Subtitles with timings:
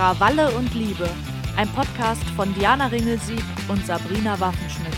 [0.00, 1.06] Krawalle und Liebe,
[1.58, 4.94] ein Podcast von Diana Ringelsieg und Sabrina Waffenschmidt.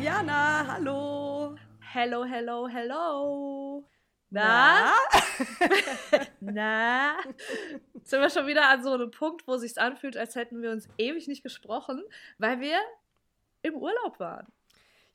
[0.00, 1.56] Diana, hallo.
[1.80, 3.84] Hello, hello, hello.
[4.30, 4.92] Na?
[6.38, 7.16] Na?
[8.04, 10.88] Sind wir schon wieder an so einem Punkt, wo sich anfühlt, als hätten wir uns
[10.98, 12.00] ewig nicht gesprochen,
[12.38, 12.78] weil wir
[13.62, 14.46] im Urlaub waren.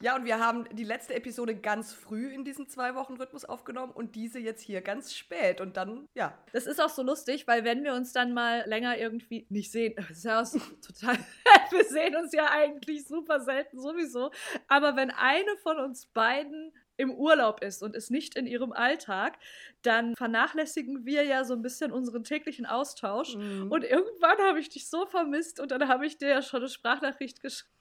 [0.02, 4.40] Ja, und wir haben die letzte Episode ganz früh in diesem Zwei-Wochen-Rhythmus aufgenommen und diese
[4.40, 5.62] jetzt hier ganz spät.
[5.62, 6.38] Und dann, ja.
[6.52, 9.94] Das ist auch so lustig, weil wenn wir uns dann mal länger irgendwie nicht sehen,
[9.98, 11.18] das ist ja auch so total.
[11.72, 14.32] wir sehen uns ja eigentlich super selten sowieso.
[14.68, 19.38] Aber wenn eine von uns beiden im Urlaub ist und ist nicht in ihrem Alltag,
[19.82, 23.36] dann vernachlässigen wir ja so ein bisschen unseren täglichen Austausch.
[23.36, 23.72] Mhm.
[23.72, 26.70] Und irgendwann habe ich dich so vermisst und dann habe ich dir ja schon eine
[26.70, 27.72] Sprachnachricht geschrieben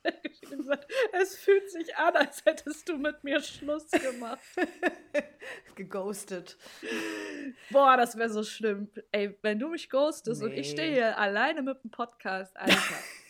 [0.51, 4.39] und gesagt, es fühlt sich an, als hättest du mit mir Schluss gemacht.
[5.75, 6.57] Geghostet.
[7.69, 8.89] Boah, das wäre so schlimm.
[9.11, 10.47] Ey, wenn du mich ghostest nee.
[10.47, 12.75] und ich stehe hier alleine mit dem Podcast, Alter.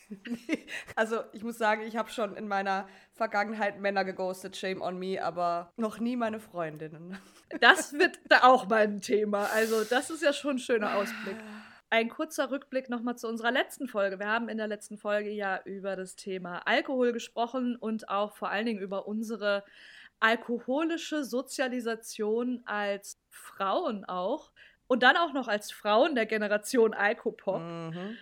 [0.95, 5.23] also ich muss sagen, ich habe schon in meiner Vergangenheit Männer geghostet, shame on me,
[5.23, 7.17] aber noch nie meine Freundinnen.
[7.62, 9.45] Das wird da auch mal ein Thema.
[9.53, 11.38] Also das ist ja schon ein schöner Ausblick.
[11.92, 14.17] Ein kurzer Rückblick nochmal zu unserer letzten Folge.
[14.17, 18.50] Wir haben in der letzten Folge ja über das Thema Alkohol gesprochen und auch vor
[18.50, 19.64] allen Dingen über unsere
[20.19, 24.52] alkoholische Sozialisation als Frauen auch.
[24.88, 27.62] Und dann auch noch als Frauen der Generation Alkopop.
[27.62, 28.17] Mhm.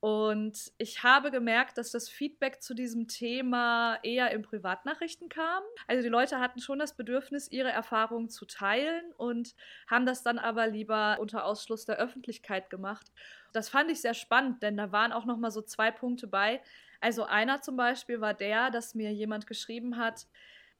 [0.00, 5.62] Und ich habe gemerkt, dass das Feedback zu diesem Thema eher in Privatnachrichten kam.
[5.86, 9.54] Also die Leute hatten schon das Bedürfnis, ihre Erfahrungen zu teilen und
[9.86, 13.12] haben das dann aber lieber unter Ausschluss der Öffentlichkeit gemacht.
[13.52, 16.62] Das fand ich sehr spannend, denn da waren auch noch mal so zwei Punkte bei.
[17.02, 20.26] Also einer zum Beispiel war der, dass mir jemand geschrieben hat,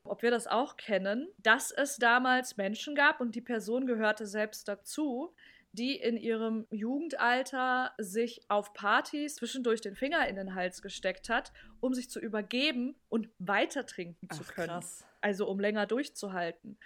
[0.02, 4.66] ob wir das auch kennen, dass es damals Menschen gab und die Person gehörte selbst
[4.66, 5.34] dazu,
[5.72, 11.52] die in ihrem Jugendalter sich auf Partys zwischendurch den Finger in den Hals gesteckt hat,
[11.80, 14.68] um sich zu übergeben und weiter trinken zu Ach, können.
[14.68, 15.04] Krass.
[15.20, 16.78] Also um länger durchzuhalten.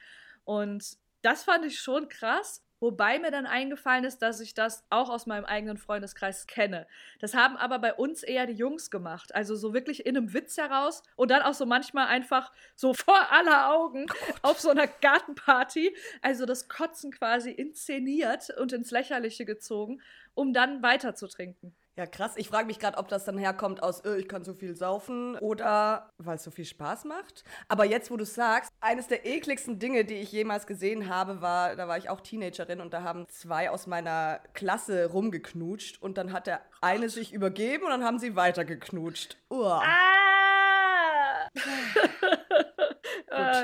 [0.44, 2.63] Und das fand ich schon krass.
[2.84, 6.86] Wobei mir dann eingefallen ist, dass ich das auch aus meinem eigenen Freundeskreis kenne.
[7.18, 9.34] Das haben aber bei uns eher die Jungs gemacht.
[9.34, 13.32] Also so wirklich in einem Witz heraus und dann auch so manchmal einfach so vor
[13.32, 14.18] aller Augen Gott.
[14.42, 15.96] auf so einer Gartenparty.
[16.20, 20.02] Also das Kotzen quasi inszeniert und ins Lächerliche gezogen,
[20.34, 21.74] um dann weiter zu trinken.
[21.96, 22.32] Ja, krass.
[22.36, 25.36] Ich frage mich gerade, ob das dann herkommt aus, äh, ich kann so viel saufen
[25.36, 27.44] oder weil es so viel Spaß macht.
[27.68, 31.76] Aber jetzt, wo du sagst, eines der ekligsten Dinge, die ich jemals gesehen habe, war,
[31.76, 36.32] da war ich auch Teenagerin und da haben zwei aus meiner Klasse rumgeknutscht und dann
[36.32, 39.36] hat der eine sich übergeben und dann haben sie weitergeknutscht.
[39.50, 39.82] Uah.
[39.84, 41.48] Ah!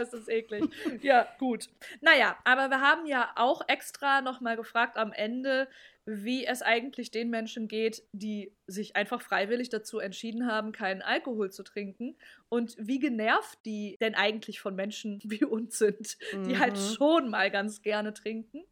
[0.12, 0.65] ah, ist eklig.
[1.03, 1.69] Ja, gut.
[2.00, 5.69] Naja, aber wir haben ja auch extra nochmal gefragt am Ende,
[6.06, 11.53] wie es eigentlich den Menschen geht, die sich einfach freiwillig dazu entschieden haben, keinen Alkohol
[11.53, 12.16] zu trinken
[12.49, 16.78] und wie genervt die denn eigentlich von Menschen wie uns sind, die halt mhm.
[16.78, 18.65] halt schon mal ganz gerne trinken.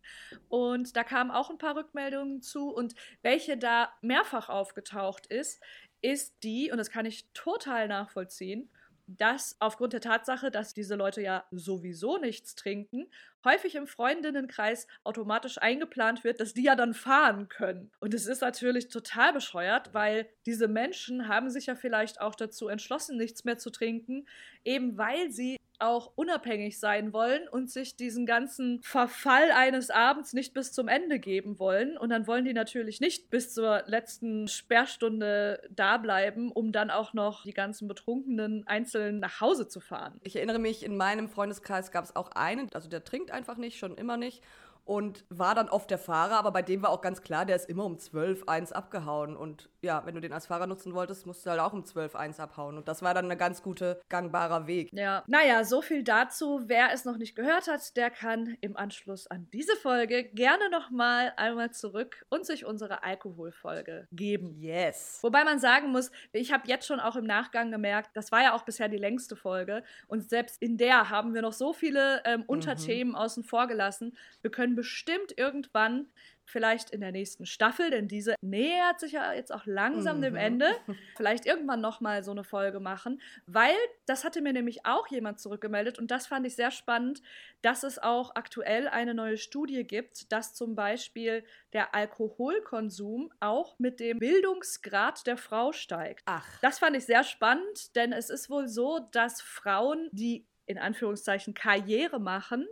[0.49, 5.63] Und da kamen auch ein paar Rückmeldungen zu und welche da mehrfach aufgetaucht ist,
[6.01, 8.71] ist die, und das kann ich total nachvollziehen,
[9.09, 13.07] dass aufgrund der Tatsache, dass diese Leute ja sowieso nichts trinken,
[13.45, 17.91] häufig im Freundinnenkreis automatisch eingeplant wird, dass die ja dann fahren können.
[18.01, 22.69] Und es ist natürlich total bescheuert, weil diese Menschen haben sich ja vielleicht auch dazu
[22.69, 24.27] entschlossen, nichts mehr zu trinken,
[24.65, 30.55] eben weil sie auch unabhängig sein wollen und sich diesen ganzen Verfall eines Abends nicht
[30.55, 31.97] bis zum Ende geben wollen.
[31.97, 37.13] Und dann wollen die natürlich nicht bis zur letzten Sperrstunde da bleiben, um dann auch
[37.13, 40.21] noch die ganzen Betrunkenen einzeln nach Hause zu fahren.
[40.25, 43.79] Ich erinnere mich, in meinem Freundeskreis gab es auch einen, also der trinkt einfach nicht,
[43.79, 44.43] schon immer nicht
[44.89, 47.69] und war dann oft der Fahrer, aber bei dem war auch ganz klar, der ist
[47.69, 49.37] immer um 12, 1 abgehauen.
[49.37, 52.17] Und ja, wenn du den als Fahrer nutzen wolltest, musst du halt auch um 12,
[52.17, 52.77] 1 abhauen.
[52.77, 54.91] Und das war dann ein ganz guter, gangbarer Weg.
[54.93, 56.63] Ja, naja, so viel dazu.
[56.67, 61.33] Wer es noch nicht gehört hat, der kann im Anschluss an diese Folge gerne nochmal
[61.37, 64.57] einmal zurück und sich unsere Alkoholfolge geben.
[64.59, 65.21] Yes.
[65.23, 68.55] Wobei man sagen muss, ich habe jetzt schon auch im Nachgang gemerkt, das war ja
[68.55, 69.85] auch bisher die längste Folge.
[70.09, 73.17] Und selbst in der haben wir noch so viele ähm, Unterthemen mhm.
[73.17, 74.17] außen vor gelassen.
[74.43, 76.09] Wir können bestimmt irgendwann,
[76.49, 80.23] vielleicht in der nächsten Staffel, denn diese nähert sich ja jetzt auch langsam mhm.
[80.23, 80.67] dem Ende,
[81.17, 85.99] vielleicht irgendwann nochmal so eine Folge machen, weil das hatte mir nämlich auch jemand zurückgemeldet
[85.99, 87.23] und das fand ich sehr spannend,
[87.63, 94.01] dass es auch aktuell eine neue Studie gibt, dass zum Beispiel der Alkoholkonsum auch mit
[94.01, 96.23] dem Bildungsgrad der Frau steigt.
[96.27, 96.47] Ach.
[96.61, 101.55] Das fand ich sehr spannend, denn es ist wohl so, dass Frauen, die in Anführungszeichen
[101.55, 102.67] Karriere machen,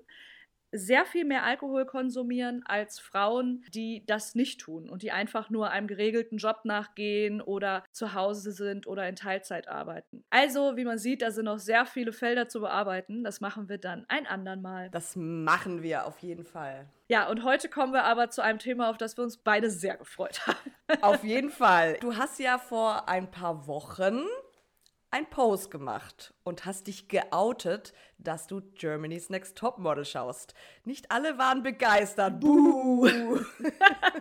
[0.72, 5.70] sehr viel mehr Alkohol konsumieren als Frauen, die das nicht tun und die einfach nur
[5.70, 10.24] einem geregelten Job nachgehen oder zu Hause sind oder in Teilzeit arbeiten.
[10.30, 13.24] Also, wie man sieht, da sind noch sehr viele Felder zu bearbeiten.
[13.24, 14.90] Das machen wir dann ein andern Mal.
[14.90, 16.88] Das machen wir auf jeden Fall.
[17.08, 19.96] Ja, und heute kommen wir aber zu einem Thema, auf das wir uns beide sehr
[19.96, 21.02] gefreut haben.
[21.02, 21.98] Auf jeden Fall.
[22.00, 24.24] Du hast ja vor ein paar Wochen
[25.16, 30.52] ein Post gemacht und hast dich geoutet, dass du Germany's Next Top Model schaust.
[30.84, 32.38] Nicht alle waren begeistert.
[32.38, 33.08] Buh.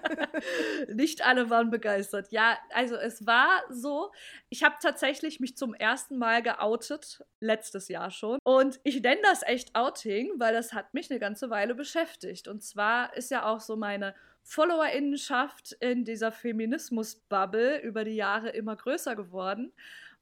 [0.94, 2.32] Nicht alle waren begeistert.
[2.32, 4.14] Ja, also es war so,
[4.48, 8.40] ich habe tatsächlich mich zum ersten Mal geoutet, letztes Jahr schon.
[8.46, 12.48] Und ich nenne das echt Outing, weil das hat mich eine ganze Weile beschäftigt.
[12.48, 18.78] Und zwar ist ja auch so meine Followerinnenschaft in dieser Feminismus-Bubble über die Jahre immer
[18.78, 19.74] größer geworden.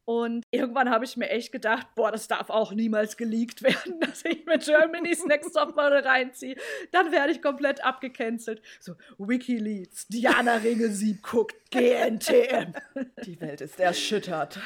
[0.06, 4.26] Und irgendwann habe ich mir echt gedacht, boah, das darf auch niemals geleakt werden, dass
[4.26, 6.56] ich mir Germany's Next Topmodel reinziehe.
[6.92, 8.62] Dann werde ich komplett abgecancelt.
[8.80, 12.74] So, Wikileaks, Diana Ringelsieb guckt, GNTM.
[13.26, 14.60] Die Welt ist erschüttert.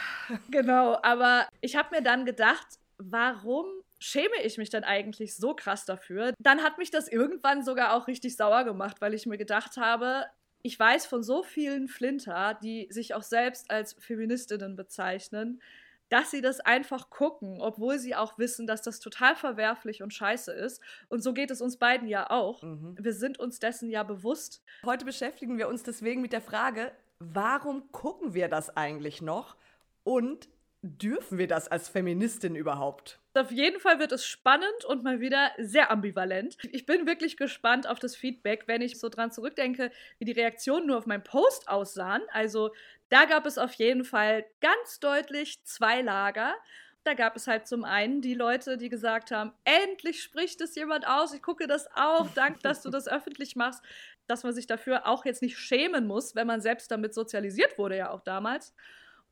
[0.49, 2.67] Genau, aber ich habe mir dann gedacht,
[2.97, 3.65] warum
[3.99, 6.33] schäme ich mich denn eigentlich so krass dafür?
[6.39, 10.25] Dann hat mich das irgendwann sogar auch richtig sauer gemacht, weil ich mir gedacht habe,
[10.61, 15.61] ich weiß von so vielen Flinter, die sich auch selbst als Feministinnen bezeichnen,
[16.09, 20.51] dass sie das einfach gucken, obwohl sie auch wissen, dass das total verwerflich und scheiße
[20.53, 20.81] ist.
[21.09, 22.63] Und so geht es uns beiden ja auch.
[22.63, 22.95] Mhm.
[22.99, 24.63] Wir sind uns dessen ja bewusst.
[24.85, 29.57] Heute beschäftigen wir uns deswegen mit der Frage, warum gucken wir das eigentlich noch?
[30.03, 30.47] Und
[30.81, 33.19] dürfen wir das als Feministin überhaupt?
[33.37, 36.57] Auf jeden Fall wird es spannend und mal wieder sehr ambivalent.
[36.71, 40.87] Ich bin wirklich gespannt auf das Feedback, wenn ich so dran zurückdenke, wie die Reaktionen
[40.87, 42.23] nur auf meinen Post aussahen.
[42.31, 42.71] Also
[43.09, 46.55] da gab es auf jeden Fall ganz deutlich zwei Lager.
[47.03, 51.07] Da gab es halt zum einen die Leute, die gesagt haben, endlich spricht es jemand
[51.07, 53.81] aus, ich gucke das auch, danke, dass du das öffentlich machst,
[54.25, 57.95] dass man sich dafür auch jetzt nicht schämen muss, wenn man selbst damit sozialisiert wurde,
[57.95, 58.73] ja auch damals.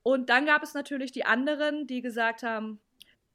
[0.03, 2.79] Und dann gab es natürlich die anderen, die gesagt haben,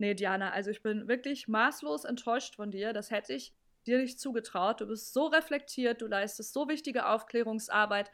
[0.00, 2.92] nee, Diana, also ich bin wirklich maßlos enttäuscht von dir.
[2.92, 3.54] Das hätte ich
[3.86, 4.80] dir nicht zugetraut.
[4.80, 8.10] Du bist so reflektiert, du leistest so wichtige Aufklärungsarbeit.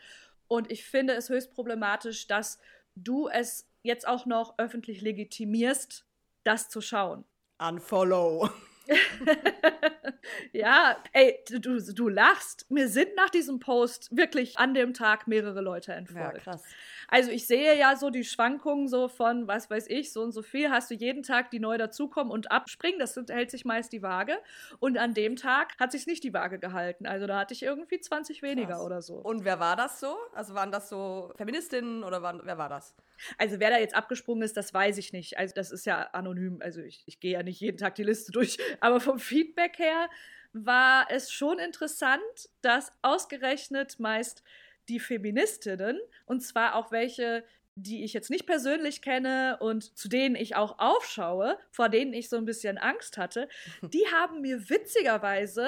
[0.48, 2.58] Und ich finde es höchst problematisch, dass
[2.94, 6.04] du es jetzt auch noch öffentlich legitimierst,
[6.44, 7.24] das zu schauen.
[7.58, 8.50] Unfollow.
[10.52, 12.70] ja, ey, du, du lachst.
[12.70, 16.38] Mir sind nach diesem Post wirklich an dem Tag mehrere Leute entfolgt.
[16.38, 16.62] Ja, krass.
[17.08, 20.42] Also ich sehe ja so die Schwankungen so von, was weiß ich, so und so
[20.42, 22.98] viel hast du jeden Tag, die neu dazukommen und abspringen.
[22.98, 24.38] Das hält sich meist die Waage.
[24.78, 27.06] Und an dem Tag hat sich nicht die Waage gehalten.
[27.06, 28.82] Also da hatte ich irgendwie 20 weniger Krass.
[28.82, 29.14] oder so.
[29.16, 30.16] Und wer war das so?
[30.34, 32.94] Also waren das so Feministinnen oder waren, wer war das?
[33.38, 35.38] Also wer da jetzt abgesprungen ist, das weiß ich nicht.
[35.38, 36.58] Also das ist ja anonym.
[36.60, 38.58] Also ich, ich gehe ja nicht jeden Tag die Liste durch.
[38.80, 40.08] Aber vom Feedback her
[40.52, 42.20] war es schon interessant,
[42.62, 44.42] dass ausgerechnet meist
[44.88, 47.44] die Feministinnen, und zwar auch welche,
[47.74, 52.28] die ich jetzt nicht persönlich kenne und zu denen ich auch aufschaue, vor denen ich
[52.28, 53.48] so ein bisschen Angst hatte,
[53.82, 55.66] die haben mir witzigerweise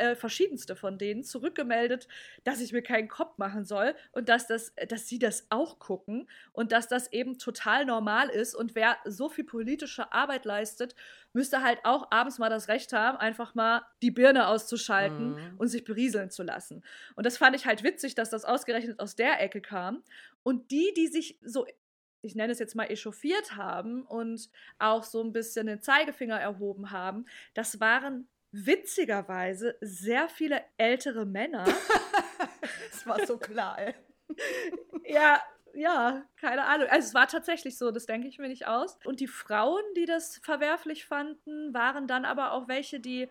[0.00, 2.08] äh, verschiedenste von denen zurückgemeldet,
[2.44, 6.28] dass ich mir keinen Kopf machen soll und dass, das, dass sie das auch gucken
[6.52, 8.54] und dass das eben total normal ist.
[8.54, 10.94] Und wer so viel politische Arbeit leistet,
[11.32, 15.54] müsste halt auch abends mal das Recht haben, einfach mal die Birne auszuschalten mhm.
[15.58, 16.82] und sich berieseln zu lassen.
[17.14, 20.02] Und das fand ich halt witzig, dass das ausgerechnet aus der Ecke kam.
[20.42, 21.66] Und die, die sich so
[22.22, 26.90] ich nenne es jetzt mal echauffiert haben und auch so ein bisschen den Zeigefinger erhoben
[26.90, 27.24] haben,
[27.54, 31.64] das waren witzigerweise sehr viele ältere Männer.
[32.90, 33.94] das war so klar, ey.
[35.04, 35.40] ja,
[35.74, 36.88] ja, keine Ahnung.
[36.88, 38.98] Also es war tatsächlich so, das denke ich mir nicht aus.
[39.04, 43.28] Und die Frauen, die das verwerflich fanden, waren dann aber auch welche, die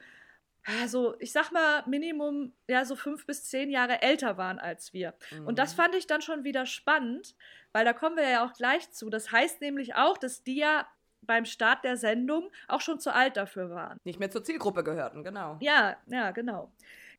[0.82, 5.14] also ich sag mal Minimum ja so fünf bis zehn Jahre älter waren als wir.
[5.32, 5.48] Mhm.
[5.48, 5.78] Und das mhm.
[5.78, 7.36] fand ich dann schon wieder spannend,
[7.72, 9.10] weil da kommen wir ja auch gleich zu.
[9.10, 10.88] Das heißt nämlich auch, dass die ja
[11.22, 14.00] beim Start der Sendung auch schon zu alt dafür waren.
[14.04, 15.58] Nicht mehr zur Zielgruppe gehörten, genau.
[15.60, 16.72] Ja, ja, genau.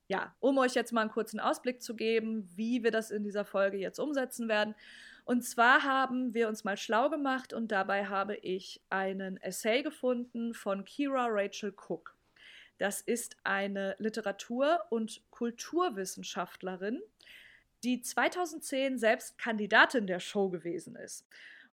[0.08, 3.44] Ja, um euch jetzt mal einen kurzen Ausblick zu geben, wie wir das in dieser
[3.44, 4.74] Folge jetzt umsetzen werden.
[5.24, 10.54] Und zwar haben wir uns mal schlau gemacht und dabei habe ich einen Essay gefunden
[10.54, 12.16] von Kira Rachel Cook.
[12.78, 17.00] Das ist eine Literatur- und Kulturwissenschaftlerin,
[17.84, 21.26] die 2010 selbst Kandidatin der Show gewesen ist.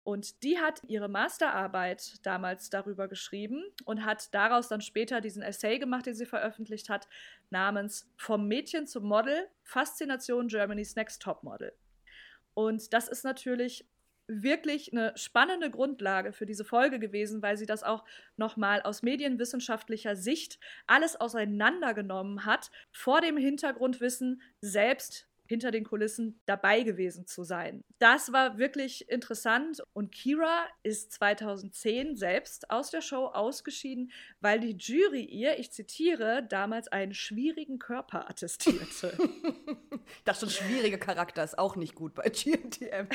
[0.06, 5.80] Und die hat ihre Masterarbeit damals darüber geschrieben und hat daraus dann später diesen Essay
[5.80, 7.08] gemacht, den sie veröffentlicht hat,
[7.50, 11.72] namens Vom Mädchen zum Model, Faszination Germany's Next Top Model.
[12.54, 13.90] Und das ist natürlich
[14.28, 18.04] wirklich eine spannende Grundlage für diese Folge gewesen, weil sie das auch
[18.36, 26.82] nochmal aus medienwissenschaftlicher Sicht alles auseinandergenommen hat, vor dem Hintergrundwissen selbst hinter den Kulissen dabei
[26.82, 27.84] gewesen zu sein.
[27.98, 34.10] Das war wirklich interessant und Kira ist 2010 selbst aus der Show ausgeschieden,
[34.40, 39.16] weil die Jury ihr, ich zitiere, damals einen schwierigen Körper attestierte.
[40.24, 43.08] das schon schwieriger Charakter ist auch nicht gut bei GNTM.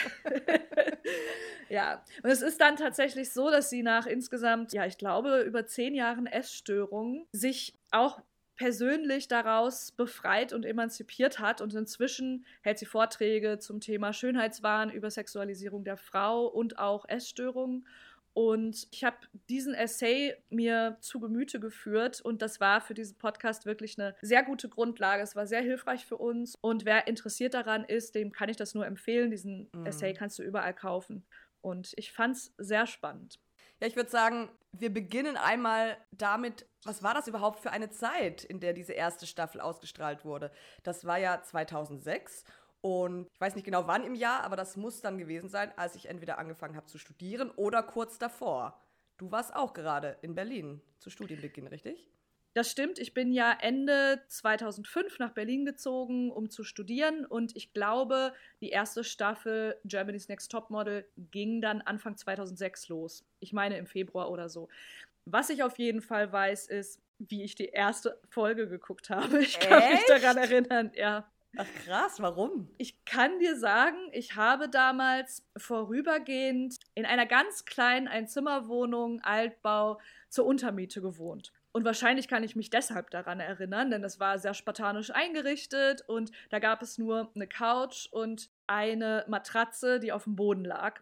[1.70, 5.66] ja, und es ist dann tatsächlich so, dass sie nach insgesamt, ja, ich glaube, über
[5.66, 8.22] zehn Jahren Essstörungen sich auch
[8.56, 11.62] persönlich daraus befreit und emanzipiert hat.
[11.62, 17.86] Und inzwischen hält sie Vorträge zum Thema Schönheitswahn, über Sexualisierung der Frau und auch Essstörungen.
[18.34, 19.18] Und ich habe
[19.50, 24.44] diesen Essay mir zu Gemüte geführt und das war für diesen Podcast wirklich eine sehr
[24.44, 25.22] gute Grundlage.
[25.22, 28.74] Es war sehr hilfreich für uns und wer interessiert daran ist, dem kann ich das
[28.74, 29.32] nur empfehlen.
[29.32, 29.86] Diesen mhm.
[29.86, 31.26] Essay kannst du überall kaufen.
[31.60, 33.40] Und ich fand es sehr spannend.
[33.82, 38.44] Ja, ich würde sagen, wir beginnen einmal damit, was war das überhaupt für eine Zeit,
[38.44, 40.52] in der diese erste Staffel ausgestrahlt wurde?
[40.84, 42.44] Das war ja 2006
[42.82, 45.96] und ich weiß nicht genau wann im Jahr, aber das muss dann gewesen sein, als
[45.96, 48.80] ich entweder angefangen habe zu studieren oder kurz davor.
[49.18, 52.12] Du warst auch gerade in Berlin zu Studienbeginn, richtig?
[52.54, 57.72] Das stimmt, ich bin ja Ende 2005 nach Berlin gezogen, um zu studieren und ich
[57.72, 63.24] glaube, die erste Staffel Germany's Next Top Model ging dann Anfang 2006 los.
[63.40, 64.68] Ich meine im Februar oder so.
[65.24, 69.40] Was ich auf jeden Fall weiß, ist, wie ich die erste Folge geguckt habe.
[69.40, 70.10] Ich kann Echt?
[70.10, 71.32] mich daran erinnern, ja.
[71.58, 72.70] Ach krass, warum?
[72.78, 80.46] Ich kann dir sagen, ich habe damals vorübergehend in einer ganz kleinen Einzimmerwohnung, Altbau, zur
[80.46, 81.52] Untermiete gewohnt.
[81.74, 86.32] Und wahrscheinlich kann ich mich deshalb daran erinnern, denn es war sehr spartanisch eingerichtet und
[86.50, 91.02] da gab es nur eine Couch und eine Matratze, die auf dem Boden lag.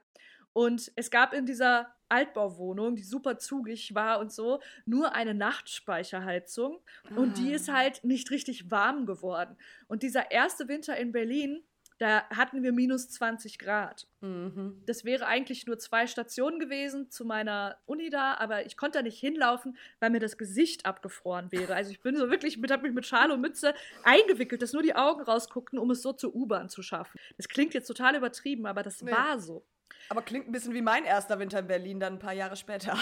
[0.53, 6.79] Und es gab in dieser Altbauwohnung, die super zugig war und so, nur eine Nachtspeicherheizung.
[7.15, 7.73] Und die ist ah.
[7.73, 9.55] halt nicht richtig warm geworden.
[9.87, 11.63] Und dieser erste Winter in Berlin,
[11.99, 14.07] da hatten wir minus 20 Grad.
[14.21, 14.81] Mhm.
[14.85, 19.03] Das wäre eigentlich nur zwei Stationen gewesen zu meiner Uni da, aber ich konnte da
[19.03, 21.75] nicht hinlaufen, weil mir das Gesicht abgefroren wäre.
[21.75, 24.81] Also ich bin so wirklich mit, habe mich mit Schal und Mütze eingewickelt, dass nur
[24.81, 27.19] die Augen rausguckten, um es so zur U-Bahn zu schaffen.
[27.35, 29.11] Das klingt jetzt total übertrieben, aber das nee.
[29.11, 29.65] war so.
[30.07, 32.97] Aber klingt ein bisschen wie mein erster Winter in Berlin, dann ein paar Jahre später.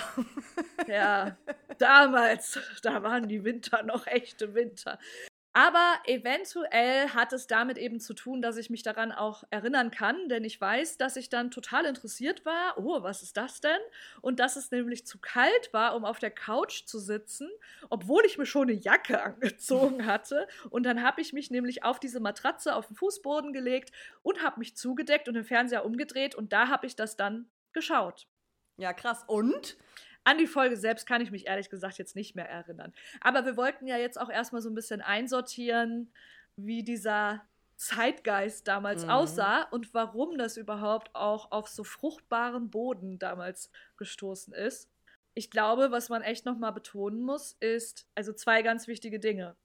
[0.88, 1.38] Ja,
[1.80, 5.00] damals, da waren die Winter noch echte Winter.
[5.58, 10.30] Aber eventuell hat es damit eben zu tun, dass ich mich daran auch erinnern kann,
[10.30, 12.78] denn ich weiß, dass ich dann total interessiert war.
[12.78, 13.80] Oh, was ist das denn?
[14.22, 17.50] Und dass es nämlich zu kalt war, um auf der Couch zu sitzen,
[17.90, 20.48] obwohl ich mir schon eine Jacke angezogen hatte.
[20.70, 24.60] Und dann habe ich mich nämlich auf diese Matratze auf den Fußboden gelegt und habe
[24.60, 28.28] mich zugedeckt und den Fernseher umgedreht und da habe ich das dann geschaut.
[28.78, 29.24] Ja, krass.
[29.26, 29.76] Und?
[30.28, 32.94] An die Folge selbst kann ich mich ehrlich gesagt jetzt nicht mehr erinnern.
[33.22, 36.12] Aber wir wollten ja jetzt auch erstmal so ein bisschen einsortieren,
[36.58, 39.12] wie dieser Zeitgeist damals mhm.
[39.12, 44.90] aussah und warum das überhaupt auch auf so fruchtbaren Boden damals gestoßen ist.
[45.34, 49.56] Ich glaube, was man echt nochmal betonen muss, ist also zwei ganz wichtige Dinge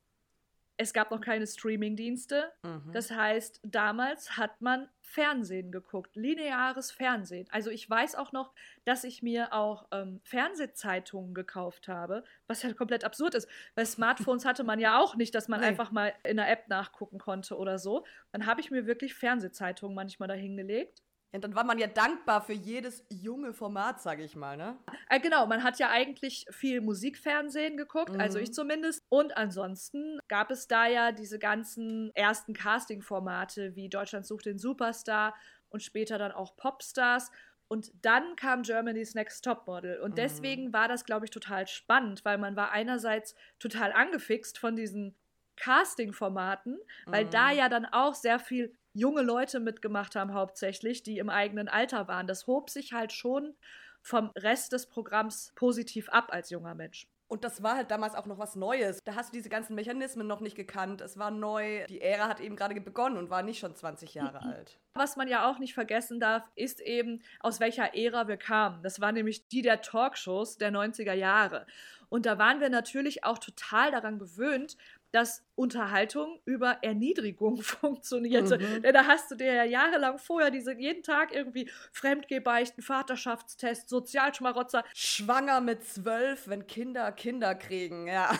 [0.76, 2.52] es gab noch keine Streaming-Dienste.
[2.62, 2.93] Mhm.
[2.93, 7.47] Das heißt, damals hat man Fernsehen geguckt, lineares Fernsehen.
[7.50, 12.73] Also ich weiß auch noch, dass ich mir auch ähm, Fernsehzeitungen gekauft habe, was ja
[12.73, 15.67] komplett absurd ist, weil Smartphones hatte man ja auch nicht, dass man nee.
[15.67, 18.05] einfach mal in der App nachgucken konnte oder so.
[18.33, 21.02] Dann habe ich mir wirklich Fernsehzeitungen manchmal dahingelegt
[21.35, 24.77] und dann war man ja dankbar für jedes junge Format, sage ich mal, ne?
[25.09, 28.21] Äh, genau, man hat ja eigentlich viel Musikfernsehen geguckt, also mhm.
[28.21, 29.03] also ich zumindest.
[29.09, 35.35] Und ansonsten gab es da ja diese ganzen ersten Casting-Formate wie Deutschland sucht den Superstar
[35.71, 37.31] und später dann auch Popstars.
[37.67, 40.01] Und dann kam Germany's Next Topmodel.
[40.01, 40.17] Und mhm.
[40.17, 45.17] deswegen war das, glaube ich, total spannend, weil man war einerseits total angefixt von diesen
[45.57, 47.31] Casting-Formaten, weil mhm.
[47.31, 52.08] da ja dann auch sehr viel junge Leute mitgemacht haben, hauptsächlich, die im eigenen Alter
[52.08, 52.26] waren.
[52.26, 53.54] Das hob sich halt schon
[54.02, 57.06] vom Rest des Programms positiv ab als junger Mensch.
[57.32, 58.99] Und das war halt damals auch noch was Neues.
[59.04, 61.00] Da hast du diese ganzen Mechanismen noch nicht gekannt.
[61.00, 61.87] Es war neu.
[61.87, 64.78] Die Ära hat eben gerade begonnen und war nicht schon 20 Jahre alt.
[64.92, 68.82] Was man ja auch nicht vergessen darf, ist eben, aus welcher Ära wir kamen.
[68.82, 71.66] Das war nämlich die der Talkshows der 90er Jahre.
[72.11, 74.76] Und da waren wir natürlich auch total daran gewöhnt,
[75.12, 78.59] dass Unterhaltung über Erniedrigung funktionierte.
[78.59, 78.83] Mhm.
[78.83, 84.85] Denn da hast du dir ja jahrelang vorher diese jeden Tag irgendwie Fremdgebeichten, Vaterschaftstest, Sozialschmarotzer.
[84.95, 88.33] Schwanger mit zwölf, wenn Kinder Kinder kriegen, ja.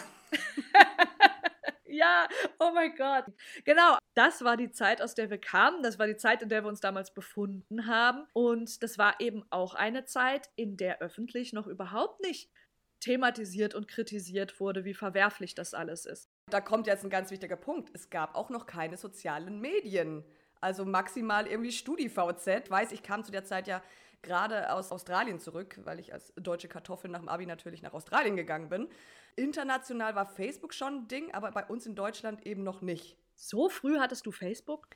[0.73, 0.87] ja,
[1.85, 3.27] ja, oh mein Gott.
[3.65, 5.83] Genau, das war die Zeit, aus der wir kamen.
[5.83, 8.27] Das war die Zeit, in der wir uns damals befunden haben.
[8.33, 12.51] Und das war eben auch eine Zeit, in der öffentlich noch überhaupt nicht
[13.03, 16.31] thematisiert und kritisiert wurde, wie verwerflich das alles ist.
[16.51, 17.91] Da kommt jetzt ein ganz wichtiger Punkt.
[17.95, 20.25] Es gab auch noch keine sozialen Medien.
[20.61, 22.71] Also maximal irgendwie StudiVZ.
[22.71, 23.83] Weiß, ich kam zu der Zeit ja
[24.23, 28.37] gerade aus Australien zurück, weil ich als deutsche Kartoffel nach dem Abi natürlich nach Australien
[28.37, 28.89] gegangen bin.
[29.35, 33.17] International war Facebook schon ein Ding, aber bei uns in Deutschland eben noch nicht.
[33.35, 34.87] So früh hattest du Facebook?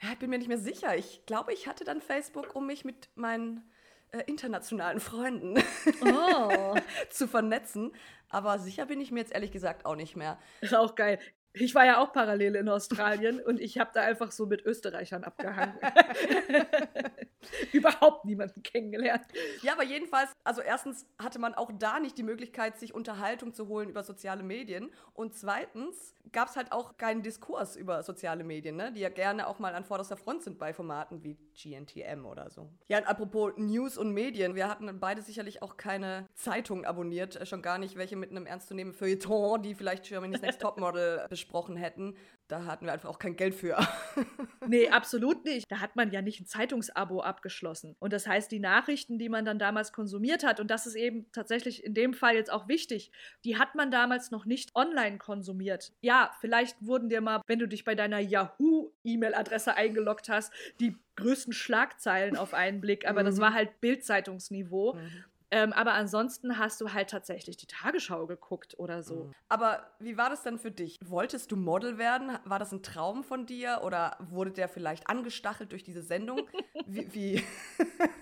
[0.00, 0.96] Ja, ich bin mir nicht mehr sicher.
[0.96, 3.68] Ich glaube, ich hatte dann Facebook, um mich mit meinen
[4.12, 5.58] äh, internationalen Freunden
[6.02, 6.76] oh.
[7.10, 7.92] zu vernetzen.
[8.28, 10.38] Aber sicher bin ich mir jetzt ehrlich gesagt auch nicht mehr.
[10.60, 11.18] Ist auch geil.
[11.54, 15.24] Ich war ja auch parallel in Australien und ich habe da einfach so mit Österreichern
[15.24, 15.78] abgehangen.
[17.72, 19.24] Überhaupt niemanden kennengelernt.
[19.62, 23.68] Ja, aber jedenfalls, also erstens hatte man auch da nicht die Möglichkeit, sich Unterhaltung zu
[23.68, 24.90] holen über soziale Medien.
[25.14, 28.92] Und zweitens gab es halt auch keinen Diskurs über soziale Medien, ne?
[28.92, 32.70] die ja gerne auch mal an vorderster Front sind bei Formaten wie GNTM oder so.
[32.88, 37.46] Ja, und apropos News und Medien, wir hatten beide sicherlich auch keine Zeitung abonniert, äh,
[37.46, 42.16] schon gar nicht welche mit einem ernstzunehmenden Feuilleton, die vielleicht Germany's Next Topmodel besprochen hätten.
[42.52, 43.78] Da hatten wir einfach auch kein Geld für.
[44.68, 45.64] nee, absolut nicht.
[45.70, 47.96] Da hat man ja nicht ein Zeitungsabo abgeschlossen.
[47.98, 51.24] Und das heißt, die Nachrichten, die man dann damals konsumiert hat, und das ist eben
[51.32, 53.10] tatsächlich in dem Fall jetzt auch wichtig,
[53.46, 55.94] die hat man damals noch nicht online konsumiert.
[56.02, 61.54] Ja, vielleicht wurden dir mal, wenn du dich bei deiner Yahoo-E-Mail-Adresse eingeloggt hast, die größten
[61.54, 63.26] Schlagzeilen auf einen Blick, aber mhm.
[63.26, 64.92] das war halt Bildzeitungsniveau.
[64.92, 65.24] Mhm.
[65.52, 69.24] Ähm, aber ansonsten hast du halt tatsächlich die Tagesschau geguckt oder so.
[69.24, 69.34] Mhm.
[69.50, 70.98] Aber wie war das dann für dich?
[71.04, 72.38] Wolltest du Model werden?
[72.46, 76.48] War das ein Traum von dir oder wurde der vielleicht angestachelt durch diese Sendung?
[76.86, 77.14] wie?
[77.14, 77.44] wie?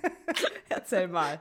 [0.69, 1.41] Erzähl mal.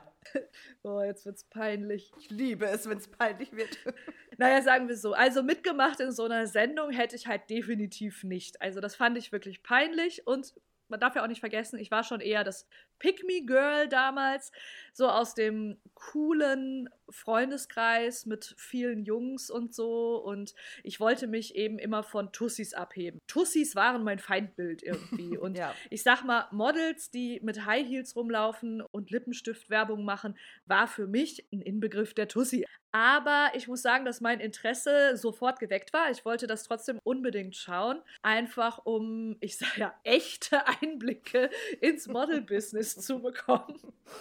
[0.84, 2.12] Oh, jetzt wird's peinlich.
[2.20, 3.76] Ich liebe es, wenn es peinlich wird.
[4.38, 5.14] naja, sagen wir so.
[5.14, 8.62] Also mitgemacht in so einer Sendung hätte ich halt definitiv nicht.
[8.62, 10.54] Also das fand ich wirklich peinlich und
[10.90, 12.68] man darf ja auch nicht vergessen, ich war schon eher das
[13.00, 14.52] Pick-Me-Girl damals,
[14.92, 20.16] so aus dem coolen Freundeskreis mit vielen Jungs und so.
[20.16, 23.20] Und ich wollte mich eben immer von Tussis abheben.
[23.26, 25.36] Tussis waren mein Feindbild irgendwie.
[25.40, 25.74] Und ja.
[25.90, 30.36] ich sag mal, Models, die mit High Heels rumlaufen und Lippenstiftwerbung machen,
[30.66, 32.66] war für mich ein Inbegriff der Tussi.
[32.92, 36.10] Aber ich muss sagen, dass mein Interesse sofort geweckt war.
[36.10, 38.02] Ich wollte das trotzdem unbedingt schauen.
[38.22, 43.80] Einfach um, ich sage ja, echte Einblicke ins Model-Business zu bekommen.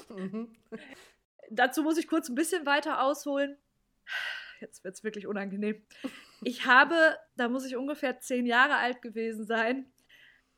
[0.10, 0.56] Mhm.
[1.50, 3.58] Dazu muss ich kurz ein bisschen weiter ausholen.
[4.60, 5.82] Jetzt wird es wirklich unangenehm.
[6.44, 9.92] Ich habe, da muss ich ungefähr zehn Jahre alt gewesen sein,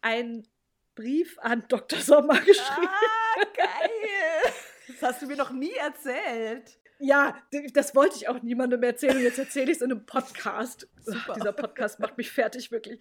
[0.01, 0.47] einen
[0.95, 1.99] Brief an Dr.
[1.99, 2.87] Sommer geschrieben.
[2.87, 4.53] Ah, geil!
[4.87, 6.80] Das hast du mir noch nie erzählt.
[7.03, 7.35] Ja,
[7.73, 9.17] das wollte ich auch niemandem erzählen.
[9.17, 10.87] Und jetzt erzähle ich es in einem Podcast.
[11.11, 12.99] Ach, dieser Podcast macht mich fertig, wirklich.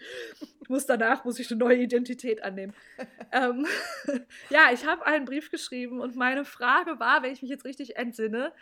[0.62, 2.72] Ich muss danach, muss ich eine neue Identität annehmen.
[3.32, 3.66] ähm,
[4.50, 7.96] ja, ich habe einen Brief geschrieben und meine Frage war, wenn ich mich jetzt richtig
[7.96, 8.54] entsinne,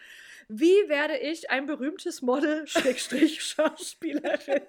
[0.48, 4.62] wie werde ich ein berühmtes Model, Schrägstrich, Schauspielerin?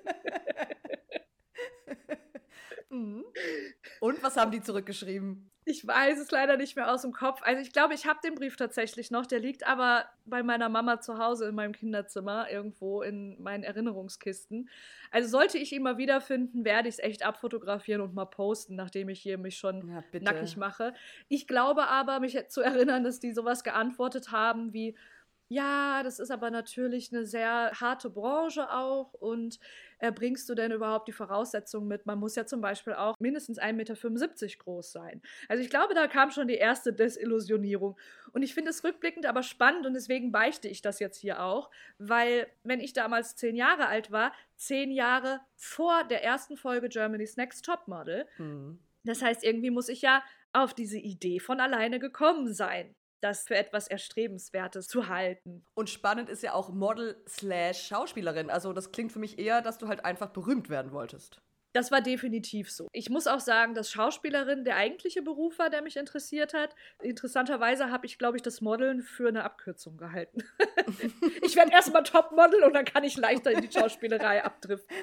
[2.90, 3.26] Mhm.
[4.02, 5.50] Und was haben die zurückgeschrieben?
[5.70, 7.44] Ich weiß es leider nicht mehr aus dem Kopf.
[7.44, 9.28] Also ich glaube, ich habe den Brief tatsächlich noch.
[9.28, 14.68] Der liegt aber bei meiner Mama zu Hause in meinem Kinderzimmer irgendwo in meinen Erinnerungskisten.
[15.12, 19.10] Also sollte ich ihn mal wiederfinden, werde ich es echt abfotografieren und mal posten, nachdem
[19.10, 20.96] ich hier mich schon ja, nackig mache.
[21.28, 24.96] Ich glaube aber, mich zu erinnern, dass die sowas geantwortet haben wie
[25.52, 29.60] ja, das ist aber natürlich eine sehr harte Branche auch und
[29.98, 32.06] erbringst du denn überhaupt die Voraussetzungen mit?
[32.06, 35.24] Man muss ja zum Beispiel auch mindestens 1,75 Meter groß sein.
[35.48, 37.98] Also ich glaube, da kam schon die erste Desillusionierung.
[38.32, 41.72] Und ich finde es rückblickend aber spannend und deswegen beichte ich das jetzt hier auch,
[41.98, 47.38] weil wenn ich damals zehn Jahre alt war, zehn Jahre vor der ersten Folge Germany's
[47.38, 48.78] Next Topmodel, mhm.
[49.04, 50.22] das heißt, irgendwie muss ich ja
[50.54, 55.66] auf diese Idee von alleine gekommen sein das für etwas Erstrebenswertes zu halten.
[55.74, 58.50] Und spannend ist ja auch Model slash Schauspielerin.
[58.50, 61.42] Also das klingt für mich eher, dass du halt einfach berühmt werden wolltest.
[61.74, 62.88] Das war definitiv so.
[62.94, 66.74] Ich muss auch sagen, dass Schauspielerin der eigentliche Beruf war, der mich interessiert hat.
[67.00, 70.44] Interessanterweise habe ich, glaube ich, das Modeln für eine Abkürzung gehalten.
[71.44, 74.96] ich werde erstmal Topmodel und dann kann ich leichter in die Schauspielerei abdriften.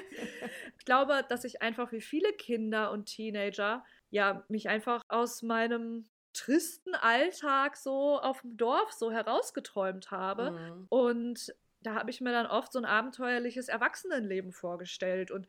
[0.77, 6.09] Ich glaube, dass ich einfach wie viele Kinder und Teenager ja mich einfach aus meinem
[6.37, 10.51] tristen Alltag so auf dem Dorf so herausgeträumt habe.
[10.51, 10.85] Mhm.
[10.89, 15.47] Und da habe ich mir dann oft so ein abenteuerliches Erwachsenenleben vorgestellt und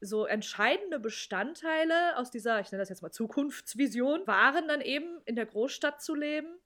[0.00, 5.34] so entscheidende Bestandteile aus dieser, ich nenne das jetzt mal Zukunftsvision, waren dann eben in
[5.34, 6.58] der Großstadt zu leben,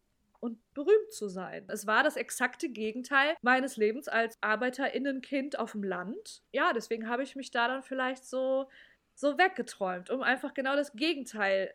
[0.43, 1.65] und berühmt zu sein.
[1.69, 6.43] Es war das exakte Gegenteil meines Lebens als Arbeiterinnenkind auf dem Land.
[6.51, 8.69] Ja, deswegen habe ich mich da dann vielleicht so
[9.15, 11.73] so weggeträumt, um einfach genau das Gegenteil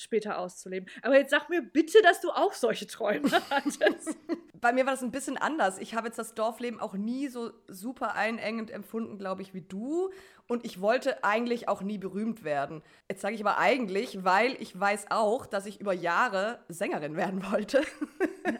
[0.00, 0.88] später auszuleben.
[1.02, 4.16] Aber jetzt sag mir bitte, dass du auch solche Träume hattest.
[4.60, 5.78] Bei mir war das ein bisschen anders.
[5.78, 10.10] Ich habe jetzt das Dorfleben auch nie so super einengend empfunden, glaube ich, wie du.
[10.46, 12.82] Und ich wollte eigentlich auch nie berühmt werden.
[13.08, 17.48] Jetzt sage ich aber eigentlich, weil ich weiß auch, dass ich über Jahre Sängerin werden
[17.52, 17.82] wollte.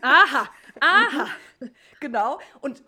[0.00, 0.48] Aha,
[0.80, 1.26] aha.
[1.98, 2.38] genau.
[2.60, 2.82] Und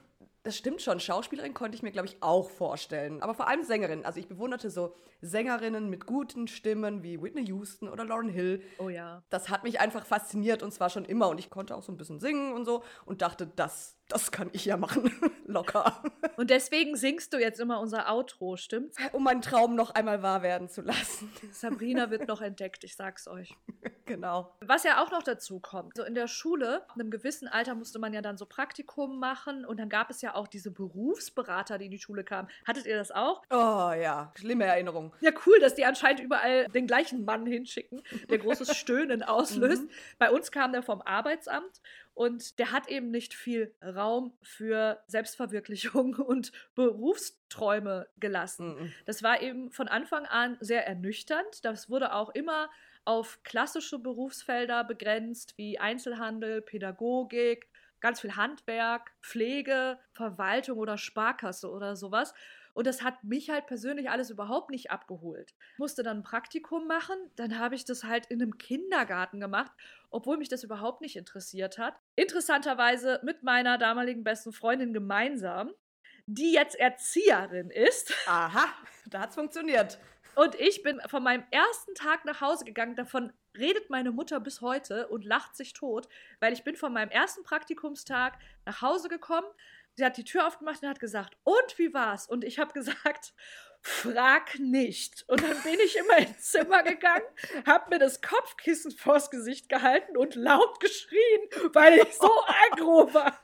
[0.44, 1.00] das stimmt schon.
[1.00, 3.22] Schauspielerin konnte ich mir, glaube ich, auch vorstellen.
[3.22, 4.04] Aber vor allem Sängerin.
[4.04, 8.60] Also ich bewunderte so Sängerinnen mit guten Stimmen wie Whitney Houston oder Lauren Hill.
[8.78, 9.22] Oh ja.
[9.30, 11.28] Das hat mich einfach fasziniert und zwar schon immer.
[11.28, 14.50] Und ich konnte auch so ein bisschen singen und so und dachte, das, das kann
[14.52, 15.10] ich ja machen.
[15.46, 16.02] Locker.
[16.36, 18.96] Und deswegen singst du jetzt immer unser Outro, stimmt's?
[19.12, 21.32] Um meinen Traum noch einmal wahr werden zu lassen.
[21.52, 23.54] Sabrina wird noch entdeckt, ich sag's euch.
[24.06, 24.56] Genau.
[24.60, 27.98] Was ja auch noch dazu kommt, so in der Schule, in einem gewissen Alter musste
[27.98, 31.84] man ja dann so Praktikum machen und dann gab es ja auch diese Berufsberater, die
[31.86, 32.48] in die Schule kamen.
[32.66, 33.42] Hattet ihr das auch?
[33.50, 35.11] Oh ja, schlimme Erinnerung.
[35.20, 39.84] Ja, cool, dass die anscheinend überall den gleichen Mann hinschicken, der großes Stöhnen auslöst.
[40.18, 41.80] Bei uns kam der vom Arbeitsamt
[42.14, 48.74] und der hat eben nicht viel Raum für Selbstverwirklichung und Berufsträume gelassen.
[48.74, 48.92] Mhm.
[49.06, 51.64] Das war eben von Anfang an sehr ernüchternd.
[51.64, 52.70] Das wurde auch immer
[53.04, 57.68] auf klassische Berufsfelder begrenzt, wie Einzelhandel, Pädagogik,
[58.00, 62.34] ganz viel Handwerk, Pflege, Verwaltung oder Sparkasse oder sowas.
[62.74, 65.54] Und das hat mich halt persönlich alles überhaupt nicht abgeholt.
[65.74, 69.72] Ich musste dann ein Praktikum machen, dann habe ich das halt in einem Kindergarten gemacht,
[70.10, 71.94] obwohl mich das überhaupt nicht interessiert hat.
[72.16, 75.70] Interessanterweise mit meiner damaligen besten Freundin gemeinsam,
[76.26, 78.14] die jetzt Erzieherin ist.
[78.26, 78.66] Aha,
[79.06, 79.98] da hat's funktioniert.
[80.34, 82.96] Und ich bin von meinem ersten Tag nach Hause gegangen.
[82.96, 86.08] Davon redet meine Mutter bis heute und lacht sich tot,
[86.40, 89.46] weil ich bin von meinem ersten Praktikumstag nach Hause gekommen.
[89.94, 92.26] Sie hat die Tür aufgemacht und hat gesagt, und wie war's?
[92.26, 93.34] Und ich habe gesagt,
[93.82, 95.24] frag nicht.
[95.28, 97.24] Und dann bin ich in mein Zimmer gegangen,
[97.66, 101.40] habe mir das Kopfkissen vors Gesicht gehalten und laut geschrien,
[101.72, 102.30] weil ich so
[102.70, 103.38] aggro war.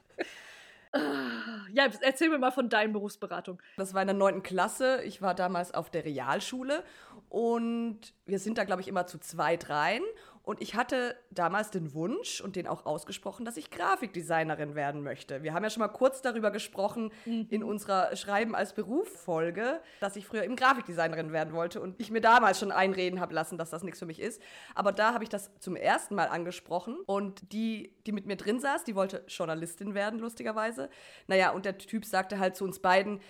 [0.92, 3.60] Ah, Ja, erzähl mir mal von deinen Berufsberatung.
[3.76, 5.02] Das war in der neunten Klasse.
[5.04, 6.82] Ich war damals auf der Realschule
[7.28, 10.00] und wir sind da, glaube ich, immer zu zweit rein.
[10.48, 15.42] Und ich hatte damals den Wunsch und den auch ausgesprochen, dass ich Grafikdesignerin werden möchte.
[15.42, 20.26] Wir haben ja schon mal kurz darüber gesprochen in unserer Schreiben als Beruf-Folge, dass ich
[20.26, 23.82] früher eben Grafikdesignerin werden wollte und ich mir damals schon einreden habe lassen, dass das
[23.82, 24.40] nichts für mich ist.
[24.74, 28.58] Aber da habe ich das zum ersten Mal angesprochen und die, die mit mir drin
[28.58, 30.88] saß, die wollte Journalistin werden, lustigerweise.
[31.26, 33.20] Naja, und der Typ sagte halt zu uns beiden,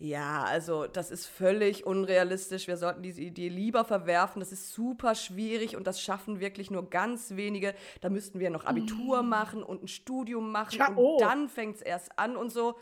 [0.00, 2.68] ja, also das ist völlig unrealistisch.
[2.68, 4.38] Wir sollten diese Idee lieber verwerfen.
[4.38, 7.74] Das ist super schwierig und das schaffen wirklich nur ganz wenige.
[8.00, 11.18] Da müssten wir noch Abitur machen und ein Studium machen und oh.
[11.18, 12.76] dann fängt es erst an und so.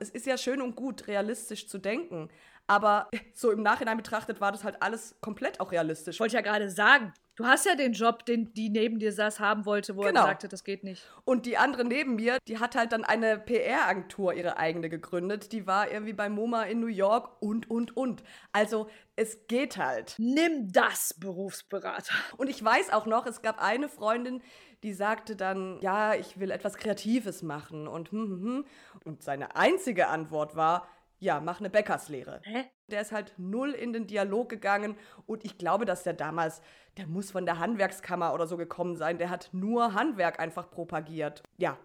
[0.00, 2.30] Es ist ja schön und gut, realistisch zu denken.
[2.72, 6.16] Aber so im Nachhinein betrachtet war das halt alles komplett auch realistisch.
[6.16, 9.40] Ich wollte ja gerade sagen, du hast ja den Job, den die neben dir saß,
[9.40, 10.20] haben wollte, wo Genau.
[10.20, 11.06] er gesagt hat, das geht nicht.
[11.24, 15.52] Und die andere neben mir, die hat halt dann eine PR-Agentur, ihre eigene gegründet.
[15.52, 18.22] Die war irgendwie bei MoMA in New York und, und, und.
[18.52, 20.14] Also es geht halt.
[20.18, 22.14] Nimm das, Berufsberater.
[22.38, 24.42] Und ich weiß auch noch, es gab eine Freundin,
[24.82, 27.86] die sagte dann, ja, ich will etwas Kreatives machen.
[27.86, 28.64] Und, hm, hm, hm.
[29.04, 30.88] und seine einzige Antwort war,
[31.22, 32.40] ja, mach eine Bäckerslehre.
[32.44, 32.64] Hä?
[32.88, 36.60] Der ist halt null in den Dialog gegangen und ich glaube, dass der damals,
[36.96, 41.42] der muss von der Handwerkskammer oder so gekommen sein, der hat nur Handwerk einfach propagiert.
[41.58, 41.78] Ja,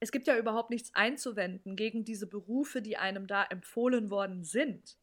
[0.00, 4.96] Es gibt ja überhaupt nichts einzuwenden gegen diese Berufe, die einem da empfohlen worden sind.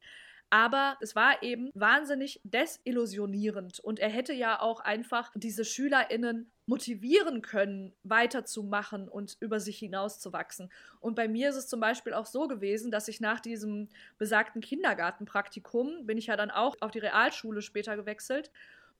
[0.50, 7.42] Aber es war eben wahnsinnig desillusionierend und er hätte ja auch einfach diese SchülerInnen motivieren
[7.42, 10.70] können, weiterzumachen und über sich hinauszuwachsen.
[11.00, 14.60] Und bei mir ist es zum Beispiel auch so gewesen, dass ich nach diesem besagten
[14.60, 18.50] Kindergartenpraktikum, bin ich ja dann auch auf die Realschule später gewechselt,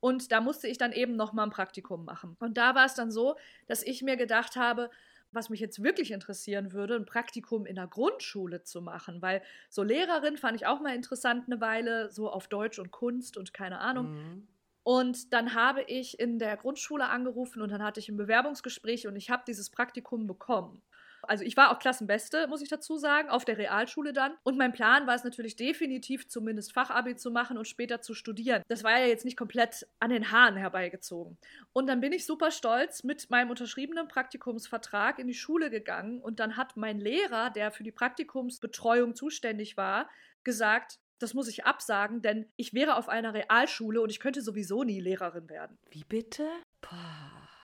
[0.01, 2.37] und da musste ich dann eben nochmal ein Praktikum machen.
[2.39, 4.91] Und da war es dann so, dass ich mir gedacht habe,
[5.33, 9.83] was mich jetzt wirklich interessieren würde, ein Praktikum in der Grundschule zu machen, weil so
[9.83, 13.81] Lehrerin fand ich auch mal interessant eine Weile, so auf Deutsch und Kunst und keine
[13.81, 14.15] Ahnung.
[14.15, 14.49] Mhm.
[14.83, 19.17] Und dann habe ich in der Grundschule angerufen und dann hatte ich ein Bewerbungsgespräch und
[19.17, 20.81] ich habe dieses Praktikum bekommen.
[21.29, 24.33] Also ich war auch Klassenbeste, muss ich dazu sagen, auf der Realschule dann.
[24.43, 28.63] Und mein Plan war es natürlich definitiv, zumindest Fachabi zu machen und später zu studieren.
[28.69, 31.39] Das war ja jetzt nicht komplett an den Haaren herbeigezogen.
[31.73, 36.41] Und dann bin ich super stolz mit meinem unterschriebenen Praktikumsvertrag in die Schule gegangen und
[36.41, 40.09] dann hat mein Lehrer, der für die Praktikumsbetreuung zuständig war,
[40.45, 44.85] gesagt, das muss ich absagen, denn ich wäre auf einer Realschule und ich könnte sowieso
[44.85, 45.79] nie Lehrerin werden.
[45.91, 46.49] Wie bitte?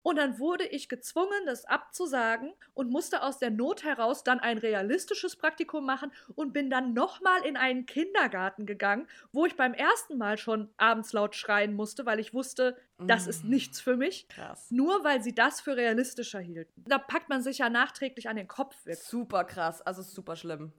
[0.04, 4.58] Und dann wurde ich gezwungen, das abzusagen und musste aus der Not heraus dann ein
[4.58, 10.18] realistisches Praktikum machen und bin dann nochmal in einen Kindergarten gegangen, wo ich beim ersten
[10.18, 13.48] Mal schon abends laut schreien musste, weil ich wusste, das ist mm.
[13.48, 14.28] nichts für mich.
[14.28, 14.70] Krass.
[14.70, 16.84] Nur weil sie das für realistischer hielten.
[16.86, 18.76] Da packt man sich ja nachträglich an den Kopf.
[18.84, 19.06] Wirklich.
[19.06, 20.74] Super krass, also super schlimm.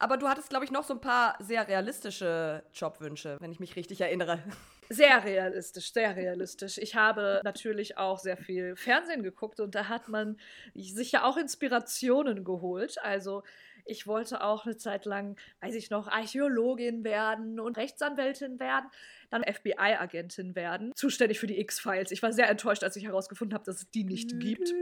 [0.00, 3.76] Aber du hattest, glaube ich, noch so ein paar sehr realistische Jobwünsche, wenn ich mich
[3.76, 4.42] richtig erinnere.
[4.88, 6.78] Sehr realistisch, sehr realistisch.
[6.78, 10.38] Ich habe natürlich auch sehr viel Fernsehen geguckt und da hat man
[10.74, 12.96] sich ja auch Inspirationen geholt.
[13.02, 13.42] Also
[13.84, 18.88] ich wollte auch eine Zeit lang, weiß ich noch, Archäologin werden und Rechtsanwältin werden,
[19.28, 22.10] dann FBI-Agentin werden, zuständig für die X-Files.
[22.10, 24.70] Ich war sehr enttäuscht, als ich herausgefunden habe, dass es die nicht gibt.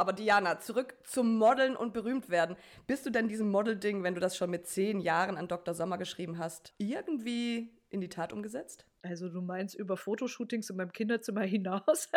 [0.00, 2.56] Aber Diana, zurück zum Modeln und berühmt werden.
[2.86, 5.74] Bist du denn diesem Model-Ding, wenn du das schon mit zehn Jahren an Dr.
[5.74, 8.86] Sommer geschrieben hast, irgendwie in die Tat umgesetzt?
[9.02, 12.08] Also du meinst über Fotoshootings in meinem Kinderzimmer hinaus?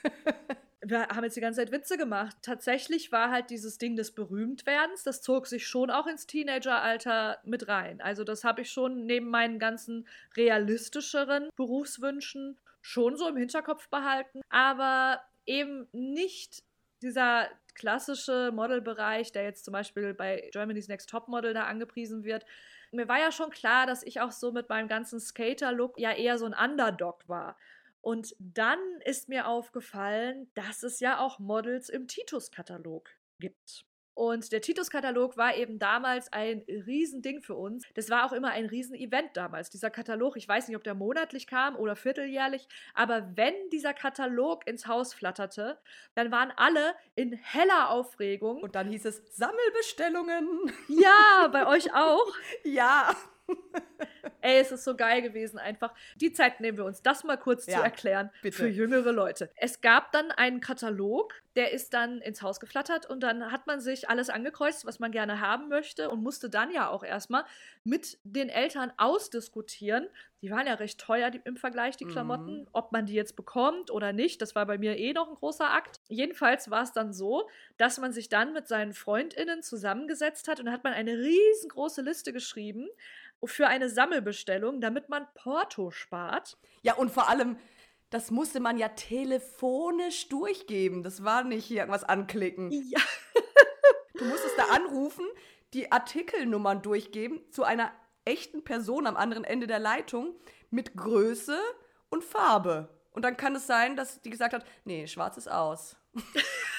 [0.82, 2.36] wir haben jetzt die ganze Zeit Witze gemacht.
[2.42, 7.68] Tatsächlich war halt dieses Ding des Berühmtwerdens, das zog sich schon auch ins Teenageralter mit
[7.68, 8.02] rein.
[8.02, 14.42] Also das habe ich schon neben meinen ganzen realistischeren Berufswünschen schon so im Hinterkopf behalten,
[14.50, 16.62] aber eben nicht
[17.02, 22.44] dieser klassische Modelbereich, der jetzt zum Beispiel bei Germany's Next Top Model da angepriesen wird,
[22.90, 26.38] mir war ja schon klar, dass ich auch so mit meinem ganzen Skater-Look ja eher
[26.38, 27.56] so ein Underdog war.
[28.00, 33.84] Und dann ist mir aufgefallen, dass es ja auch Models im Titus-Katalog gibt.
[34.18, 37.84] Und der Titus-Katalog war eben damals ein Riesending für uns.
[37.94, 39.70] Das war auch immer ein Riesen-Event damals.
[39.70, 44.66] Dieser Katalog, ich weiß nicht, ob der monatlich kam oder vierteljährlich, aber wenn dieser Katalog
[44.66, 45.78] ins Haus flatterte,
[46.16, 48.60] dann waren alle in heller Aufregung.
[48.60, 50.48] Und dann hieß es Sammelbestellungen.
[50.88, 52.34] Ja, bei euch auch?
[52.64, 53.14] ja.
[54.40, 55.92] Ey, es ist so geil gewesen einfach.
[56.16, 58.56] Die Zeit nehmen wir uns, das mal kurz ja, zu erklären bitte.
[58.56, 59.50] für jüngere Leute.
[59.56, 63.80] Es gab dann einen Katalog, der ist dann ins Haus geflattert und dann hat man
[63.80, 67.44] sich alles angekreuzt, was man gerne haben möchte und musste dann ja auch erstmal
[67.82, 70.06] mit den Eltern ausdiskutieren.
[70.40, 72.68] Die waren ja recht teuer die, im Vergleich, die Klamotten, mhm.
[72.72, 74.40] ob man die jetzt bekommt oder nicht.
[74.40, 76.00] Das war bei mir eh noch ein großer Akt.
[76.08, 80.66] Jedenfalls war es dann so, dass man sich dann mit seinen FreundInnen zusammengesetzt hat und
[80.66, 82.88] da hat man eine riesengroße Liste geschrieben
[83.44, 86.58] für eine Sammelbestellung, damit man Porto spart.
[86.82, 87.56] Ja, und vor allem,
[88.10, 91.02] das musste man ja telefonisch durchgeben.
[91.02, 92.70] Das war nicht hier irgendwas anklicken.
[92.70, 93.00] Ja.
[94.14, 95.24] du musstest da anrufen,
[95.74, 97.92] die Artikelnummern durchgeben zu einer
[98.24, 100.34] echten Person am anderen Ende der Leitung
[100.70, 101.58] mit Größe
[102.10, 102.88] und Farbe.
[103.12, 105.96] Und dann kann es sein, dass die gesagt hat, nee, schwarz ist aus.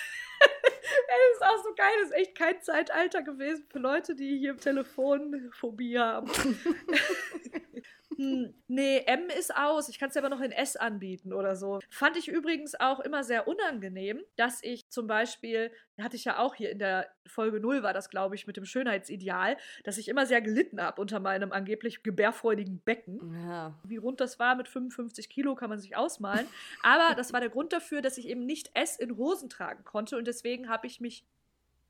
[1.09, 1.93] Ey, das ist auch so geil.
[2.01, 6.29] Das ist echt kein Zeitalter gewesen für Leute, die hier Telefonphobie haben.
[8.19, 9.87] hm, nee, M ist aus.
[9.87, 11.79] Ich kann es aber noch in S anbieten oder so.
[11.89, 16.53] Fand ich übrigens auch immer sehr unangenehm, dass ich zum Beispiel, hatte ich ja auch
[16.53, 19.55] hier in der Folge 0 war das, glaube ich, mit dem Schönheitsideal,
[19.85, 23.41] dass ich immer sehr gelitten habe unter meinem angeblich gebärfreudigen Becken.
[23.47, 23.79] Ja.
[23.85, 26.45] Wie rund das war mit 55 Kilo, kann man sich ausmalen.
[26.83, 30.17] Aber das war der Grund dafür, dass ich eben nicht S in Hosen tragen konnte
[30.17, 31.23] und deswegen habe ich mich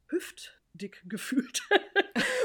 [0.09, 1.63] hüftdick gefühlt.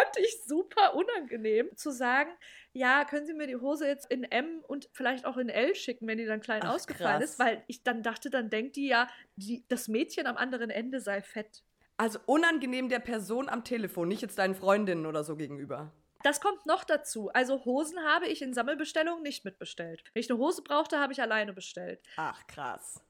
[0.00, 2.30] fand ich super unangenehm zu sagen,
[2.72, 6.06] ja, können Sie mir die Hose jetzt in M und vielleicht auch in L schicken,
[6.06, 7.30] wenn die dann klein Ach, ausgefallen krass.
[7.30, 11.00] ist, weil ich dann dachte, dann denkt die ja, die, das Mädchen am anderen Ende
[11.00, 11.62] sei fett.
[11.96, 15.92] Also unangenehm der Person am Telefon, nicht jetzt deinen Freundinnen oder so gegenüber.
[16.22, 17.30] Das kommt noch dazu.
[17.30, 20.04] Also Hosen habe ich in Sammelbestellungen nicht mitbestellt.
[20.12, 22.00] Wenn ich eine Hose brauchte, habe ich alleine bestellt.
[22.16, 23.02] Ach, krass.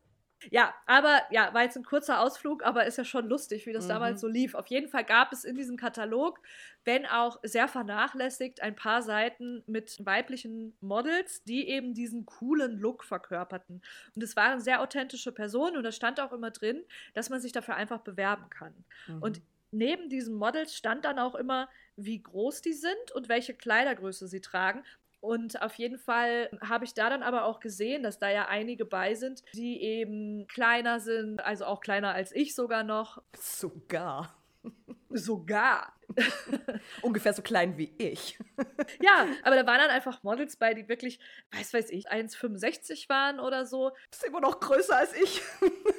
[0.51, 3.85] Ja, aber ja, war jetzt ein kurzer Ausflug, aber ist ja schon lustig, wie das
[3.85, 3.91] mhm.
[3.91, 4.55] damals so lief.
[4.55, 6.41] Auf jeden Fall gab es in diesem Katalog,
[6.85, 13.05] wenn auch sehr vernachlässigt, ein paar Seiten mit weiblichen Models, die eben diesen coolen Look
[13.05, 13.83] verkörperten.
[14.15, 17.53] Und es waren sehr authentische Personen und da stand auch immer drin, dass man sich
[17.53, 18.73] dafür einfach bewerben kann.
[19.09, 19.23] Mhm.
[19.23, 24.27] Und neben diesen Models stand dann auch immer, wie groß die sind und welche Kleidergröße
[24.27, 24.85] sie tragen.
[25.21, 28.85] Und auf jeden Fall habe ich da dann aber auch gesehen, dass da ja einige
[28.85, 33.23] bei sind, die eben kleiner sind, also auch kleiner als ich sogar noch.
[33.39, 34.35] Sogar.
[35.13, 35.93] Sogar.
[37.03, 38.39] Ungefähr so klein wie ich.
[39.03, 41.19] ja, aber da waren dann einfach Models bei, die wirklich,
[41.53, 43.91] weiß weiß ich, 1,65 waren oder so.
[44.11, 45.43] Das ist immer noch größer als ich.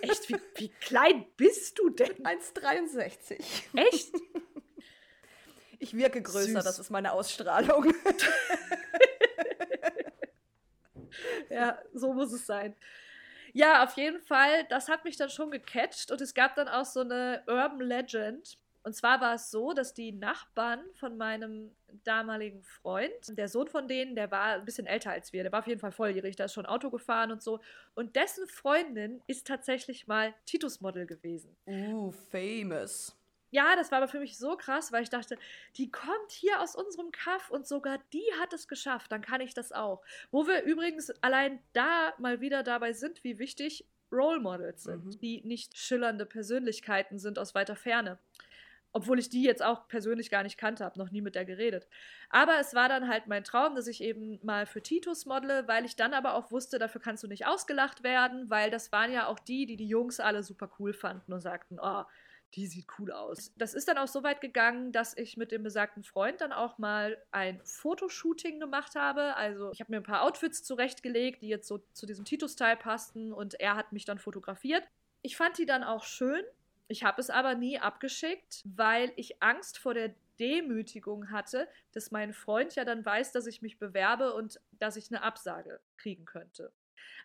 [0.01, 0.29] Echt?
[0.29, 2.13] Wie, wie klein bist du denn?
[2.23, 3.39] 1,63.
[3.73, 4.13] Echt?
[5.82, 6.63] Ich wirke größer, Süß.
[6.63, 7.86] das ist meine Ausstrahlung.
[11.50, 12.76] ja, so muss es sein.
[13.54, 16.86] Ja, auf jeden Fall, das hat mich dann schon gecatcht und es gab dann auch
[16.86, 22.62] so eine Urban Legend, Und zwar war es so, dass die Nachbarn von meinem damaligen
[22.62, 25.67] Freund, der Sohn von denen, der war ein bisschen älter als wir, der war auf
[25.67, 27.60] jeden Fall volljährig, der ist schon Auto gefahren und so.
[27.96, 31.58] Und dessen Freundin ist tatsächlich mal Titus-Model gewesen.
[31.65, 33.17] Uh, famous.
[33.52, 35.38] Ja, das war aber für mich so krass, weil ich dachte,
[35.76, 39.54] die kommt hier aus unserem Kaff und sogar die hat es geschafft, dann kann ich
[39.54, 40.02] das auch.
[40.32, 45.20] Wo wir übrigens allein da mal wieder dabei sind, wie wichtig Role Models sind, mhm.
[45.20, 48.20] die nicht schillernde Persönlichkeiten sind aus weiter Ferne.
[48.94, 51.88] Obwohl ich die jetzt auch persönlich gar nicht kannte, habe noch nie mit der geredet.
[52.30, 55.86] Aber es war dann halt mein Traum, dass ich eben mal für Titus modele, weil
[55.86, 59.28] ich dann aber auch wusste, dafür kannst du nicht ausgelacht werden, weil das waren ja
[59.28, 62.04] auch die, die die Jungs alle super cool fanden und sagten, oh,
[62.56, 63.54] die sieht cool aus.
[63.58, 66.78] Das ist dann auch so weit gegangen, dass ich mit dem besagten Freund dann auch
[66.78, 69.36] mal ein Fotoshooting gemacht habe.
[69.36, 73.32] Also ich habe mir ein paar Outfits zurechtgelegt, die jetzt so zu diesem Titus-Style passten
[73.32, 74.84] und er hat mich dann fotografiert.
[75.22, 76.44] Ich fand die dann auch schön.
[76.88, 82.34] Ich habe es aber nie abgeschickt, weil ich Angst vor der Demütigung hatte, dass mein
[82.34, 86.74] Freund ja dann weiß, dass ich mich bewerbe und dass ich eine Absage kriegen könnte.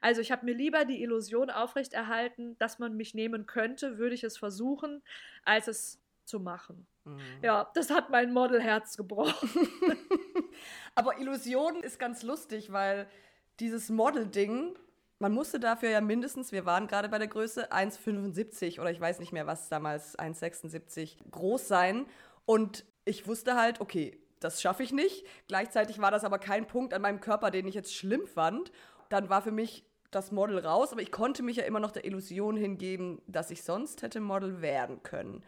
[0.01, 4.25] Also ich habe mir lieber die Illusion aufrechterhalten, dass man mich nehmen könnte, würde ich
[4.25, 5.03] es versuchen,
[5.45, 6.87] als es zu machen.
[7.05, 7.21] Mhm.
[7.43, 9.49] Ja, das hat mein Modelherz gebrochen.
[10.95, 13.09] Aber Illusion ist ganz lustig, weil
[13.61, 14.77] dieses Model-Ding,
[15.19, 19.21] man musste dafür ja mindestens, wir waren gerade bei der Größe 1,75 oder ich weiß
[19.21, 22.07] nicht mehr, was damals 1,76 groß sein.
[22.45, 25.27] Und ich wusste halt, okay, das schaffe ich nicht.
[25.49, 28.71] Gleichzeitig war das aber kein Punkt an meinem Körper, den ich jetzt schlimm fand
[29.09, 32.05] dann war für mich das Model raus, aber ich konnte mich ja immer noch der
[32.05, 35.45] Illusion hingeben, dass ich sonst hätte Model werden können.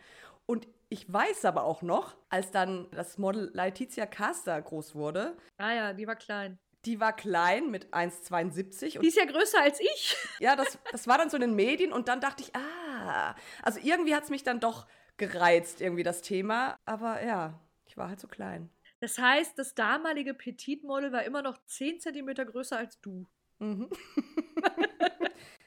[0.47, 5.37] Und ich weiß aber auch noch, als dann das Model Laetitia Caster groß wurde.
[5.59, 6.59] Ah ja, die war klein.
[6.85, 9.01] Die war klein mit 1,72.
[9.01, 10.16] Die ist ja größer als ich.
[10.40, 13.81] Ja, das, das war dann so in den Medien und dann dachte ich, ah, also
[13.83, 16.79] irgendwie hat es mich dann doch gereizt, irgendwie das Thema.
[16.85, 18.71] Aber ja, ich war halt so klein.
[19.01, 23.27] Das heißt, das damalige Petit-Model war immer noch 10 cm größer als du.
[23.59, 23.88] Mhm.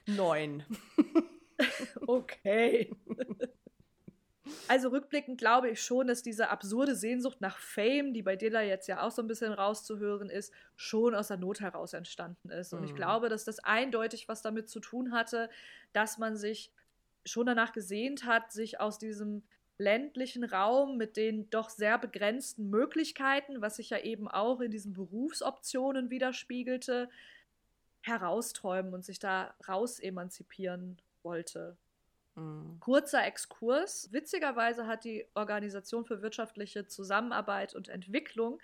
[0.08, 0.64] Neun.
[2.08, 2.92] okay.
[4.68, 8.62] Also rückblickend glaube ich schon, dass diese absurde Sehnsucht nach Fame, die bei dir da
[8.62, 12.74] jetzt ja auch so ein bisschen rauszuhören ist, schon aus der Not heraus entstanden ist.
[12.74, 12.86] Und mhm.
[12.88, 15.50] ich glaube, dass das eindeutig was damit zu tun hatte,
[15.94, 16.72] dass man sich
[17.26, 19.44] schon danach gesehnt hat, sich aus diesem
[19.78, 24.94] ländlichen Raum mit den doch sehr begrenzten Möglichkeiten, was sich ja eben auch in diesen
[24.94, 27.10] Berufsoptionen widerspiegelte,
[28.02, 31.78] herausträumen und sich da raus emanzipieren wollte.
[32.36, 32.80] Mhm.
[32.80, 34.12] Kurzer Exkurs.
[34.12, 38.60] Witzigerweise hat die Organisation für wirtschaftliche Zusammenarbeit und Entwicklung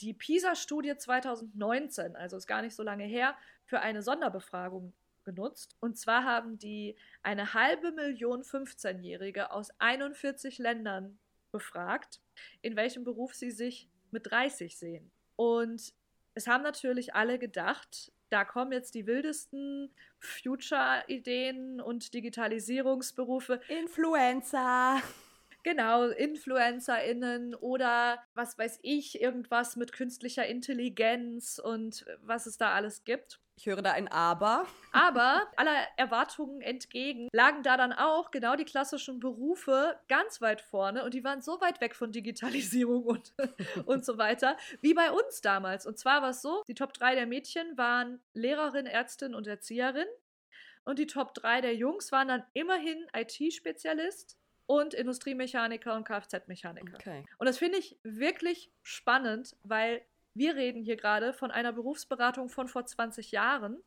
[0.00, 4.92] die PISA-Studie 2019, also ist gar nicht so lange her, für eine Sonderbefragung
[5.24, 5.76] genutzt.
[5.80, 11.18] Und zwar haben die eine halbe Million 15-Jährige aus 41 Ländern
[11.52, 12.20] befragt,
[12.62, 15.10] in welchem Beruf sie sich mit 30 sehen.
[15.36, 15.94] Und
[16.34, 23.60] es haben natürlich alle gedacht, da kommen jetzt die wildesten Future-Ideen und Digitalisierungsberufe.
[23.68, 25.00] Influencer.
[25.62, 33.04] Genau, InfluencerInnen oder was weiß ich, irgendwas mit künstlicher Intelligenz und was es da alles
[33.04, 33.40] gibt.
[33.56, 34.66] Ich höre da ein Aber.
[34.92, 41.04] Aber aller Erwartungen entgegen lagen da dann auch genau die klassischen Berufe ganz weit vorne
[41.04, 43.32] und die waren so weit weg von Digitalisierung und,
[43.86, 45.86] und so weiter, wie bei uns damals.
[45.86, 50.06] Und zwar war es so, die Top 3 der Mädchen waren Lehrerin, Ärztin und Erzieherin
[50.84, 54.36] und die Top 3 der Jungs waren dann immerhin IT-Spezialist
[54.66, 56.94] und Industriemechaniker und Kfz-Mechaniker.
[56.94, 57.24] Okay.
[57.38, 60.02] Und das finde ich wirklich spannend, weil
[60.34, 63.78] wir reden hier gerade von einer Berufsberatung von vor 20 Jahren,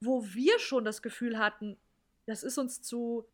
[0.00, 1.76] wo wir schon das Gefühl hatten,
[2.26, 3.26] das ist uns zu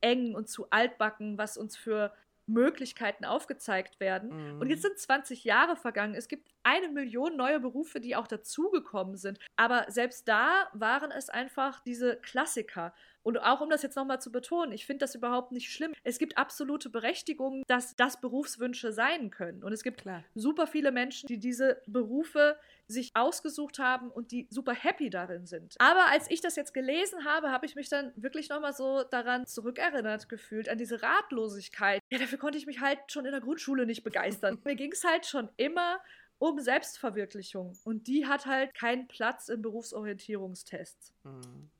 [0.00, 2.12] eng und zu altbacken, was uns für
[2.46, 4.54] Möglichkeiten aufgezeigt werden.
[4.54, 4.60] Mhm.
[4.60, 6.14] Und jetzt sind 20 Jahre vergangen.
[6.14, 9.38] Es gibt eine Million neue Berufe, die auch dazugekommen sind.
[9.56, 12.92] Aber selbst da waren es einfach diese Klassiker.
[13.22, 15.92] Und auch um das jetzt nochmal zu betonen, ich finde das überhaupt nicht schlimm.
[16.02, 19.64] Es gibt absolute Berechtigung, dass das Berufswünsche sein können.
[19.64, 20.24] Und es gibt Klar.
[20.34, 25.74] super viele Menschen, die diese Berufe sich ausgesucht haben und die super happy darin sind.
[25.78, 29.46] Aber als ich das jetzt gelesen habe, habe ich mich dann wirklich nochmal so daran
[29.46, 32.00] zurückerinnert gefühlt, an diese Ratlosigkeit.
[32.10, 34.58] Ja, dafür konnte ich mich halt schon in der Grundschule nicht begeistern.
[34.64, 36.00] Mir ging es halt schon immer
[36.38, 37.76] um Selbstverwirklichung.
[37.84, 41.12] Und die hat halt keinen Platz in Berufsorientierungstests.
[41.24, 41.70] Mhm.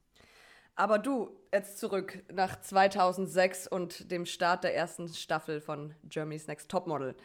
[0.74, 6.70] Aber du, jetzt zurück nach 2006 und dem Start der ersten Staffel von Germany's Next
[6.70, 7.16] Topmodel.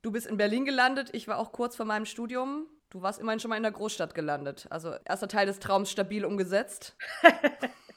[0.00, 2.66] Du bist in Berlin gelandet, ich war auch kurz vor meinem Studium.
[2.88, 4.66] Du warst immerhin schon mal in der Großstadt gelandet.
[4.70, 6.96] Also erster Teil des Traums stabil umgesetzt.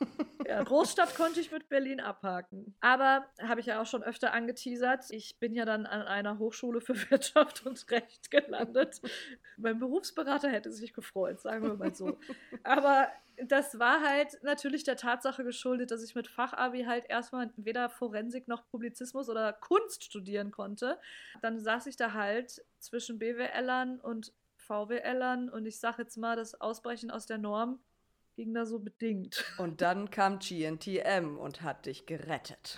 [0.47, 2.75] Ja, Großstadt konnte ich mit Berlin abhaken.
[2.81, 5.05] Aber habe ich ja auch schon öfter angeteasert.
[5.09, 9.01] Ich bin ja dann an einer Hochschule für Wirtschaft und Recht gelandet.
[9.57, 12.17] mein Berufsberater hätte sich gefreut, sagen wir mal so.
[12.63, 17.89] Aber das war halt natürlich der Tatsache geschuldet, dass ich mit Fachabi halt erstmal weder
[17.89, 20.99] Forensik noch Publizismus oder Kunst studieren konnte.
[21.41, 26.59] Dann saß ich da halt zwischen BWLern und VWLern und ich sag jetzt mal, das
[26.59, 27.79] Ausbrechen aus der Norm
[28.35, 29.43] ging da so bedingt.
[29.57, 32.77] Und dann kam GNTM und hat dich gerettet.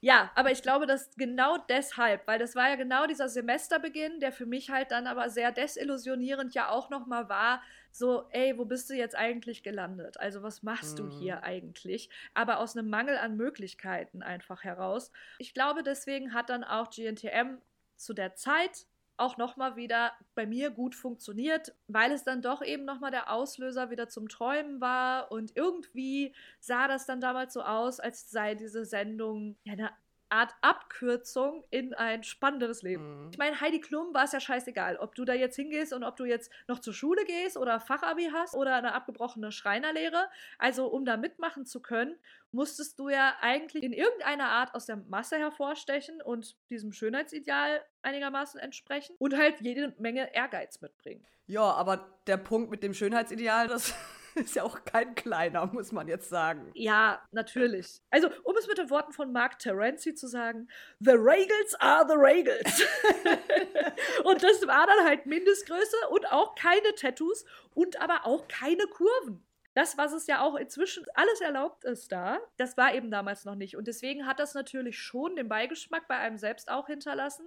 [0.00, 4.30] Ja, aber ich glaube, dass genau deshalb, weil das war ja genau dieser Semesterbeginn, der
[4.30, 8.90] für mich halt dann aber sehr desillusionierend ja auch nochmal war, so, ey, wo bist
[8.90, 10.20] du jetzt eigentlich gelandet?
[10.20, 11.08] Also was machst mhm.
[11.08, 12.10] du hier eigentlich?
[12.34, 15.10] Aber aus einem Mangel an Möglichkeiten einfach heraus.
[15.38, 17.56] Ich glaube, deswegen hat dann auch GNTM
[17.96, 18.86] zu der Zeit
[19.16, 23.90] auch nochmal wieder bei mir gut funktioniert, weil es dann doch eben nochmal der Auslöser
[23.90, 25.30] wieder zum Träumen war.
[25.32, 29.90] Und irgendwie sah das dann damals so aus, als sei diese Sendung ja, eine
[30.28, 33.24] Art Abkürzung in ein spannenderes Leben.
[33.24, 33.30] Mhm.
[33.30, 36.16] Ich meine, Heidi Klum war es ja scheißegal, ob du da jetzt hingehst und ob
[36.16, 40.28] du jetzt noch zur Schule gehst oder Fachabi hast oder eine abgebrochene Schreinerlehre.
[40.58, 42.16] Also, um da mitmachen zu können,
[42.50, 48.58] musstest du ja eigentlich in irgendeiner Art aus der Masse hervorstechen und diesem Schönheitsideal einigermaßen
[48.58, 51.26] entsprechen und halt jede Menge Ehrgeiz mitbringen.
[51.46, 53.94] Ja, aber der Punkt mit dem Schönheitsideal, das
[54.44, 56.70] ist ja auch kein kleiner, muss man jetzt sagen.
[56.74, 58.02] Ja, natürlich.
[58.10, 60.68] Also, um es mit den Worten von Mark Terenzi zu sagen,
[61.00, 62.82] The Regals are the Regals.
[64.24, 69.42] und das war dann halt Mindestgröße und auch keine Tattoos und aber auch keine Kurven.
[69.74, 73.56] Das, was es ja auch inzwischen alles erlaubt ist da, das war eben damals noch
[73.56, 73.76] nicht.
[73.76, 77.46] Und deswegen hat das natürlich schon den Beigeschmack bei einem selbst auch hinterlassen,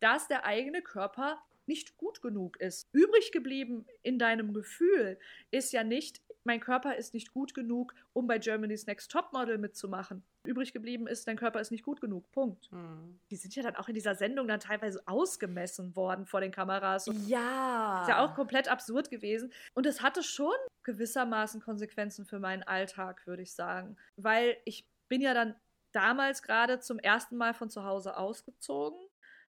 [0.00, 2.88] dass der eigene Körper nicht gut genug ist.
[2.92, 5.18] Übrig geblieben in deinem Gefühl
[5.50, 10.22] ist ja nicht, mein Körper ist nicht gut genug, um bei Germany's Next Topmodel mitzumachen.
[10.46, 12.30] Übrig geblieben ist, dein Körper ist nicht gut genug.
[12.32, 12.70] Punkt.
[12.70, 13.18] Mhm.
[13.30, 17.08] Die sind ja dann auch in dieser Sendung dann teilweise ausgemessen worden vor den Kameras.
[17.26, 18.02] ja.
[18.02, 19.52] Ist ja auch komplett absurd gewesen.
[19.72, 23.96] Und es hatte schon gewissermaßen Konsequenzen für meinen Alltag, würde ich sagen.
[24.16, 25.56] Weil ich bin ja dann
[25.92, 29.00] damals gerade zum ersten Mal von zu Hause ausgezogen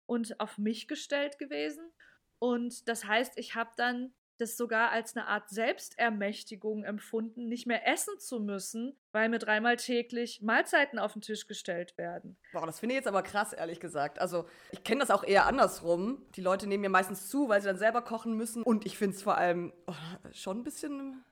[0.06, 1.92] und auf mich gestellt gewesen.
[2.40, 7.88] Und das heißt, ich habe dann das sogar als eine Art Selbstermächtigung empfunden, nicht mehr
[7.88, 12.38] essen zu müssen, weil mir dreimal täglich Mahlzeiten auf den Tisch gestellt werden.
[12.52, 14.20] Boah, das finde ich jetzt aber krass, ehrlich gesagt.
[14.20, 16.26] Also, ich kenne das auch eher andersrum.
[16.36, 18.64] Die Leute nehmen mir meistens zu, weil sie dann selber kochen müssen.
[18.64, 19.94] Und ich finde es vor allem oh,
[20.32, 21.24] schon ein bisschen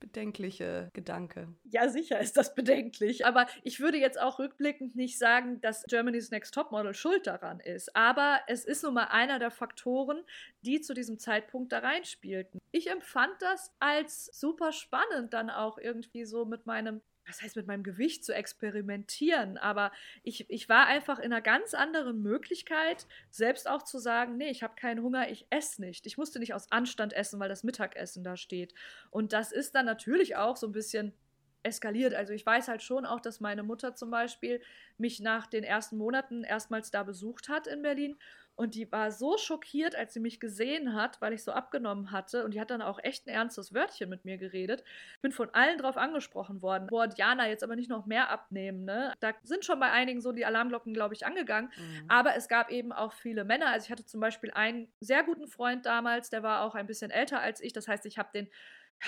[0.00, 1.48] bedenkliche Gedanke.
[1.64, 3.26] Ja, sicher ist das bedenklich.
[3.26, 7.94] Aber ich würde jetzt auch rückblickend nicht sagen, dass Germany's Next Topmodel schuld daran ist.
[7.94, 10.22] Aber es ist nun mal einer der Faktoren,
[10.62, 12.60] die zu diesem Zeitpunkt da reinspielten.
[12.72, 17.66] Ich empfand das als super spannend, dann auch irgendwie so mit meinem was heißt mit
[17.66, 23.68] meinem Gewicht zu experimentieren, aber ich, ich war einfach in einer ganz anderen Möglichkeit, selbst
[23.68, 26.06] auch zu sagen, nee, ich habe keinen Hunger, ich esse nicht.
[26.06, 28.74] Ich musste nicht aus Anstand essen, weil das Mittagessen da steht.
[29.10, 31.14] Und das ist dann natürlich auch so ein bisschen
[31.62, 32.14] eskaliert.
[32.14, 34.60] Also ich weiß halt schon auch, dass meine Mutter zum Beispiel
[34.98, 38.16] mich nach den ersten Monaten erstmals da besucht hat in Berlin
[38.60, 42.44] und die war so schockiert, als sie mich gesehen hat, weil ich so abgenommen hatte.
[42.44, 44.84] Und die hat dann auch echt ein ernstes Wörtchen mit mir geredet.
[45.14, 46.86] Ich bin von allen drauf angesprochen worden.
[46.86, 49.14] Boah, Diana, jetzt aber nicht noch mehr abnehmen, ne?
[49.20, 51.72] Da sind schon bei einigen so die Alarmglocken, glaube ich, angegangen.
[51.74, 52.10] Mhm.
[52.10, 53.68] Aber es gab eben auch viele Männer.
[53.68, 57.10] Also ich hatte zum Beispiel einen sehr guten Freund damals, der war auch ein bisschen
[57.10, 57.72] älter als ich.
[57.72, 58.50] Das heißt, ich habe den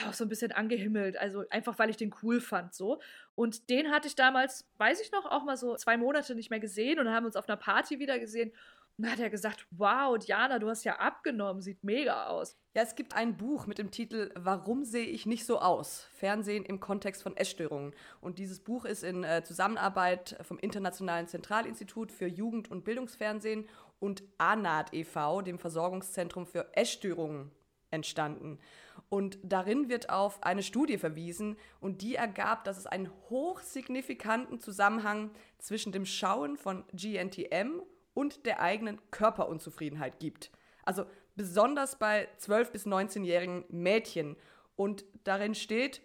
[0.07, 3.01] auch so ein bisschen angehimmelt, also einfach weil ich den cool fand so.
[3.35, 6.61] Und den hatte ich damals, weiß ich noch, auch mal so zwei Monate nicht mehr
[6.61, 8.53] gesehen und haben uns auf einer Party wieder gesehen.
[8.99, 12.57] Und dann hat er gesagt, wow, Diana, du hast ja abgenommen, sieht mega aus.
[12.75, 16.07] Ja, es gibt ein Buch mit dem Titel Warum sehe ich nicht so aus?
[16.15, 17.95] Fernsehen im Kontext von Essstörungen.
[18.21, 23.69] Und dieses Buch ist in äh, Zusammenarbeit vom Internationalen Zentralinstitut für Jugend- und Bildungsfernsehen
[23.99, 27.51] und ANAD e.V., dem Versorgungszentrum für Essstörungen,
[27.93, 28.59] entstanden.
[29.09, 35.31] Und darin wird auf eine Studie verwiesen und die ergab, dass es einen hochsignifikanten Zusammenhang
[35.59, 37.83] zwischen dem Schauen von GNTM
[38.15, 40.51] und der eigenen Körperunzufriedenheit gibt.
[40.85, 41.07] Also
[41.37, 44.37] besonders bei 12- bis 19-jährigen Mädchen.
[44.77, 46.03] Und darin steht,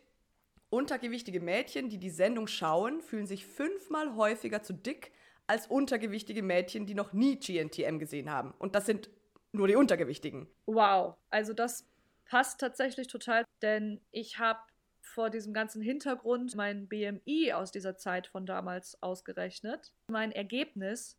[0.69, 5.11] untergewichtige Mädchen, die die Sendung schauen, fühlen sich fünfmal häufiger zu dick
[5.47, 8.53] als untergewichtige Mädchen, die noch nie GNTM gesehen haben.
[8.59, 9.09] Und das sind
[9.53, 10.47] nur die Untergewichtigen.
[10.65, 11.87] Wow, also das
[12.25, 14.59] passt tatsächlich total, denn ich habe
[15.01, 19.93] vor diesem ganzen Hintergrund mein BMI aus dieser Zeit von damals ausgerechnet.
[20.11, 21.17] Mein Ergebnis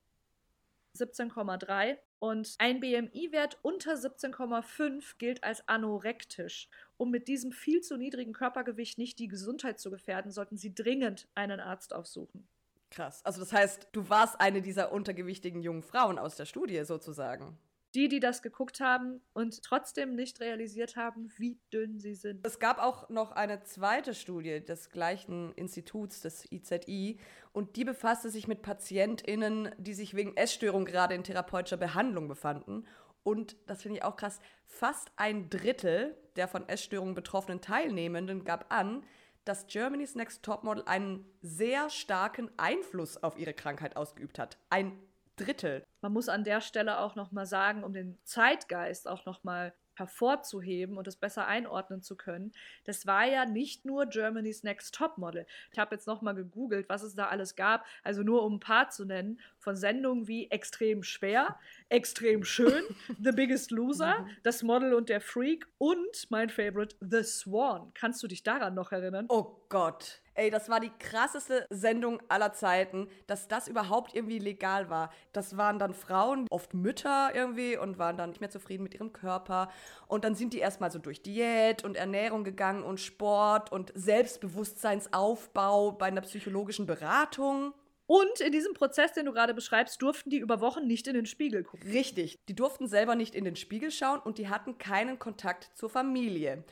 [0.99, 6.69] 17,3 und ein BMI-Wert unter 17,5 gilt als anorektisch.
[6.97, 11.29] Um mit diesem viel zu niedrigen Körpergewicht nicht die Gesundheit zu gefährden, sollten Sie dringend
[11.35, 12.47] einen Arzt aufsuchen.
[12.91, 13.25] Krass.
[13.25, 17.59] Also das heißt, du warst eine dieser untergewichtigen jungen Frauen aus der Studie sozusagen.
[17.99, 22.47] Die, die das geguckt haben und trotzdem nicht realisiert haben, wie dünn sie sind.
[22.47, 27.19] Es gab auch noch eine zweite Studie des gleichen Instituts, des IZI,
[27.51, 32.87] und die befasste sich mit PatientInnen, die sich wegen Essstörung gerade in therapeutischer Behandlung befanden.
[33.25, 38.73] Und das finde ich auch krass, fast ein Drittel der von Essstörungen betroffenen Teilnehmenden gab
[38.73, 39.03] an,
[39.45, 44.57] dass Germany's Next Topmodel einen sehr starken Einfluss auf ihre Krankheit ausgeübt hat.
[44.71, 44.97] Ein
[45.39, 45.85] Drittel.
[46.01, 49.73] Man muss an der Stelle auch noch mal sagen, um den Zeitgeist auch noch mal
[49.99, 52.53] hervorzuheben und es besser einordnen zu können.
[52.85, 55.47] Das war ja nicht nur Germany's Next Topmodel.
[55.73, 57.85] Ich habe jetzt noch mal gegoogelt, was es da alles gab.
[58.03, 61.59] Also nur um ein paar zu nennen, von Sendungen wie Extrem schwer,
[61.89, 62.85] Extrem schön,
[63.23, 64.31] The Biggest Loser, mhm.
[64.43, 67.93] Das Model und der Freak und mein Favorite, The Swan.
[67.95, 69.27] Kannst du dich daran noch erinnern?
[69.29, 70.21] Oh Gott.
[70.39, 75.11] Ey, das war die krasseste Sendung aller Zeiten, dass das überhaupt irgendwie legal war.
[75.33, 79.13] Das waren dann Frauen, oft Mütter irgendwie und waren dann nicht mehr zufrieden mit ihrem
[79.13, 79.69] Körper.
[80.07, 85.91] Und dann sind die erstmal so durch Diät und Ernährung gegangen und Sport und Selbstbewusstseinsaufbau
[85.91, 87.75] bei einer psychologischen Beratung.
[88.07, 91.27] Und in diesem Prozess, den du gerade beschreibst, durften die über Wochen nicht in den
[91.27, 91.91] Spiegel gucken.
[91.91, 92.39] Richtig.
[92.49, 96.63] Die durften selber nicht in den Spiegel schauen und die hatten keinen Kontakt zur Familie.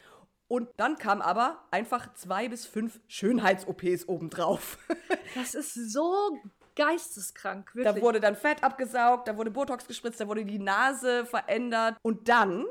[0.49, 4.79] Und dann kam aber einfach zwei bis fünf Schönheits-OPs obendrauf.
[5.35, 6.39] das ist so
[6.77, 7.95] geisteskrank, wirklich.
[7.95, 11.97] Da wurde dann Fett abgesaugt, da wurde Botox gespritzt, da wurde die Nase verändert.
[12.03, 12.65] Und dann,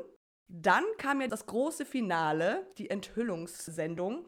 [0.48, 4.26] dann kam ja das große Finale, die Enthüllungssendung.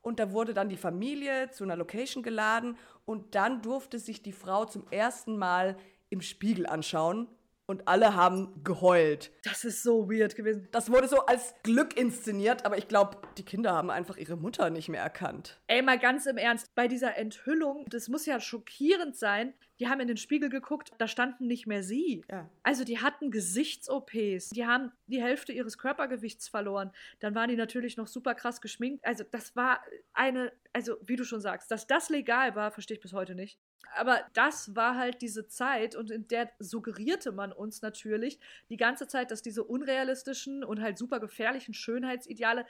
[0.00, 4.32] Und da wurde dann die Familie zu einer Location geladen und dann durfte sich die
[4.32, 5.76] Frau zum ersten Mal
[6.10, 7.26] im Spiegel anschauen
[7.66, 9.32] und alle haben geheult.
[9.44, 10.68] Das ist so weird gewesen.
[10.70, 14.70] Das wurde so als Glück inszeniert, aber ich glaube, die Kinder haben einfach ihre Mutter
[14.70, 15.60] nicht mehr erkannt.
[15.66, 19.54] Ey, mal ganz im Ernst, bei dieser Enthüllung, das muss ja schockierend sein.
[19.78, 22.24] Die haben in den Spiegel geguckt, da standen nicht mehr sie.
[22.30, 22.48] Ja.
[22.62, 26.92] Also die hatten Gesichts-OPs, die haben die Hälfte ihres Körpergewichts verloren.
[27.20, 29.04] Dann waren die natürlich noch super krass geschminkt.
[29.04, 29.80] Also das war
[30.14, 33.58] eine, also wie du schon sagst, dass das legal war, verstehe ich bis heute nicht.
[33.94, 39.06] Aber das war halt diese Zeit und in der suggerierte man uns natürlich die ganze
[39.06, 42.66] Zeit, dass diese unrealistischen und halt super gefährlichen Schönheitsideale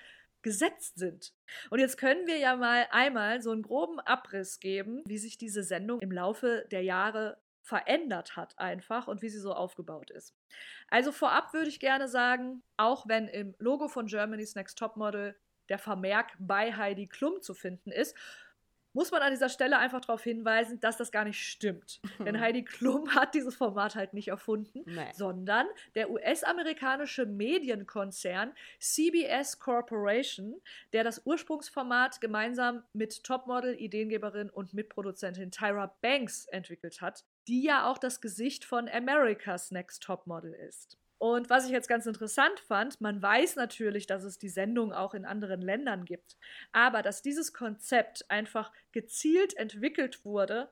[0.47, 1.34] gesetzt sind.
[1.70, 5.64] Und jetzt können wir ja mal einmal so einen groben Abriss geben, wie sich diese
[5.64, 10.36] Sendung im Laufe der Jahre verändert hat einfach und wie sie so aufgebaut ist.
[10.86, 15.36] Also vorab würde ich gerne sagen, auch wenn im Logo von Germany's Next Topmodel
[15.68, 18.16] der Vermerk bei Heidi Klum zu finden ist,
[18.97, 22.01] muss man an dieser Stelle einfach darauf hinweisen, dass das gar nicht stimmt.
[22.18, 25.12] Denn Heidi Klum hat dieses Format halt nicht erfunden, nee.
[25.12, 30.62] sondern der US-amerikanische Medienkonzern CBS Corporation,
[30.94, 37.90] der das Ursprungsformat gemeinsam mit Topmodel, Ideengeberin und Mitproduzentin Tyra Banks entwickelt hat, die ja
[37.90, 40.97] auch das Gesicht von America's Next Topmodel ist.
[41.19, 45.14] Und was ich jetzt ganz interessant fand, man weiß natürlich, dass es die Sendung auch
[45.14, 46.37] in anderen Ländern gibt,
[46.73, 50.71] aber dass dieses Konzept einfach gezielt entwickelt wurde,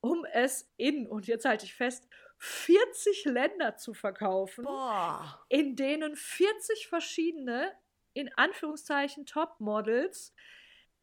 [0.00, 2.08] um es in, und jetzt halte ich fest,
[2.38, 5.44] 40 Länder zu verkaufen, Boah.
[5.48, 7.72] in denen 40 verschiedene,
[8.12, 10.34] in Anführungszeichen, Topmodels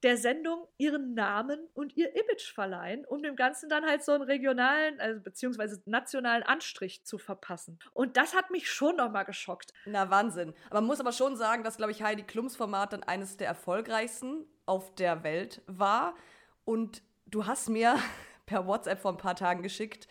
[0.03, 4.23] der Sendung ihren Namen und ihr Image verleihen, um dem Ganzen dann halt so einen
[4.23, 7.79] regionalen, also beziehungsweise nationalen Anstrich zu verpassen.
[7.93, 9.73] Und das hat mich schon nochmal geschockt.
[9.85, 10.53] Na, Wahnsinn.
[10.69, 13.47] Aber man muss aber schon sagen, dass, glaube ich, Heidi Klums Format dann eines der
[13.47, 16.15] erfolgreichsten auf der Welt war.
[16.65, 17.95] Und du hast mir
[18.45, 20.07] per WhatsApp vor ein paar Tagen geschickt,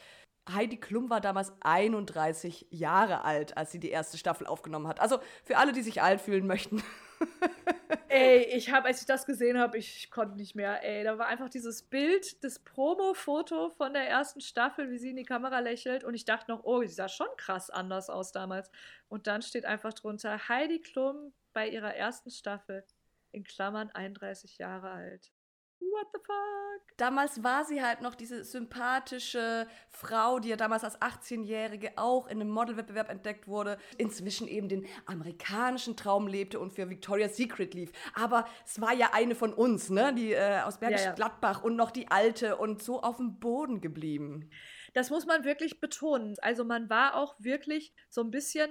[0.48, 5.00] Heidi Klum war damals 31 Jahre alt, als sie die erste Staffel aufgenommen hat.
[5.00, 6.82] Also für alle, die sich alt fühlen möchten.
[8.08, 10.82] Ey, ich habe, als ich das gesehen habe, ich konnte nicht mehr.
[10.82, 15.16] Ey, da war einfach dieses Bild, das Promo-Foto von der ersten Staffel, wie sie in
[15.16, 16.02] die Kamera lächelt.
[16.02, 18.70] Und ich dachte noch, oh, sie sah schon krass anders aus damals.
[19.08, 22.84] Und dann steht einfach drunter Heidi Klum bei ihrer ersten Staffel
[23.32, 25.30] in Klammern 31 Jahre alt.
[25.80, 26.96] What the fuck?
[26.98, 32.40] Damals war sie halt noch diese sympathische Frau, die ja damals als 18-Jährige auch in
[32.40, 37.90] einem Modelwettbewerb entdeckt wurde, inzwischen eben den amerikanischen Traum lebte und für Victoria's Secret lief.
[38.14, 40.14] Aber es war ja eine von uns, ne?
[40.14, 41.14] Die äh, aus Bergisch ja, ja.
[41.14, 44.50] Gladbach und noch die alte und so auf dem Boden geblieben.
[44.92, 46.36] Das muss man wirklich betonen.
[46.42, 48.70] Also man war auch wirklich so ein bisschen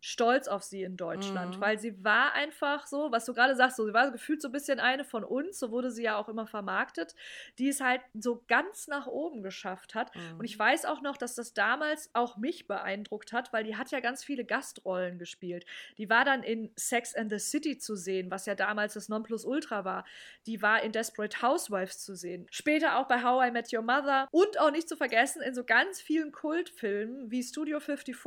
[0.00, 1.60] stolz auf sie in Deutschland, Mhm.
[1.60, 4.52] weil sie war einfach so, was du gerade sagst, so, sie war gefühlt so ein
[4.52, 7.14] bisschen eine von uns, so wurde sie ja auch immer vermarktet,
[7.58, 10.14] die es halt so ganz nach oben geschafft hat.
[10.14, 10.38] Mhm.
[10.38, 13.90] Und ich weiß auch noch, dass das damals auch mich beeindruckt hat, weil die hat
[13.90, 15.66] ja ganz viele Gastrollen gespielt.
[15.96, 19.84] Die war dann in Sex and the City zu sehen, was ja damals das Nonplusultra
[19.84, 20.04] war.
[20.46, 22.46] Die war in Desperate Housewives zu sehen.
[22.50, 25.64] Später auch bei How I Met Your Mother und auch nicht zu vergessen in so
[25.64, 28.18] ganz vielen Kultfilmen wie Studio 54,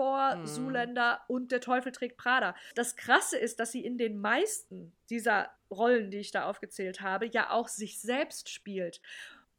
[0.41, 0.45] Mhm.
[0.45, 2.55] Zoolander und Der Teufel trägt Prada.
[2.76, 7.28] Das Krasse ist, dass sie in den meisten dieser Rollen, die ich da aufgezählt habe,
[7.28, 9.01] ja auch sich selbst spielt.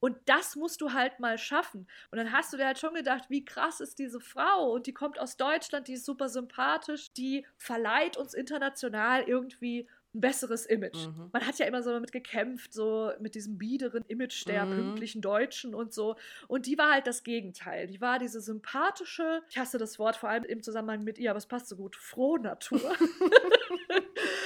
[0.03, 1.87] Und das musst du halt mal schaffen.
[2.11, 4.73] Und dann hast du dir halt schon gedacht, wie krass ist diese Frau?
[4.73, 10.21] Und die kommt aus Deutschland, die ist super sympathisch, die verleiht uns international irgendwie ein
[10.21, 11.07] besseres Image.
[11.07, 11.31] Mhm.
[11.33, 14.77] Man hat ja immer so damit gekämpft, so mit diesem biederen Image der Mhm.
[14.77, 16.17] pünktlichen Deutschen und so.
[16.49, 17.87] Und die war halt das Gegenteil.
[17.87, 21.39] Die war diese sympathische, ich hasse das Wort vor allem im Zusammenhang mit ihr, aber
[21.39, 22.81] es passt so gut, Frohnatur.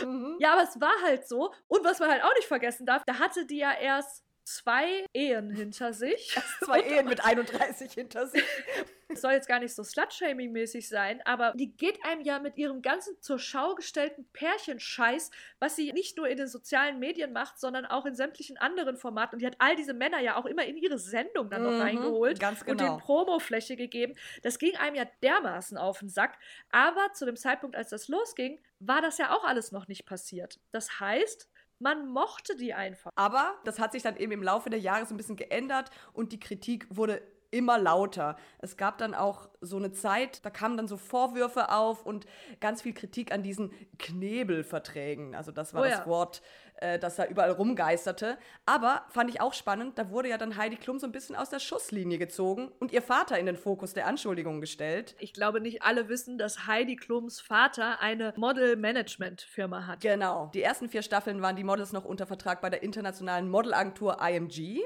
[0.04, 0.36] Mhm.
[0.40, 1.52] Ja, aber es war halt so.
[1.68, 5.50] Und was man halt auch nicht vergessen darf, da hatte die ja erst zwei Ehen
[5.50, 6.38] hinter sich.
[6.64, 8.44] Zwei Ehen mit 31 hinter sich.
[9.08, 12.82] Es soll jetzt gar nicht so Slut-Shaming-mäßig sein, aber die geht einem ja mit ihrem
[12.82, 15.30] ganzen zur Schau gestellten Pärchenscheiß,
[15.60, 19.36] was sie nicht nur in den sozialen Medien macht, sondern auch in sämtlichen anderen Formaten.
[19.36, 21.80] Und die hat all diese Männer ja auch immer in ihre Sendung dann noch Mhm,
[21.80, 22.84] reingeholt ganz und genau.
[22.84, 24.14] denen Promofläche gegeben.
[24.42, 26.38] Das ging einem ja dermaßen auf den Sack.
[26.70, 30.58] Aber zu dem Zeitpunkt, als das losging, war das ja auch alles noch nicht passiert.
[30.72, 31.48] Das heißt,
[31.78, 33.10] man mochte die einfach.
[33.16, 36.32] Aber das hat sich dann eben im Laufe der Jahre so ein bisschen geändert und
[36.32, 38.36] die Kritik wurde immer lauter.
[38.58, 42.26] Es gab dann auch so eine Zeit, da kamen dann so Vorwürfe auf und
[42.60, 45.34] ganz viel Kritik an diesen Knebelverträgen.
[45.34, 46.06] Also das war Oh das ja.
[46.06, 46.42] Wort,
[46.76, 48.38] äh, das da überall rumgeisterte.
[48.64, 51.50] Aber fand ich auch spannend, da wurde ja dann Heidi Klum so ein bisschen aus
[51.50, 55.16] der Schusslinie gezogen und ihr Vater in den Fokus der Anschuldigungen gestellt.
[55.18, 60.00] Ich glaube, nicht alle wissen, dass Heidi Klums Vater eine Model-Management-Firma hat.
[60.00, 60.50] Genau.
[60.54, 64.82] Die ersten vier Staffeln waren die Models noch unter Vertrag bei der internationalen Modelagentur IMG.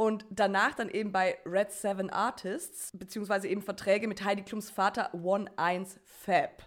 [0.00, 5.12] Und danach dann eben bei Red Seven Artists, beziehungsweise eben Verträge mit Heidi Klums Vater
[5.12, 6.62] One Eins Fab.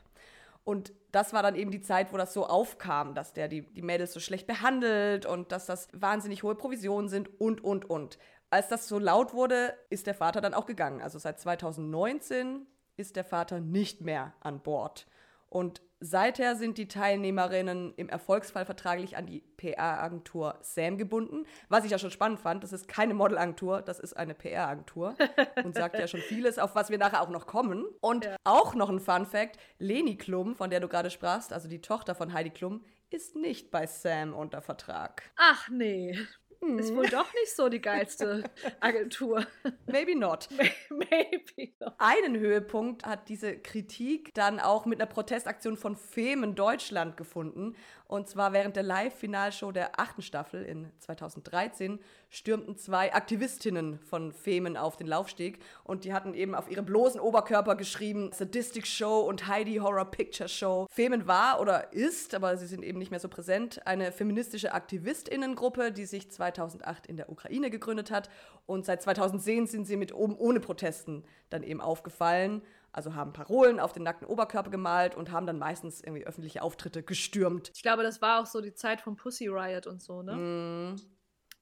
[0.65, 3.83] Und das war dann eben die Zeit, wo das so aufkam, dass der die, die
[3.83, 8.19] Mädels so schlecht behandelt und dass das wahnsinnig hohe Provisionen sind und, und, und.
[8.49, 11.01] Als das so laut wurde, ist der Vater dann auch gegangen.
[11.01, 12.67] Also seit 2019
[12.97, 15.07] ist der Vater nicht mehr an Bord.
[15.51, 21.45] Und seither sind die Teilnehmerinnen im Erfolgsfall vertraglich an die PR-Agentur Sam gebunden.
[21.67, 25.13] Was ich ja schon spannend fand, das ist keine Modelagentur, das ist eine PR-Agentur.
[25.65, 27.83] Und sagt ja schon vieles, auf was wir nachher auch noch kommen.
[27.99, 32.15] Und auch noch ein Fun-Fact: Leni Klum, von der du gerade sprachst, also die Tochter
[32.15, 35.33] von Heidi Klum, ist nicht bei Sam unter Vertrag.
[35.35, 36.17] Ach nee.
[36.61, 38.43] Ist wohl doch nicht so die geilste
[38.79, 39.45] Agentur.
[39.87, 40.47] Maybe not.
[40.89, 41.73] Maybe.
[41.79, 41.95] not.
[41.97, 47.75] Einen Höhepunkt hat diese Kritik dann auch mit einer Protestaktion von Femen Deutschland gefunden.
[48.07, 51.99] Und zwar während der Live-Finalshow der achten Staffel in 2013
[52.31, 57.19] stürmten zwei Aktivistinnen von Femen auf den Laufsteg und die hatten eben auf ihre bloßen
[57.19, 60.87] Oberkörper geschrieben Sadistic Show und Heidi Horror Picture Show.
[60.89, 65.91] Femen war oder ist, aber sie sind eben nicht mehr so präsent, eine feministische Aktivistinnengruppe,
[65.91, 68.29] die sich 2008 in der Ukraine gegründet hat
[68.65, 72.61] und seit 2010 sind sie mit oben ohne Protesten dann eben aufgefallen.
[72.93, 77.03] Also haben Parolen auf den nackten Oberkörper gemalt und haben dann meistens irgendwie öffentliche Auftritte
[77.03, 77.71] gestürmt.
[77.73, 80.35] Ich glaube, das war auch so die Zeit vom Pussy Riot und so, ne?
[80.35, 80.95] Mm,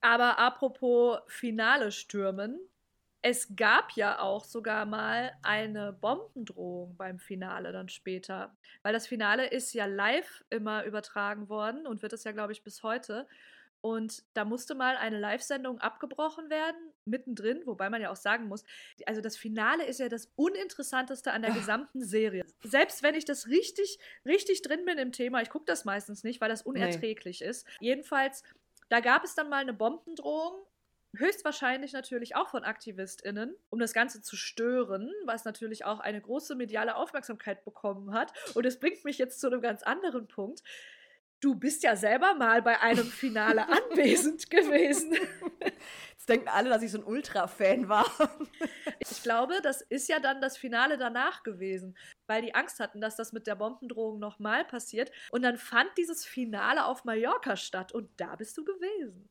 [0.02, 2.60] Aber apropos Finale stürmen.
[3.22, 8.56] Es gab ja auch sogar mal eine Bombendrohung beim Finale dann später.
[8.82, 12.64] Weil das Finale ist ja live immer übertragen worden und wird es ja, glaube ich,
[12.64, 13.28] bis heute.
[13.82, 16.76] Und da musste mal eine Live-Sendung abgebrochen werden,
[17.06, 18.66] mittendrin, wobei man ja auch sagen muss,
[19.06, 22.46] also das Finale ist ja das Uninteressanteste an der gesamten Serie.
[22.64, 26.42] Selbst wenn ich das richtig, richtig drin bin im Thema, ich gucke das meistens nicht,
[26.42, 27.66] weil das unerträglich ist.
[27.80, 28.44] Jedenfalls,
[28.90, 30.66] da gab es dann mal eine Bombendrohung,
[31.16, 36.56] höchstwahrscheinlich natürlich auch von AktivistInnen, um das Ganze zu stören, was natürlich auch eine große
[36.56, 38.32] mediale Aufmerksamkeit bekommen hat.
[38.54, 40.62] Und es bringt mich jetzt zu einem ganz anderen Punkt.
[41.42, 45.16] Du bist ja selber mal bei einem Finale anwesend gewesen.
[46.12, 48.06] Jetzt denken alle, dass ich so ein Ultra-Fan war.
[49.00, 53.16] Ich glaube, das ist ja dann das Finale danach gewesen, weil die Angst hatten, dass
[53.16, 55.12] das mit der Bombendrohung nochmal passiert.
[55.32, 59.30] Und dann fand dieses Finale auf Mallorca statt und da bist du gewesen.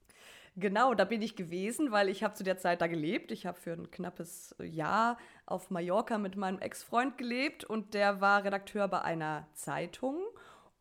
[0.57, 3.31] Genau, da bin ich gewesen, weil ich habe zu der Zeit da gelebt.
[3.31, 8.43] Ich habe für ein knappes Jahr auf Mallorca mit meinem Ex-Freund gelebt und der war
[8.43, 10.25] Redakteur bei einer Zeitung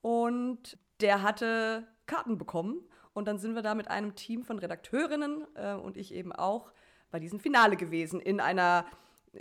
[0.01, 2.81] und der hatte Karten bekommen
[3.13, 6.71] und dann sind wir da mit einem Team von Redakteurinnen äh, und ich eben auch
[7.11, 8.85] bei diesem Finale gewesen in einer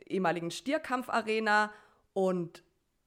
[0.07, 1.72] ehemaligen Stierkampfarena
[2.12, 2.62] und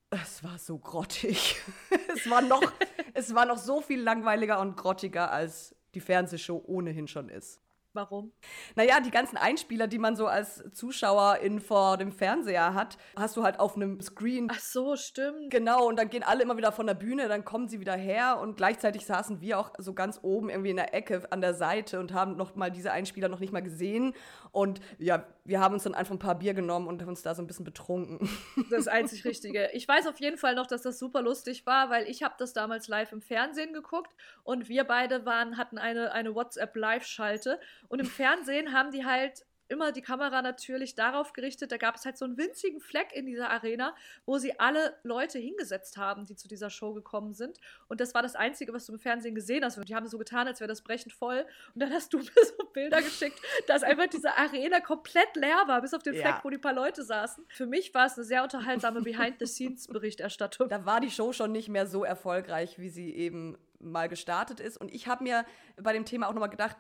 [0.10, 1.62] Es war so grottig.
[2.16, 2.72] es, war noch,
[3.14, 7.60] es war noch so viel langweiliger und grottiger, als die Fernsehshow ohnehin schon ist.
[7.94, 8.32] Warum?
[8.76, 13.44] Naja, die ganzen Einspieler, die man so als Zuschauerin vor dem Fernseher hat, hast du
[13.44, 14.48] halt auf einem Screen.
[14.52, 15.50] Ach so, stimmt.
[15.50, 18.38] Genau, und dann gehen alle immer wieder von der Bühne, dann kommen sie wieder her
[18.40, 22.00] und gleichzeitig saßen wir auch so ganz oben irgendwie in der Ecke an der Seite
[22.00, 24.14] und haben noch mal diese Einspieler noch nicht mal gesehen.
[24.52, 27.34] Und ja, wir haben uns dann einfach ein paar Bier genommen und haben uns da
[27.36, 28.30] so ein bisschen betrunken.
[28.70, 29.70] Das einzig Richtige.
[29.74, 32.54] Ich weiß auf jeden Fall noch, dass das super lustig war, weil ich habe das
[32.54, 34.12] damals live im Fernsehen geguckt
[34.44, 39.92] und wir beide waren, hatten eine, eine WhatsApp-Live-Schalte und im Fernsehen haben die halt immer
[39.92, 41.72] die Kamera natürlich darauf gerichtet.
[41.72, 43.96] Da gab es halt so einen winzigen Fleck in dieser Arena,
[44.26, 47.60] wo sie alle Leute hingesetzt haben, die zu dieser Show gekommen sind.
[47.88, 49.78] Und das war das Einzige, was du im Fernsehen gesehen hast.
[49.78, 51.46] Und die haben so getan, als wäre das brechend voll.
[51.74, 55.82] Und dann hast du mir so Bilder geschickt, dass einfach diese Arena komplett leer war,
[55.82, 56.22] bis auf den ja.
[56.22, 57.46] Fleck, wo die paar Leute saßen.
[57.50, 60.70] Für mich war es eine sehr unterhaltsame Behind-the-Scenes-Berichterstattung.
[60.70, 64.78] Da war die Show schon nicht mehr so erfolgreich, wie sie eben mal gestartet ist.
[64.78, 65.46] Und ich habe mir
[65.82, 66.78] bei dem Thema auch nochmal gedacht,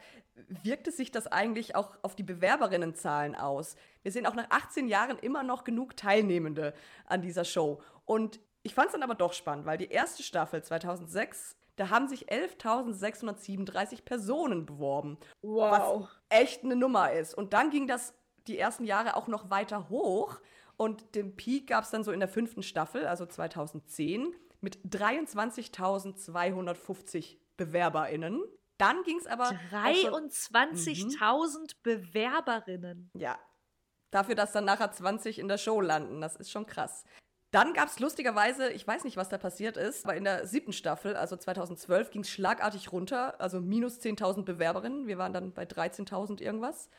[0.64, 3.76] wirkt es sich das eigentlich auch auf die Bewerberinnenzahlen aus?
[4.04, 6.74] Wir sehen auch nach 18 Jahren immer noch genug Teilnehmende
[7.06, 7.82] an dieser Show.
[8.06, 12.10] Und ich fand es dann aber doch spannend, weil die erste Staffel 2006 da haben
[12.10, 15.18] sich 11.637 Personen beworben.
[15.41, 15.72] Wow.
[15.72, 17.34] Was echt eine Nummer ist.
[17.34, 18.14] Und dann ging das
[18.47, 20.41] die ersten Jahre auch noch weiter hoch.
[20.76, 27.38] Und den Peak gab es dann so in der fünften Staffel, also 2010 mit 23.250
[27.57, 28.41] BewerberInnen.
[28.78, 29.51] Dann ging es aber.
[29.72, 31.68] 23.000 mhm.
[31.84, 33.12] Bewerberinnen.
[33.14, 33.38] Ja.
[34.12, 36.22] Dafür, dass dann nachher 20 in der Show landen.
[36.22, 37.03] Das ist schon krass.
[37.51, 40.74] Dann gab es lustigerweise, ich weiß nicht, was da passiert ist, aber in der siebten
[40.74, 45.07] Staffel, also 2012, ging es schlagartig runter, also minus 10.000 Bewerberinnen.
[45.07, 46.89] Wir waren dann bei 13.000 irgendwas.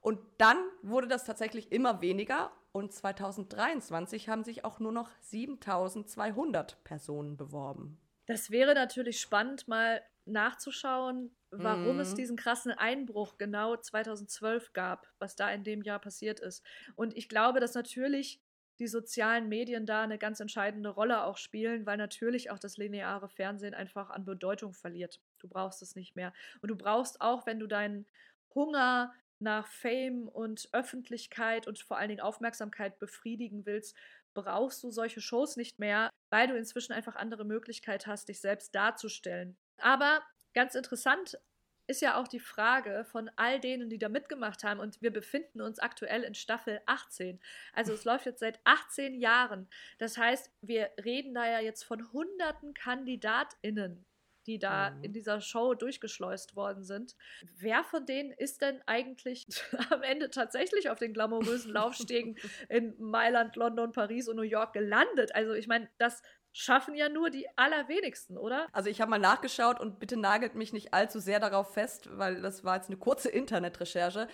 [0.00, 6.82] Und dann wurde das tatsächlich immer weniger und 2023 haben sich auch nur noch 7200
[6.84, 8.00] Personen beworben.
[8.26, 12.00] Das wäre natürlich spannend, mal nachzuschauen, warum mm.
[12.00, 12.16] es mhm.
[12.16, 16.64] diesen krassen Einbruch genau 2012 gab, was da in dem Jahr passiert ist.
[16.94, 18.40] Und ich glaube, dass natürlich
[18.78, 23.28] die sozialen Medien da eine ganz entscheidende Rolle auch spielen, weil natürlich auch das lineare
[23.28, 25.20] Fernsehen einfach an Bedeutung verliert.
[25.38, 26.32] Du brauchst es nicht mehr.
[26.62, 28.06] Und du brauchst auch, wenn du deinen
[28.54, 33.96] Hunger nach Fame und Öffentlichkeit und vor allen Dingen Aufmerksamkeit befriedigen willst,
[34.34, 38.74] brauchst du solche Shows nicht mehr, weil du inzwischen einfach andere Möglichkeit hast, dich selbst
[38.74, 39.56] darzustellen.
[39.78, 40.22] Aber
[40.54, 41.38] ganz interessant
[41.86, 44.78] ist ja auch die Frage von all denen, die da mitgemacht haben.
[44.78, 47.40] Und wir befinden uns aktuell in Staffel 18.
[47.74, 49.68] Also es läuft jetzt seit 18 Jahren.
[49.98, 54.06] Das heißt, wir reden da ja jetzt von hunderten KandidatInnen
[54.50, 55.04] die da mhm.
[55.04, 57.14] in dieser Show durchgeschleust worden sind.
[57.56, 59.46] Wer von denen ist denn eigentlich
[59.90, 62.36] am Ende tatsächlich auf den glamourösen Laufstegen
[62.68, 65.34] in Mailand, London, Paris und New York gelandet?
[65.34, 66.20] Also ich meine, das
[66.52, 68.66] schaffen ja nur die allerwenigsten, oder?
[68.72, 72.42] Also ich habe mal nachgeschaut und bitte nagelt mich nicht allzu sehr darauf fest, weil
[72.42, 74.26] das war jetzt eine kurze Internetrecherche.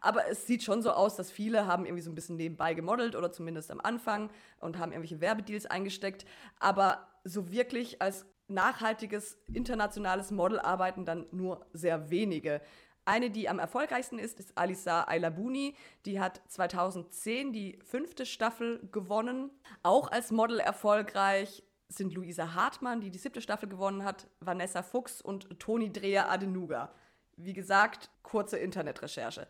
[0.00, 3.16] Aber es sieht schon so aus, dass viele haben irgendwie so ein bisschen nebenbei gemodelt
[3.16, 6.24] oder zumindest am Anfang und haben irgendwelche Werbedeals eingesteckt.
[6.60, 12.60] Aber so wirklich als nachhaltiges internationales Model arbeiten dann nur sehr wenige.
[13.06, 15.74] Eine, die am erfolgreichsten ist, ist Alisa Ailabuni.
[16.06, 19.50] Die hat 2010 die fünfte Staffel gewonnen.
[19.82, 25.20] Auch als Model erfolgreich sind Luisa Hartmann, die die siebte Staffel gewonnen hat, Vanessa Fuchs
[25.20, 26.92] und Toni Dreher Adenuga.
[27.36, 29.48] Wie gesagt, kurze Internetrecherche.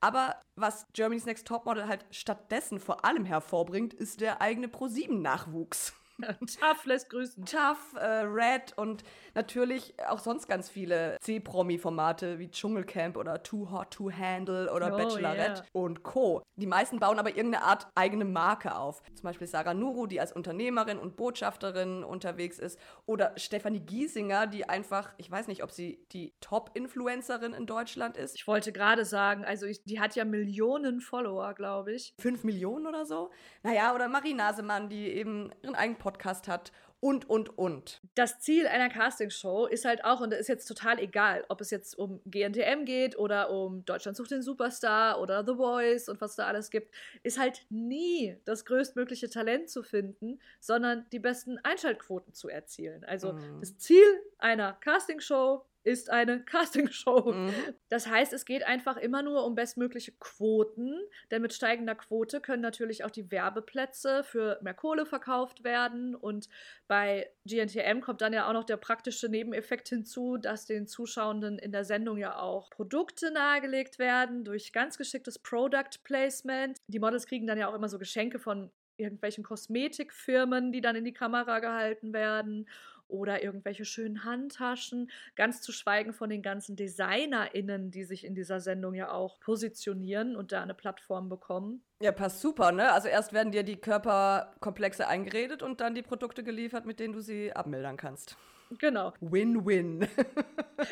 [0.00, 5.94] Aber was Germany's Next Topmodel halt stattdessen vor allem hervorbringt, ist der eigene ProSieben-Nachwuchs.
[6.60, 7.44] Tough lässt grüßen.
[7.44, 9.02] Tough, äh, Red und
[9.34, 14.96] natürlich auch sonst ganz viele C-Promi-Formate wie Dschungelcamp oder Too Hot to Handle oder oh,
[14.96, 15.64] Bachelorette yeah.
[15.72, 16.42] und Co.
[16.56, 19.02] Die meisten bauen aber irgendeine Art eigene Marke auf.
[19.14, 22.78] Zum Beispiel Sarah Nuru, die als Unternehmerin und Botschafterin unterwegs ist.
[23.06, 28.36] Oder Stefanie Giesinger, die einfach, ich weiß nicht, ob sie die Top-Influencerin in Deutschland ist.
[28.36, 32.14] Ich wollte gerade sagen, also ich, die hat ja Millionen Follower, glaube ich.
[32.18, 33.30] Fünf Millionen oder so?
[33.62, 38.02] Naja, oder Marie Nasemann, die eben ihren eigenen Podcast hat und, und, und.
[38.14, 41.70] Das Ziel einer Castingshow ist halt auch, und da ist jetzt total egal, ob es
[41.70, 46.36] jetzt um GNTM geht oder um Deutschland sucht den Superstar oder The Voice und was
[46.36, 52.34] da alles gibt, ist halt nie das größtmögliche Talent zu finden, sondern die besten Einschaltquoten
[52.34, 53.04] zu erzielen.
[53.04, 53.60] Also mhm.
[53.60, 54.04] das Ziel
[54.38, 57.32] einer Castingshow ist eine Castingshow.
[57.32, 57.54] Mhm.
[57.88, 60.98] Das heißt, es geht einfach immer nur um bestmögliche Quoten,
[61.30, 66.48] denn mit steigender Quote können natürlich auch die Werbeplätze für mehr Kohle verkauft werden und
[66.88, 71.72] bei GNTM kommt dann ja auch noch der praktische Nebeneffekt hinzu, dass den Zuschauenden in
[71.72, 76.78] der Sendung ja auch Produkte nahegelegt werden durch ganz geschicktes Product Placement.
[76.88, 81.04] Die Models kriegen dann ja auch immer so Geschenke von irgendwelchen Kosmetikfirmen, die dann in
[81.04, 82.68] die Kamera gehalten werden
[83.08, 88.60] oder irgendwelche schönen Handtaschen, ganz zu schweigen von den ganzen DesignerInnen, die sich in dieser
[88.60, 91.82] Sendung ja auch positionieren und da eine Plattform bekommen.
[92.00, 92.92] Ja, passt super, ne?
[92.92, 97.20] Also erst werden dir die Körperkomplexe eingeredet und dann die Produkte geliefert, mit denen du
[97.20, 98.36] sie abmildern kannst.
[98.78, 99.12] Genau.
[99.20, 100.08] Win-win.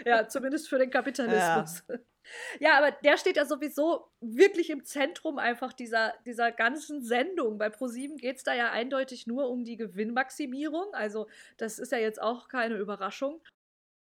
[0.05, 1.85] ja, zumindest für den Kapitalismus.
[1.89, 1.97] Ja.
[2.61, 7.59] Ja, aber der steht ja sowieso wirklich im Zentrum einfach dieser, dieser ganzen Sendung.
[7.59, 10.95] Bei ProSieben geht es da ja eindeutig nur um die Gewinnmaximierung.
[10.95, 13.41] Also, das ist ja jetzt auch keine Überraschung.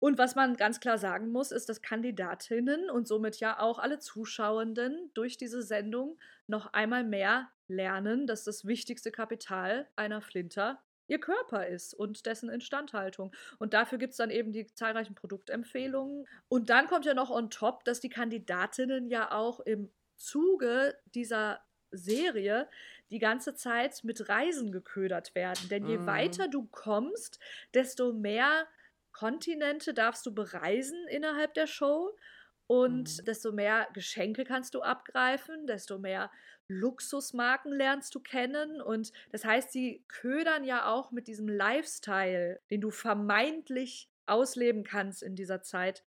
[0.03, 4.01] Und was man ganz klar sagen muss, ist, dass Kandidatinnen und somit ja auch alle
[4.01, 6.19] Zuschauenden durch diese Sendung
[6.49, 12.49] noch einmal mehr lernen, dass das wichtigste Kapital einer Flinter ihr Körper ist und dessen
[12.49, 13.33] Instandhaltung.
[13.59, 16.27] Und dafür gibt es dann eben die zahlreichen Produktempfehlungen.
[16.49, 21.61] Und dann kommt ja noch on top, dass die Kandidatinnen ja auch im Zuge dieser
[21.91, 22.69] Serie
[23.11, 25.69] die ganze Zeit mit Reisen geködert werden.
[25.69, 26.07] Denn je mhm.
[26.07, 27.39] weiter du kommst,
[27.75, 28.67] desto mehr
[29.13, 32.17] Kontinente darfst du bereisen innerhalb der Show.
[32.67, 33.25] Und mhm.
[33.27, 36.31] desto mehr Geschenke kannst du abgreifen, desto mehr
[36.73, 38.81] Luxusmarken lernst du kennen.
[38.81, 45.23] Und das heißt, sie ködern ja auch mit diesem Lifestyle, den du vermeintlich ausleben kannst
[45.23, 46.05] in dieser Zeit.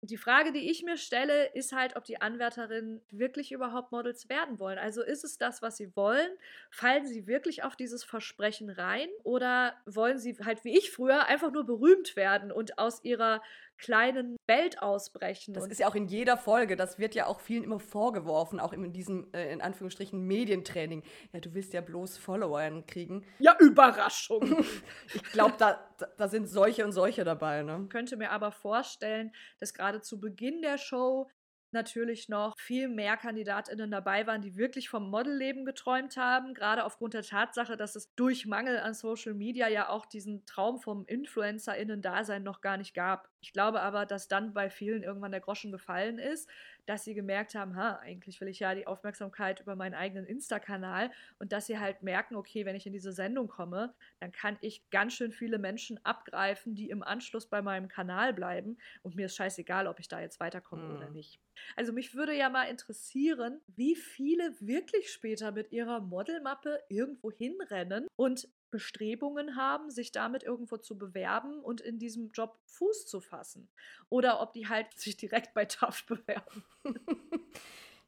[0.00, 4.60] Die Frage, die ich mir stelle, ist halt, ob die Anwärterinnen wirklich überhaupt Models werden
[4.60, 4.78] wollen.
[4.78, 6.30] Also ist es das, was sie wollen?
[6.70, 9.08] Fallen sie wirklich auf dieses Versprechen rein?
[9.24, 13.42] Oder wollen sie halt wie ich früher einfach nur berühmt werden und aus ihrer
[13.78, 15.54] kleinen Welt ausbrechen.
[15.54, 18.72] Das ist ja auch in jeder Folge, das wird ja auch vielen immer vorgeworfen, auch
[18.72, 21.02] in diesem, äh, in Anführungsstrichen, Medientraining.
[21.32, 23.24] Ja, du willst ja bloß Follower kriegen.
[23.38, 24.64] Ja, Überraschung.
[25.14, 25.78] ich glaube, da,
[26.16, 27.62] da sind solche und solche dabei.
[27.62, 27.80] Ne?
[27.84, 31.28] Ich könnte mir aber vorstellen, dass gerade zu Beginn der Show
[31.70, 37.14] natürlich noch viel mehr KandidatInnen dabei waren, die wirklich vom Modelleben geträumt haben, gerade aufgrund
[37.14, 42.42] der Tatsache, dass es durch Mangel an Social Media ja auch diesen Traum vom InfluencerInnen-Dasein
[42.42, 43.28] noch gar nicht gab.
[43.40, 46.48] Ich glaube aber, dass dann bei vielen irgendwann der Groschen gefallen ist,
[46.86, 51.10] dass sie gemerkt haben, ha, eigentlich will ich ja die Aufmerksamkeit über meinen eigenen Insta-Kanal
[51.38, 54.88] und dass sie halt merken, okay, wenn ich in diese Sendung komme, dann kann ich
[54.90, 59.36] ganz schön viele Menschen abgreifen, die im Anschluss bei meinem Kanal bleiben und mir ist
[59.36, 60.96] scheißegal, ob ich da jetzt weiterkomme mhm.
[60.96, 61.38] oder nicht.
[61.76, 68.06] Also mich würde ja mal interessieren, wie viele wirklich später mit ihrer Modelmappe irgendwo hinrennen
[68.16, 73.68] und Bestrebungen haben, sich damit irgendwo zu bewerben und in diesem Job Fuß zu fassen.
[74.08, 76.64] Oder ob die halt sich direkt bei TAF bewerben.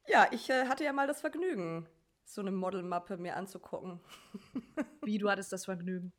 [0.07, 1.87] ja, ich äh, hatte ja mal das Vergnügen,
[2.25, 3.99] so eine Modelmappe mir anzugucken.
[5.01, 6.13] Wie, du hattest das Vergnügen?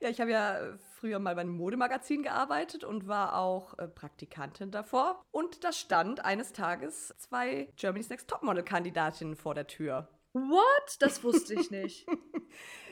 [0.00, 4.70] Ja, ich habe ja früher mal bei einem Modemagazin gearbeitet und war auch äh, Praktikantin
[4.70, 5.24] davor.
[5.30, 10.08] Und da stand eines Tages zwei Germany's Next Topmodel-Kandidatinnen vor der Tür.
[10.34, 10.96] What?
[10.98, 12.06] Das wusste ich nicht.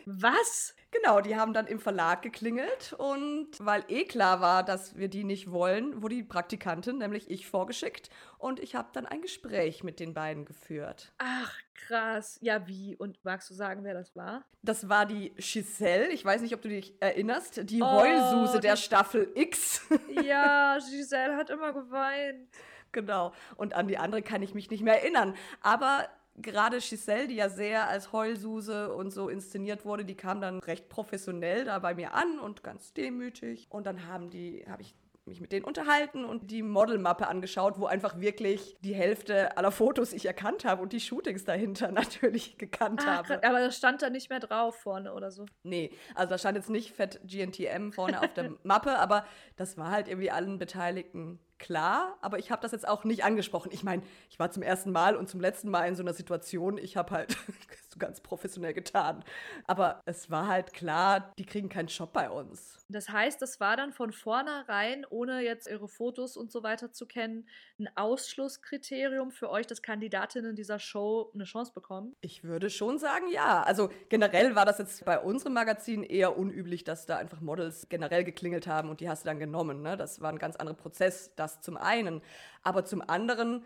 [0.06, 0.74] Was?
[0.90, 5.24] Genau, die haben dann im Verlag geklingelt und weil eh klar war, dass wir die
[5.24, 10.00] nicht wollen, wurde die Praktikantin, nämlich ich, vorgeschickt und ich habe dann ein Gespräch mit
[10.00, 11.12] den beiden geführt.
[11.16, 12.38] Ach, krass.
[12.42, 12.94] Ja, wie?
[12.96, 14.44] Und magst du sagen, wer das war?
[14.62, 16.08] Das war die Giselle.
[16.08, 17.70] Ich weiß nicht, ob du dich erinnerst.
[17.70, 19.82] Die oh, Heulsuse der Staffel X.
[20.22, 22.48] Ja, Giselle hat immer geweint.
[22.92, 23.32] Genau.
[23.56, 25.34] Und an die andere kann ich mich nicht mehr erinnern.
[25.62, 30.58] Aber gerade Giselle, die ja sehr als Heulsuse und so inszeniert wurde, die kam dann
[30.60, 33.66] recht professionell da bei mir an und ganz demütig.
[33.70, 37.86] Und dann haben die, habe ich mich mit denen unterhalten und die Modelmappe angeschaut, wo
[37.86, 43.02] einfach wirklich die Hälfte aller Fotos ich erkannt habe und die Shootings dahinter natürlich gekannt
[43.04, 43.44] Ach, habe.
[43.44, 45.46] Aber das stand da nicht mehr drauf vorne oder so.
[45.62, 49.24] Nee, also da stand jetzt nicht fett GNTM vorne auf der Mappe, aber
[49.56, 53.70] das war halt irgendwie allen Beteiligten klar, aber ich habe das jetzt auch nicht angesprochen.
[53.72, 56.76] Ich meine, ich war zum ersten Mal und zum letzten Mal in so einer Situation,
[56.76, 57.36] ich habe halt
[57.92, 59.24] so ganz professionell getan.
[59.66, 62.78] Aber es war halt klar, die kriegen keinen Job bei uns.
[62.88, 67.06] Das heißt, das war dann von vornherein, ohne jetzt ihre Fotos und so weiter zu
[67.06, 72.14] kennen, ein Ausschlusskriterium für euch, dass Kandidatinnen dieser Show eine Chance bekommen?
[72.20, 73.62] Ich würde schon sagen, ja.
[73.62, 78.24] Also generell war das jetzt bei unserem Magazin eher unüblich, dass da einfach Models generell
[78.24, 79.82] geklingelt haben und die hast du dann genommen.
[79.82, 79.96] Ne?
[79.96, 82.20] Das war ein ganz anderer Prozess, das zum einen.
[82.62, 83.64] Aber zum anderen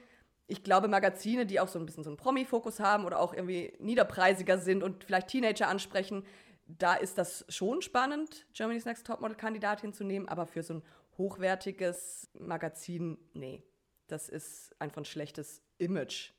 [0.48, 3.72] ich glaube, Magazine, die auch so ein bisschen so einen Promi-Fokus haben oder auch irgendwie
[3.78, 6.24] niederpreisiger sind und vielleicht Teenager ansprechen,
[6.66, 10.82] da ist das schon spannend, Germany's Next Topmodel-Kandidatin zu nehmen, aber für so ein
[11.18, 13.62] hochwertiges Magazin, nee.
[14.08, 16.32] Das ist einfach ein schlechtes Image.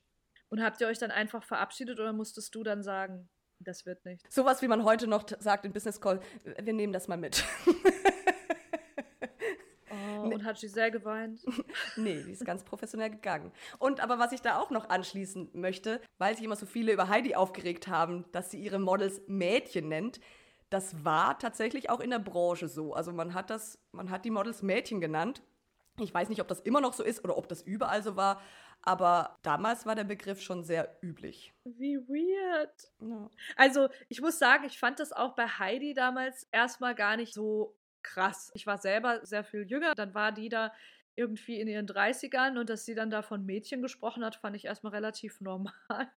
[0.49, 3.27] Und habt ihr euch dann einfach verabschiedet oder musstest du dann sagen,
[3.59, 4.31] das wird nicht?
[4.31, 7.43] Sowas, wie man heute noch sagt in Business Call, wir nehmen das mal mit.
[10.37, 11.41] Und hat Giselle geweint?
[11.95, 13.51] nee, die ist ganz professionell gegangen.
[13.79, 17.09] Und aber was ich da auch noch anschließen möchte, weil sich immer so viele über
[17.09, 20.19] Heidi aufgeregt haben, dass sie ihre Models Mädchen nennt,
[20.69, 22.93] das war tatsächlich auch in der Branche so.
[22.93, 25.41] Also man hat das, man hat die Models Mädchen genannt.
[25.99, 28.39] Ich weiß nicht, ob das immer noch so ist oder ob das überall so war,
[28.81, 31.53] aber damals war der Begriff schon sehr üblich.
[31.63, 32.91] Wie weird.
[32.99, 33.29] Ja.
[33.55, 37.75] Also, ich muss sagen, ich fand das auch bei Heidi damals erstmal gar nicht so
[38.07, 38.51] krass.
[38.55, 40.73] Ich war selber sehr viel jünger, dann war die da
[41.15, 44.65] irgendwie in ihren 30ern und dass sie dann da von Mädchen gesprochen hat, fand ich
[44.65, 46.11] erstmal relativ normal.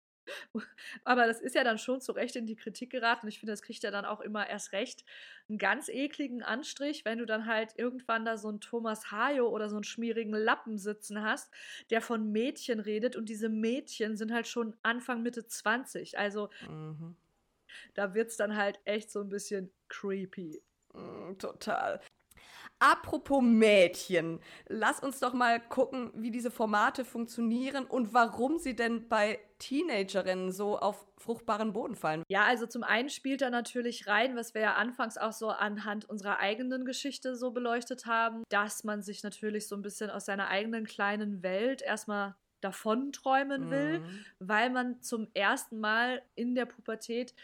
[1.03, 3.27] Aber das ist ja dann schon zu Recht in die Kritik geraten.
[3.27, 5.05] Ich finde, das kriegt ja dann auch immer erst recht
[5.49, 9.69] einen ganz ekligen Anstrich, wenn du dann halt irgendwann da so einen Thomas Hayo oder
[9.69, 11.53] so einen schmierigen Lappen sitzen hast,
[11.89, 16.19] der von Mädchen redet und diese Mädchen sind halt schon Anfang, Mitte 20.
[16.19, 17.17] Also mhm.
[17.95, 20.63] da wird es dann halt echt so ein bisschen creepy.
[20.95, 22.01] Mm, total.
[22.83, 29.07] Apropos Mädchen, lass uns doch mal gucken, wie diese Formate funktionieren und warum sie denn
[29.07, 32.23] bei Teenagerinnen so auf fruchtbaren Boden fallen.
[32.29, 36.09] Ja, also zum einen spielt da natürlich rein, was wir ja anfangs auch so anhand
[36.09, 40.49] unserer eigenen Geschichte so beleuchtet haben, dass man sich natürlich so ein bisschen aus seiner
[40.49, 44.25] eigenen kleinen Welt erstmal davon träumen will, mhm.
[44.39, 47.35] weil man zum ersten Mal in der Pubertät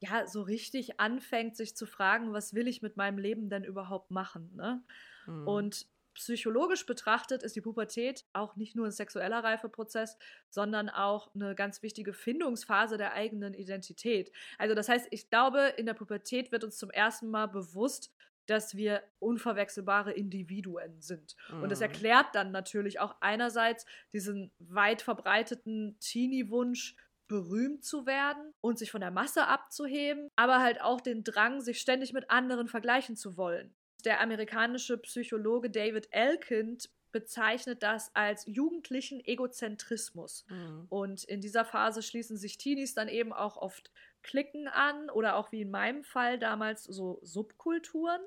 [0.00, 4.10] ja, so richtig anfängt, sich zu fragen, was will ich mit meinem Leben denn überhaupt
[4.10, 4.50] machen?
[4.56, 4.82] Ne?
[5.26, 5.46] Mhm.
[5.46, 10.16] Und psychologisch betrachtet ist die Pubertät auch nicht nur ein sexueller Reifeprozess,
[10.48, 14.32] sondern auch eine ganz wichtige Findungsphase der eigenen Identität.
[14.58, 18.12] Also das heißt, ich glaube, in der Pubertät wird uns zum ersten Mal bewusst,
[18.46, 21.36] dass wir unverwechselbare Individuen sind.
[21.52, 21.62] Mhm.
[21.62, 21.84] Und das mhm.
[21.84, 26.96] erklärt dann natürlich auch einerseits diesen weit verbreiteten Teenie-Wunsch
[27.30, 31.80] berühmt zu werden und sich von der Masse abzuheben, aber halt auch den Drang, sich
[31.80, 33.72] ständig mit anderen vergleichen zu wollen.
[34.04, 40.44] Der amerikanische Psychologe David Elkind bezeichnet das als jugendlichen Egozentrismus.
[40.48, 40.86] Mhm.
[40.88, 43.92] Und in dieser Phase schließen sich Teenies dann eben auch oft
[44.24, 48.20] Klicken an oder auch wie in meinem Fall damals so Subkulturen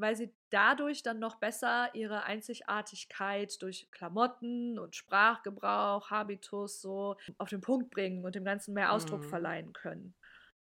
[0.00, 7.48] weil sie dadurch dann noch besser ihre Einzigartigkeit durch Klamotten und Sprachgebrauch, Habitus so auf
[7.48, 9.28] den Punkt bringen und dem Ganzen mehr Ausdruck mhm.
[9.28, 10.14] verleihen können.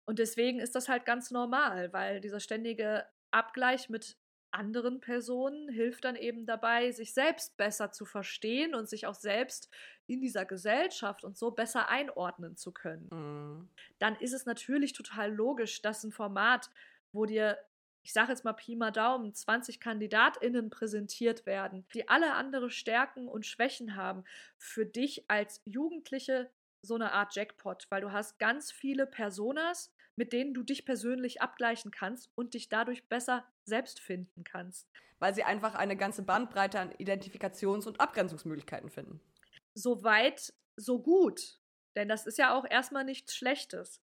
[0.05, 4.17] Und deswegen ist das halt ganz normal, weil dieser ständige Abgleich mit
[4.51, 9.69] anderen Personen hilft dann eben dabei, sich selbst besser zu verstehen und sich auch selbst
[10.05, 13.09] in dieser Gesellschaft und so besser einordnen zu können.
[13.11, 13.69] Mhm.
[13.99, 16.69] Dann ist es natürlich total logisch, dass ein Format,
[17.11, 17.57] wo dir
[18.03, 23.27] ich sage jetzt mal Pi mal Daumen, 20 KandidatInnen präsentiert werden, die alle andere Stärken
[23.27, 24.23] und Schwächen haben,
[24.57, 26.51] für dich als Jugendliche
[26.81, 31.41] so eine Art Jackpot, weil du hast ganz viele Personas, mit denen du dich persönlich
[31.41, 34.89] abgleichen kannst und dich dadurch besser selbst finden kannst.
[35.19, 39.21] Weil sie einfach eine ganze Bandbreite an Identifikations- und Abgrenzungsmöglichkeiten finden.
[39.73, 41.57] So weit, so gut.
[41.95, 44.01] Denn das ist ja auch erstmal nichts Schlechtes.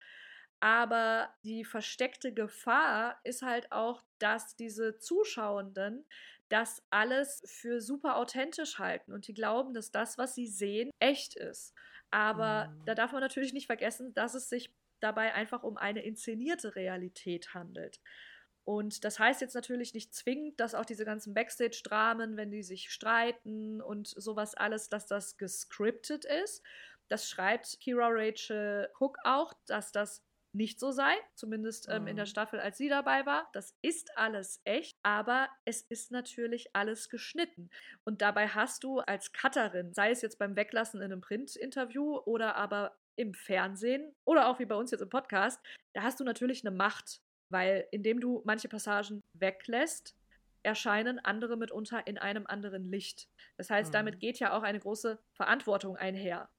[0.61, 6.07] Aber die versteckte Gefahr ist halt auch, dass diese Zuschauenden
[6.49, 11.37] das alles für super authentisch halten und die glauben, dass das, was sie sehen, echt
[11.37, 11.75] ist.
[12.11, 12.85] Aber mhm.
[12.87, 17.53] da darf man natürlich nicht vergessen, dass es sich dabei einfach um eine inszenierte Realität
[17.53, 18.01] handelt.
[18.65, 22.91] Und das heißt jetzt natürlich nicht zwingend, dass auch diese ganzen Backstage-Dramen, wenn die sich
[22.91, 26.65] streiten und sowas alles, dass das gescriptet ist.
[27.09, 30.26] Das schreibt Kira Rachel Cook auch, dass das
[30.57, 32.09] nicht so sei, zumindest ähm, mhm.
[32.09, 32.31] in der mhm.
[32.31, 33.49] Staffel, als sie dabei war.
[33.53, 37.71] Das ist alles echt, aber es ist natürlich alles geschnitten.
[38.05, 42.57] Und dabei hast du als Cutterin, sei es jetzt beim Weglassen in einem Print-Interview oder
[42.57, 45.61] aber im Fernsehen oder auch wie bei uns jetzt im Podcast,
[45.95, 50.15] da hast du natürlich eine Macht, weil indem du manche Passagen weglässt,
[50.63, 53.29] erscheinen andere mitunter in einem anderen Licht.
[53.57, 53.93] Das heißt, mhm.
[53.93, 56.51] damit geht ja auch eine große Verantwortung einher.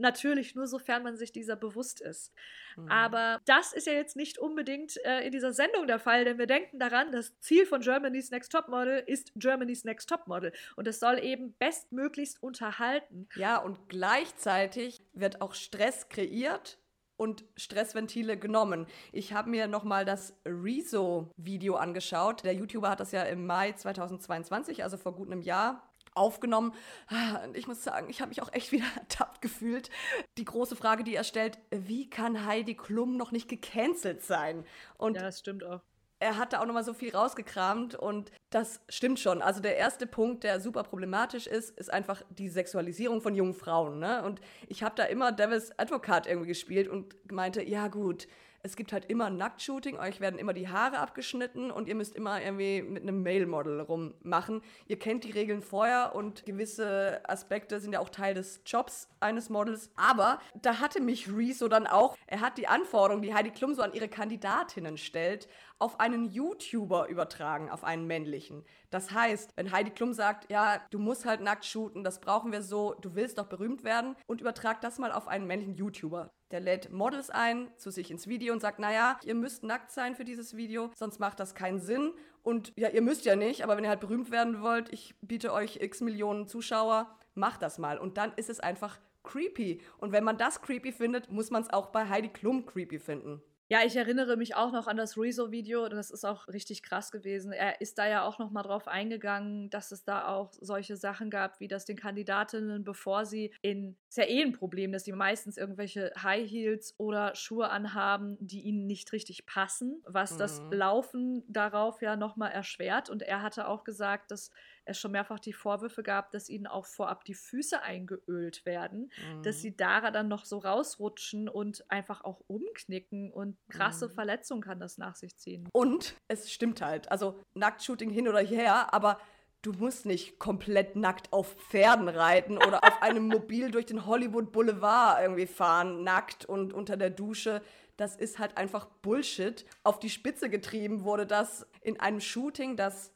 [0.00, 2.32] Natürlich nur sofern man sich dieser bewusst ist.
[2.76, 2.88] Mhm.
[2.88, 6.46] Aber das ist ja jetzt nicht unbedingt äh, in dieser Sendung der Fall, denn wir
[6.46, 10.52] denken daran, das Ziel von Germany's Next Topmodel ist Germany's Next Topmodel.
[10.76, 13.28] Und es soll eben bestmöglichst unterhalten.
[13.34, 16.78] Ja, und gleichzeitig wird auch Stress kreiert
[17.20, 18.86] und Stressventile genommen.
[19.12, 22.44] Ich habe mir nochmal das Rezo-Video angeschaut.
[22.44, 26.72] Der YouTuber hat das ja im Mai 2022, also vor gut einem Jahr, aufgenommen.
[27.08, 29.90] Ah, und ich muss sagen, ich habe mich auch echt wieder ertappt gefühlt.
[30.38, 34.64] Die große Frage, die er stellt, wie kann Heidi Klum noch nicht gecancelt sein?
[34.98, 35.80] Und ja, das stimmt auch.
[36.22, 39.40] Er hat da auch nochmal so viel rausgekramt und das stimmt schon.
[39.40, 44.00] Also der erste Punkt, der super problematisch ist, ist einfach die Sexualisierung von jungen Frauen.
[44.00, 44.22] Ne?
[44.22, 48.28] Und ich habe da immer Devil's Advocate irgendwie gespielt und meinte, ja gut,
[48.62, 52.42] es gibt halt immer Nacktshooting, euch werden immer die Haare abgeschnitten und ihr müsst immer
[52.42, 54.62] irgendwie mit einem Male-Model rummachen.
[54.86, 59.48] Ihr kennt die Regeln vorher und gewisse Aspekte sind ja auch Teil des Jobs eines
[59.48, 59.90] Models.
[59.96, 63.82] Aber da hatte mich Rezo dann auch, er hat die Anforderungen, die Heidi Klum so
[63.82, 65.48] an ihre Kandidatinnen stellt,
[65.78, 68.64] auf einen YouTuber übertragen, auf einen männlichen.
[68.90, 72.62] Das heißt, wenn Heidi Klum sagt, ja, du musst halt nackt shooten, das brauchen wir
[72.62, 76.30] so, du willst doch berühmt werden und übertrag das mal auf einen männlichen YouTuber.
[76.50, 80.16] Der lädt Models ein zu sich ins Video und sagt, naja, ihr müsst nackt sein
[80.16, 82.12] für dieses Video, sonst macht das keinen Sinn.
[82.42, 85.52] Und ja, ihr müsst ja nicht, aber wenn ihr halt berühmt werden wollt, ich biete
[85.52, 87.98] euch x Millionen Zuschauer, macht das mal.
[87.98, 89.80] Und dann ist es einfach creepy.
[89.98, 93.42] Und wenn man das creepy findet, muss man es auch bei Heidi Klum creepy finden.
[93.72, 95.88] Ja, ich erinnere mich auch noch an das Rezo-Video.
[95.88, 97.52] Das ist auch richtig krass gewesen.
[97.52, 101.30] Er ist da ja auch noch mal drauf eingegangen, dass es da auch solche Sachen
[101.30, 105.12] gab, wie das den Kandidatinnen, bevor sie in, ist ja eh ein Problem, dass die
[105.12, 110.38] meistens irgendwelche High Heels oder Schuhe anhaben, die ihnen nicht richtig passen, was mhm.
[110.38, 113.08] das Laufen darauf ja noch mal erschwert.
[113.08, 114.50] Und er hatte auch gesagt, dass
[114.84, 119.42] es schon mehrfach die Vorwürfe gab, dass ihnen auch vorab die Füße eingeölt werden, mhm.
[119.42, 124.12] dass sie daran dann noch so rausrutschen und einfach auch umknicken und krasse mhm.
[124.12, 125.68] Verletzungen kann das nach sich ziehen.
[125.72, 129.18] Und es stimmt halt, also Nacktshooting hin oder her, aber
[129.62, 134.52] du musst nicht komplett nackt auf Pferden reiten oder auf einem Mobil durch den Hollywood
[134.52, 137.62] Boulevard irgendwie fahren, nackt und unter der Dusche.
[137.96, 139.66] Das ist halt einfach Bullshit.
[139.82, 143.12] Auf die Spitze getrieben wurde das in einem Shooting, das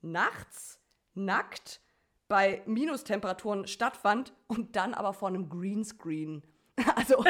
[0.00, 0.81] nachts
[1.14, 1.80] nackt
[2.28, 6.42] bei Minustemperaturen stattfand und dann aber vor einem Greenscreen.
[6.96, 7.22] Also,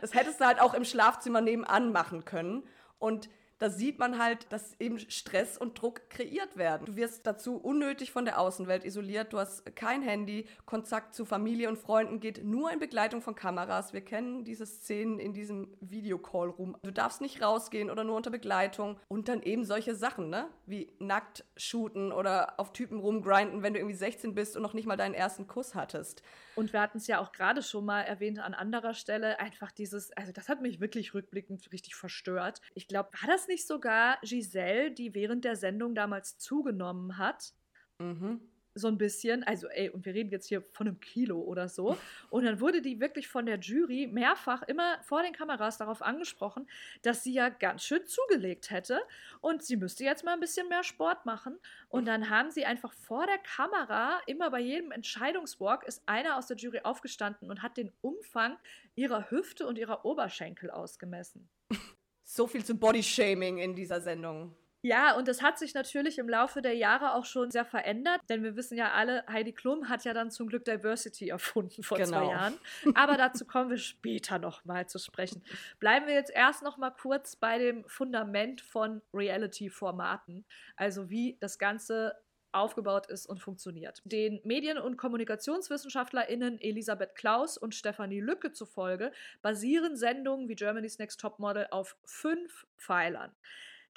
[0.00, 2.66] das hättest du halt auch im Schlafzimmer nebenan machen können.
[2.98, 6.86] Und da sieht man halt, dass eben Stress und Druck kreiert werden.
[6.86, 11.68] Du wirst dazu unnötig von der Außenwelt isoliert, du hast kein Handy, Kontakt zu Familie
[11.68, 13.92] und Freunden geht nur in Begleitung von Kameras.
[13.92, 16.76] Wir kennen diese Szenen in diesem Videocall-Room.
[16.82, 20.48] Du darfst nicht rausgehen oder nur unter Begleitung und dann eben solche Sachen, ne?
[20.66, 24.86] Wie nackt shooten oder auf Typen rumgrinden, wenn du irgendwie 16 bist und noch nicht
[24.86, 26.22] mal deinen ersten Kuss hattest.
[26.54, 30.12] Und wir hatten es ja auch gerade schon mal erwähnt an anderer Stelle, einfach dieses,
[30.12, 32.60] also das hat mich wirklich rückblickend richtig verstört.
[32.74, 37.52] Ich glaube, war das nicht sogar Giselle, die während der Sendung damals zugenommen hat?
[37.98, 38.40] Mhm
[38.78, 39.44] so ein bisschen.
[39.44, 41.96] Also, ey, und wir reden jetzt hier von einem Kilo oder so.
[42.30, 46.68] Und dann wurde die wirklich von der Jury mehrfach immer vor den Kameras darauf angesprochen,
[47.02, 49.00] dass sie ja ganz schön zugelegt hätte
[49.40, 51.58] und sie müsste jetzt mal ein bisschen mehr Sport machen.
[51.88, 56.46] Und dann haben sie einfach vor der Kamera, immer bei jedem Entscheidungswalk, ist einer aus
[56.46, 58.58] der Jury aufgestanden und hat den Umfang
[58.94, 61.48] ihrer Hüfte und ihrer Oberschenkel ausgemessen.
[62.30, 64.54] So viel zu Bodyshaming in dieser Sendung.
[64.82, 68.44] Ja, und das hat sich natürlich im Laufe der Jahre auch schon sehr verändert, denn
[68.44, 72.10] wir wissen ja alle, Heidi Klum hat ja dann zum Glück Diversity erfunden vor genau.
[72.10, 72.54] zwei Jahren.
[72.94, 75.42] Aber dazu kommen wir später nochmal zu sprechen.
[75.80, 80.44] Bleiben wir jetzt erst nochmal kurz bei dem Fundament von Reality-Formaten,
[80.76, 82.14] also wie das Ganze
[82.52, 84.02] aufgebaut ist und funktioniert.
[84.04, 91.20] Den Medien- und KommunikationswissenschaftlerInnen Elisabeth Klaus und Stefanie Lücke zufolge basieren Sendungen wie Germany's Next
[91.20, 93.34] Topmodel auf fünf Pfeilern.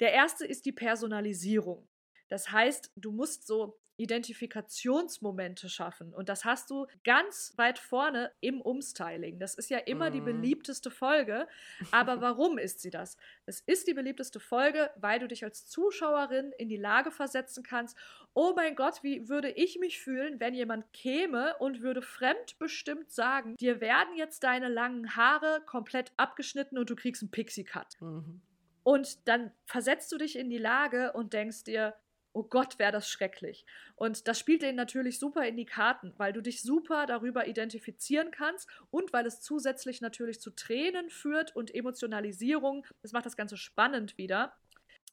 [0.00, 1.88] Der erste ist die Personalisierung.
[2.28, 6.12] Das heißt, du musst so Identifikationsmomente schaffen.
[6.12, 9.38] Und das hast du ganz weit vorne im Umstyling.
[9.38, 10.12] Das ist ja immer mm.
[10.12, 10.24] die mhm.
[10.24, 11.46] beliebteste Folge.
[11.90, 13.16] Aber warum ist sie das?
[13.46, 17.96] Es ist die beliebteste Folge, weil du dich als Zuschauerin in die Lage versetzen kannst,
[18.34, 23.56] oh mein Gott, wie würde ich mich fühlen, wenn jemand käme und würde fremdbestimmt sagen,
[23.56, 28.00] dir werden jetzt deine langen Haare komplett abgeschnitten und du kriegst einen Pixie-Cut.
[28.00, 28.40] Mhm.
[28.84, 31.94] Und dann versetzt du dich in die Lage und denkst dir,
[32.32, 33.64] oh Gott, wäre das schrecklich.
[33.96, 38.30] Und das spielt denen natürlich super in die Karten, weil du dich super darüber identifizieren
[38.30, 42.86] kannst und weil es zusätzlich natürlich zu Tränen führt und Emotionalisierung.
[43.02, 44.54] Das macht das Ganze spannend wieder.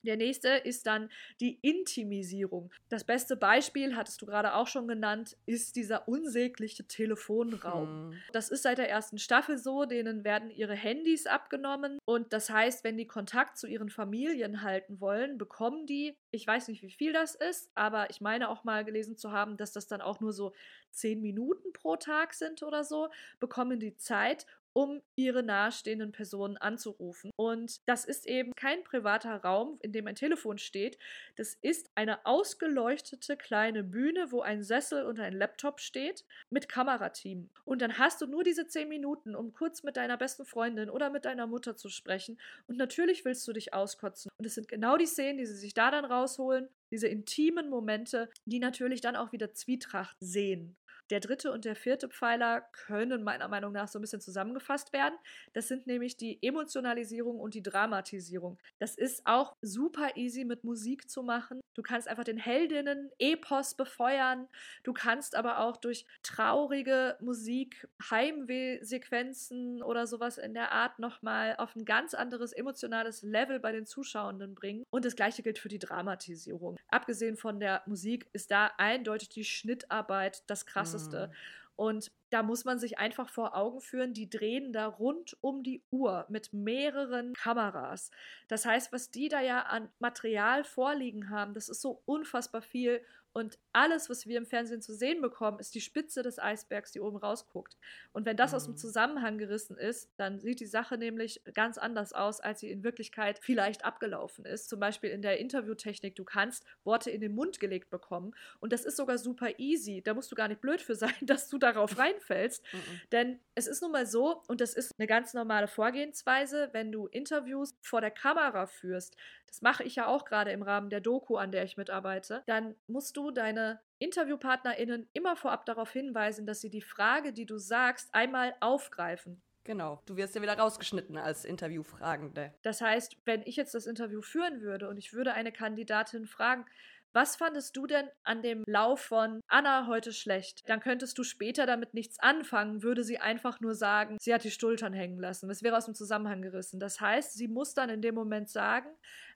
[0.03, 2.71] Der nächste ist dann die Intimisierung.
[2.89, 8.11] Das beste Beispiel, hattest du gerade auch schon genannt, ist dieser unsägliche Telefonraum.
[8.11, 8.17] Hm.
[8.31, 12.83] Das ist seit der ersten Staffel so, denen werden ihre Handys abgenommen und das heißt,
[12.83, 17.13] wenn die Kontakt zu ihren Familien halten wollen, bekommen die, ich weiß nicht, wie viel
[17.13, 20.33] das ist, aber ich meine auch mal gelesen zu haben, dass das dann auch nur
[20.33, 20.53] so
[20.91, 23.09] zehn Minuten pro Tag sind oder so,
[23.39, 27.31] bekommen die Zeit, um ihre nahestehenden Personen anzurufen.
[27.35, 30.97] Und das ist eben kein privater Raum, in dem ein Telefon steht.
[31.35, 37.49] Das ist eine ausgeleuchtete kleine Bühne, wo ein Sessel und ein Laptop steht mit Kamerateam.
[37.65, 41.09] Und dann hast du nur diese zehn Minuten, um kurz mit deiner besten Freundin oder
[41.09, 42.39] mit deiner Mutter zu sprechen.
[42.67, 44.31] Und natürlich willst du dich auskotzen.
[44.37, 48.29] Und es sind genau die Szenen, die sie sich da dann rausholen, diese intimen Momente,
[48.45, 50.75] die natürlich dann auch wieder Zwietracht sehen.
[51.09, 55.15] Der dritte und der vierte Pfeiler können meiner Meinung nach so ein bisschen zusammengefasst werden.
[55.53, 58.59] Das sind nämlich die Emotionalisierung und die Dramatisierung.
[58.77, 61.61] Das ist auch super easy mit Musik zu machen.
[61.73, 64.47] Du kannst einfach den Heldinnen Epos befeuern.
[64.83, 71.75] Du kannst aber auch durch traurige Musik, Heimwehsequenzen oder sowas in der Art nochmal auf
[71.75, 74.83] ein ganz anderes emotionales Level bei den Zuschauenden bringen.
[74.89, 76.77] Und das gleiche gilt für die Dramatisierung.
[76.89, 80.65] Abgesehen von der Musik ist da eindeutig die Schnittarbeit das
[80.99, 81.27] krasseste.
[81.27, 81.33] Mhm.
[81.75, 85.81] Und da muss man sich einfach vor Augen führen, die drehen da rund um die
[85.91, 88.11] Uhr mit mehreren Kameras.
[88.49, 93.01] Das heißt, was die da ja an Material vorliegen haben, das ist so unfassbar viel
[93.33, 96.99] und alles, was wir im Fernsehen zu sehen bekommen, ist die Spitze des Eisbergs, die
[96.99, 97.77] oben rausguckt.
[98.11, 98.55] Und wenn das mhm.
[98.55, 98.77] aus dem mhm.
[98.77, 103.39] Zusammenhang gerissen ist, dann sieht die Sache nämlich ganz anders aus, als sie in Wirklichkeit
[103.39, 104.67] vielleicht abgelaufen ist.
[104.69, 108.33] Zum Beispiel in der Interviewtechnik, du kannst Worte in den Mund gelegt bekommen.
[108.59, 110.01] Und das ist sogar super easy.
[110.01, 112.63] Da musst du gar nicht blöd für sein, dass du darauf reinfällst.
[112.73, 113.01] Mhm.
[113.11, 117.05] Denn es ist nun mal so, und das ist eine ganz normale Vorgehensweise, wenn du
[117.07, 119.15] Interviews vor der Kamera führst,
[119.49, 122.75] das mache ich ja auch gerade im Rahmen der Doku, an der ich mitarbeite, dann
[122.87, 128.09] musst du deine InterviewpartnerInnen immer vorab darauf hinweisen, dass sie die Frage, die du sagst,
[128.13, 129.41] einmal aufgreifen.
[129.65, 132.53] Genau, du wirst ja wieder rausgeschnitten als Interviewfragende.
[132.63, 136.65] Das heißt, wenn ich jetzt das Interview führen würde und ich würde eine Kandidatin fragen,
[137.11, 140.67] was fandest du denn an dem Lauf von Anna heute schlecht?
[140.69, 144.51] Dann könntest du später damit nichts anfangen, würde sie einfach nur sagen, sie hat die
[144.51, 145.49] Schultern hängen lassen.
[145.49, 146.79] Das wäre aus dem Zusammenhang gerissen.
[146.79, 148.89] Das heißt, sie muss dann in dem Moment sagen,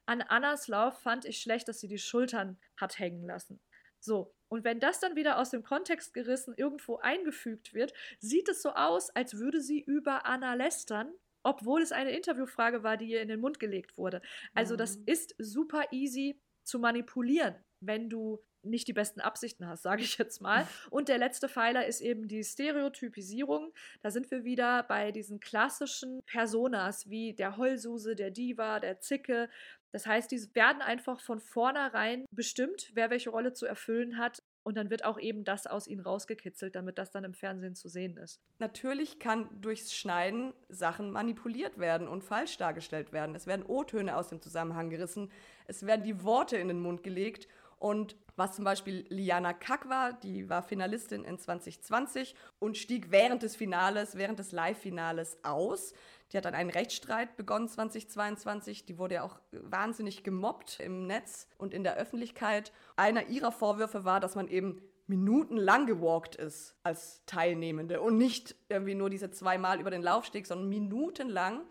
[0.06, 3.60] an Annas Lauf fand ich schlecht, dass sie die Schultern hat hängen lassen.
[4.04, 8.62] So, und wenn das dann wieder aus dem Kontext gerissen irgendwo eingefügt wird, sieht es
[8.62, 11.12] so aus, als würde sie über Anna lästern,
[11.42, 14.22] obwohl es eine Interviewfrage war, die ihr in den Mund gelegt wurde.
[14.54, 15.04] Also das mhm.
[15.06, 20.42] ist super easy zu manipulieren, wenn du nicht die besten Absichten hast, sage ich jetzt
[20.42, 20.68] mal.
[20.90, 23.74] Und der letzte Pfeiler ist eben die Stereotypisierung.
[24.02, 29.50] Da sind wir wieder bei diesen klassischen Personas wie der Heulsuse, der Diva, der Zicke.
[29.94, 34.44] Das heißt, die werden einfach von vornherein bestimmt, wer welche Rolle zu erfüllen hat.
[34.64, 37.90] Und dann wird auch eben das aus ihnen rausgekitzelt, damit das dann im Fernsehen zu
[37.90, 38.42] sehen ist.
[38.60, 43.36] Natürlich kann durchs Schneiden Sachen manipuliert werden und falsch dargestellt werden.
[43.36, 45.32] Es werden O-Töne aus dem Zusammenhang gerissen,
[45.68, 47.48] es werden die Worte in den Mund gelegt
[47.84, 53.44] und was zum Beispiel Liana Kack war, die war Finalistin in 2020 und stieg während
[53.44, 55.94] des Finales, während des Live-Finales aus.
[56.32, 58.86] Die hat dann einen Rechtsstreit begonnen 2022.
[58.86, 62.72] Die wurde ja auch wahnsinnig gemobbt im Netz und in der Öffentlichkeit.
[62.96, 68.96] Einer ihrer Vorwürfe war, dass man eben minutenlang gewalkt ist als Teilnehmende und nicht irgendwie
[68.96, 71.62] nur diese zweimal über den Laufsteg, sondern minutenlang.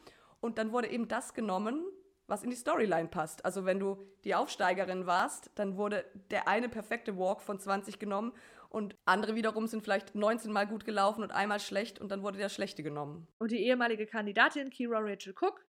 [0.40, 1.84] Und dann wurde eben das genommen,
[2.26, 3.44] was in die Storyline passt.
[3.44, 8.32] Also wenn du die Aufsteigerin warst, dann wurde der eine perfekte Walk von 20 genommen
[8.72, 12.38] und andere wiederum sind vielleicht 19 Mal gut gelaufen und einmal schlecht und dann wurde
[12.38, 13.28] der schlechte genommen.
[13.38, 15.66] Und die ehemalige Kandidatin Kira Rachel Cook,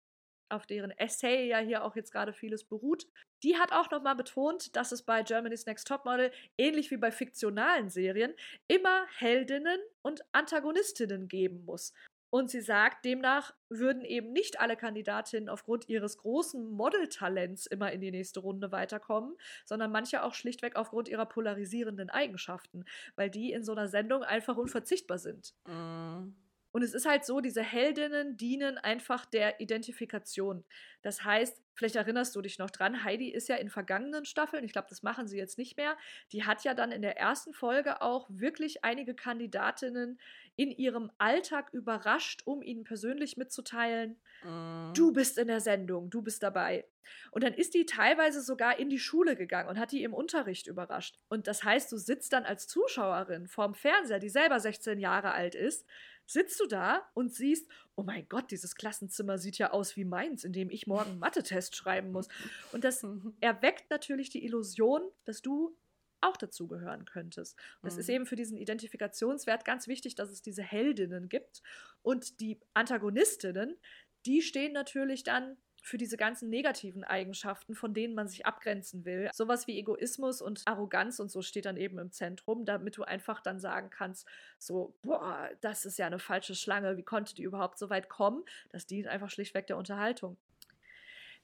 [0.51, 3.07] auf deren Essay ja hier auch jetzt gerade vieles beruht,
[3.43, 7.89] die hat auch nochmal betont, dass es bei Germany's Next Topmodel, ähnlich wie bei fiktionalen
[7.89, 8.33] Serien,
[8.67, 11.93] immer Heldinnen und Antagonistinnen geben muss.
[12.29, 18.01] Und sie sagt, demnach würden eben nicht alle Kandidatinnen aufgrund ihres großen Modeltalents immer in
[18.01, 19.35] die nächste Runde weiterkommen,
[19.65, 22.85] sondern manche auch schlichtweg aufgrund ihrer polarisierenden Eigenschaften,
[23.15, 25.53] weil die in so einer Sendung einfach unverzichtbar sind.
[25.67, 26.33] Mm.
[26.71, 30.63] Und es ist halt so, diese Heldinnen dienen einfach der Identifikation.
[31.01, 34.73] Das heißt, vielleicht erinnerst du dich noch dran, Heidi ist ja in vergangenen Staffeln, ich
[34.73, 35.97] glaube, das machen sie jetzt nicht mehr,
[36.31, 40.19] die hat ja dann in der ersten Folge auch wirklich einige Kandidatinnen
[40.57, 44.93] in ihrem Alltag überrascht, um ihnen persönlich mitzuteilen, mm.
[44.93, 46.85] du bist in der Sendung, du bist dabei.
[47.31, 50.67] Und dann ist die teilweise sogar in die Schule gegangen und hat die im Unterricht
[50.67, 51.17] überrascht.
[51.29, 55.55] Und das heißt, du sitzt dann als Zuschauerin vorm Fernseher, die selber 16 Jahre alt
[55.55, 55.87] ist,
[56.29, 60.43] sitzt du da und siehst, oh mein Gott, dieses Klassenzimmer sieht ja aus wie meins,
[60.43, 62.27] in dem ich morgen einen Mathe-Test schreiben muss.
[62.71, 63.03] Und das
[63.41, 65.75] erweckt natürlich die Illusion, dass du
[66.21, 67.57] auch dazugehören könntest.
[67.81, 67.99] Es mhm.
[67.99, 71.63] ist eben für diesen Identifikationswert ganz wichtig, dass es diese Heldinnen gibt.
[72.03, 73.77] Und die Antagonistinnen,
[74.25, 75.57] die stehen natürlich dann
[75.89, 79.29] für diese ganzen negativen Eigenschaften, von denen man sich abgrenzen will.
[79.33, 83.41] Sowas wie Egoismus und Arroganz und so steht dann eben im Zentrum, damit du einfach
[83.41, 84.27] dann sagen kannst,
[84.59, 88.43] so, boah, das ist ja eine falsche Schlange, wie konnte die überhaupt so weit kommen?
[88.69, 90.37] Das dient einfach schlichtweg der Unterhaltung.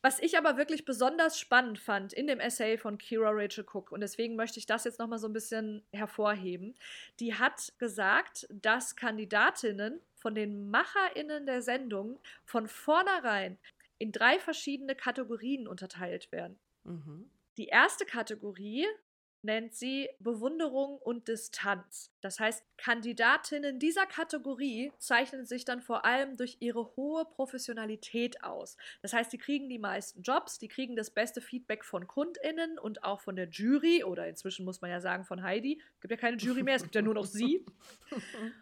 [0.01, 4.01] Was ich aber wirklich besonders spannend fand in dem Essay von Kira Rachel Cook, und
[4.01, 6.75] deswegen möchte ich das jetzt nochmal so ein bisschen hervorheben,
[7.19, 13.57] die hat gesagt, dass Kandidatinnen von den MacherInnen der Sendung von vornherein
[13.97, 16.59] in drei verschiedene Kategorien unterteilt werden.
[16.83, 17.29] Mhm.
[17.57, 18.85] Die erste Kategorie
[19.45, 22.11] nennt sie Bewunderung und Distanz.
[22.19, 28.75] Das heißt, Kandidatinnen dieser Kategorie zeichnen sich dann vor allem durch ihre hohe Professionalität aus.
[29.01, 33.03] Das heißt, sie kriegen die meisten Jobs, die kriegen das beste Feedback von KundInnen und
[33.03, 35.81] auch von der Jury oder inzwischen muss man ja sagen von Heidi.
[35.95, 37.65] Es gibt ja keine Jury mehr, es gibt ja nur noch sie.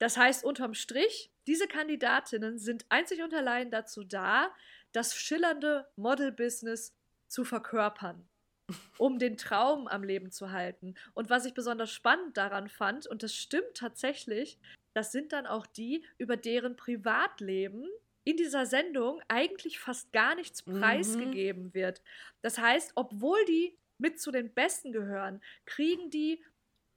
[0.00, 4.54] Das heißt, unterm Strich, diese Kandidatinnen sind einzig und allein dazu da,
[4.92, 6.94] das schillernde Model-Business
[7.28, 8.28] zu verkörpern,
[8.98, 10.94] um den Traum am Leben zu halten.
[11.12, 14.58] Und was ich besonders spannend daran fand, und das stimmt tatsächlich,
[14.94, 17.88] das sind dann auch die, über deren Privatleben
[18.22, 20.80] in dieser Sendung eigentlich fast gar nichts mhm.
[20.80, 21.74] preisgegeben mhm.
[21.74, 22.02] wird.
[22.40, 26.42] Das heißt, obwohl die mit zu den Besten gehören, kriegen die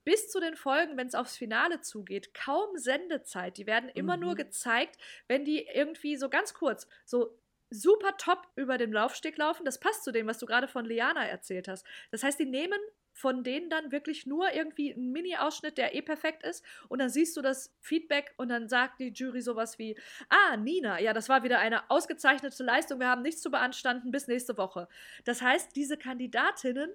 [0.07, 3.57] bis zu den Folgen, wenn es aufs Finale zugeht, kaum Sendezeit.
[3.57, 4.23] Die werden immer mhm.
[4.23, 4.95] nur gezeigt,
[5.27, 7.38] wenn die irgendwie so ganz kurz, so
[7.69, 9.65] super top über den Laufsteg laufen.
[9.65, 11.85] Das passt zu dem, was du gerade von Liana erzählt hast.
[12.09, 12.79] Das heißt, die nehmen
[13.11, 16.63] von denen dann wirklich nur irgendwie einen Mini-Ausschnitt, der eh perfekt ist.
[16.88, 21.01] Und dann siehst du das Feedback und dann sagt die Jury sowas wie: Ah, Nina,
[21.01, 23.01] ja, das war wieder eine ausgezeichnete Leistung.
[23.01, 24.11] Wir haben nichts zu beanstanden.
[24.11, 24.88] Bis nächste Woche.
[25.25, 26.93] Das heißt, diese Kandidatinnen,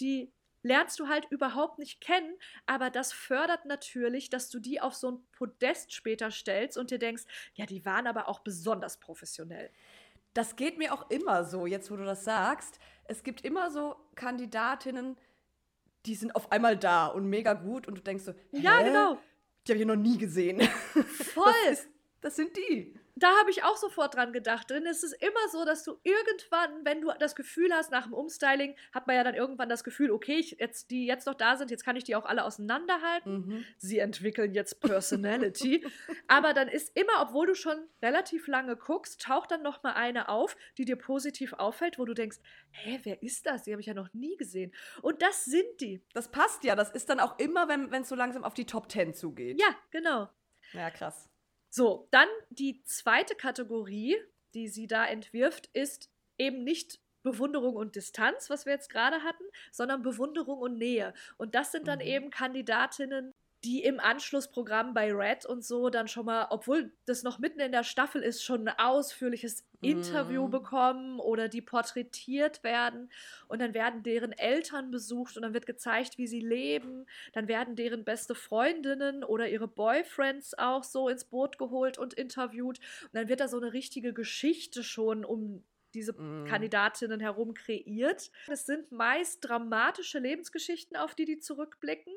[0.00, 0.30] die
[0.64, 2.34] lernst du halt überhaupt nicht kennen,
[2.66, 6.98] aber das fördert natürlich, dass du die auf so ein Podest später stellst und dir
[6.98, 7.24] denkst,
[7.54, 9.70] ja, die waren aber auch besonders professionell.
[10.32, 12.80] Das geht mir auch immer so, jetzt wo du das sagst.
[13.04, 15.16] Es gibt immer so Kandidatinnen,
[16.06, 18.58] die sind auf einmal da und mega gut und du denkst so, Hä?
[18.58, 19.18] ja, genau.
[19.66, 20.60] Die habe ich noch nie gesehen.
[20.60, 21.52] Voll.
[21.64, 21.88] Das, ist,
[22.20, 24.70] das sind die da habe ich auch sofort dran gedacht.
[24.70, 28.12] Denn es ist immer so, dass du irgendwann, wenn du das Gefühl hast, nach dem
[28.12, 31.56] Umstyling, hat man ja dann irgendwann das Gefühl, okay, ich, jetzt, die jetzt noch da
[31.56, 33.46] sind, jetzt kann ich die auch alle auseinanderhalten.
[33.46, 33.64] Mhm.
[33.78, 35.86] Sie entwickeln jetzt Personality.
[36.28, 40.28] Aber dann ist immer, obwohl du schon relativ lange guckst, taucht dann noch mal eine
[40.28, 42.38] auf, die dir positiv auffällt, wo du denkst,
[42.70, 43.62] hä, wer ist das?
[43.62, 44.74] Die habe ich ja noch nie gesehen.
[45.02, 46.02] Und das sind die.
[46.14, 46.74] Das passt ja.
[46.74, 49.60] Das ist dann auch immer, wenn es so langsam auf die Top Ten zugeht.
[49.60, 50.28] Ja, genau.
[50.72, 51.28] Ja, krass.
[51.76, 54.16] So, dann die zweite Kategorie,
[54.54, 59.42] die sie da entwirft, ist eben nicht Bewunderung und Distanz, was wir jetzt gerade hatten,
[59.72, 61.12] sondern Bewunderung und Nähe.
[61.36, 62.04] Und das sind dann mhm.
[62.04, 63.34] eben Kandidatinnen,
[63.64, 67.72] die im Anschlussprogramm bei Red und so dann schon mal, obwohl das noch mitten in
[67.72, 70.50] der Staffel ist, schon ein ausführliches Interview mm.
[70.50, 73.10] bekommen oder die porträtiert werden
[73.48, 77.06] und dann werden deren Eltern besucht und dann wird gezeigt, wie sie leben.
[77.32, 82.78] Dann werden deren beste Freundinnen oder ihre Boyfriends auch so ins Boot geholt und interviewt
[83.02, 85.64] und dann wird da so eine richtige Geschichte schon um
[85.94, 86.44] diese mm.
[86.46, 88.30] Kandidatinnen herum kreiert.
[88.48, 92.12] Es sind meist dramatische Lebensgeschichten, auf die die zurückblicken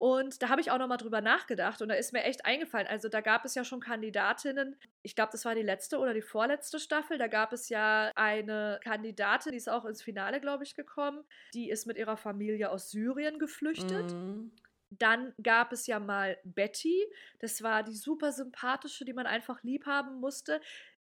[0.00, 2.86] und da habe ich auch nochmal drüber nachgedacht und da ist mir echt eingefallen.
[2.86, 4.74] Also da gab es ja schon Kandidatinnen.
[5.02, 7.18] Ich glaube, das war die letzte oder die vorletzte Staffel.
[7.18, 11.22] Da gab es ja eine Kandidatin, die ist auch ins Finale, glaube ich, gekommen.
[11.52, 14.14] Die ist mit ihrer Familie aus Syrien geflüchtet.
[14.14, 14.52] Mhm.
[14.88, 17.06] Dann gab es ja mal Betty.
[17.38, 20.62] Das war die super sympathische, die man einfach lieb haben musste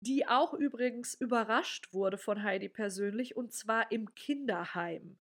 [0.01, 5.17] die auch übrigens überrascht wurde von Heidi persönlich und zwar im Kinderheim.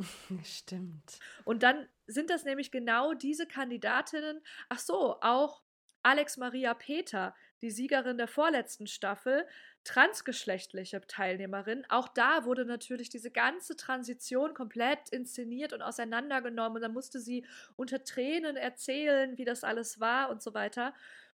[0.44, 1.18] Stimmt.
[1.44, 4.42] Und dann sind das nämlich genau diese Kandidatinnen.
[4.68, 5.62] Ach so, auch
[6.02, 9.46] Alex Maria Peter, die Siegerin der vorletzten Staffel,
[9.82, 11.84] transgeschlechtliche Teilnehmerin.
[11.88, 16.82] Auch da wurde natürlich diese ganze Transition komplett inszeniert und auseinandergenommen.
[16.82, 17.46] Dann musste sie
[17.76, 20.94] unter Tränen erzählen, wie das alles war und so weiter.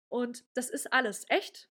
[0.09, 1.69] Und das ist alles echt.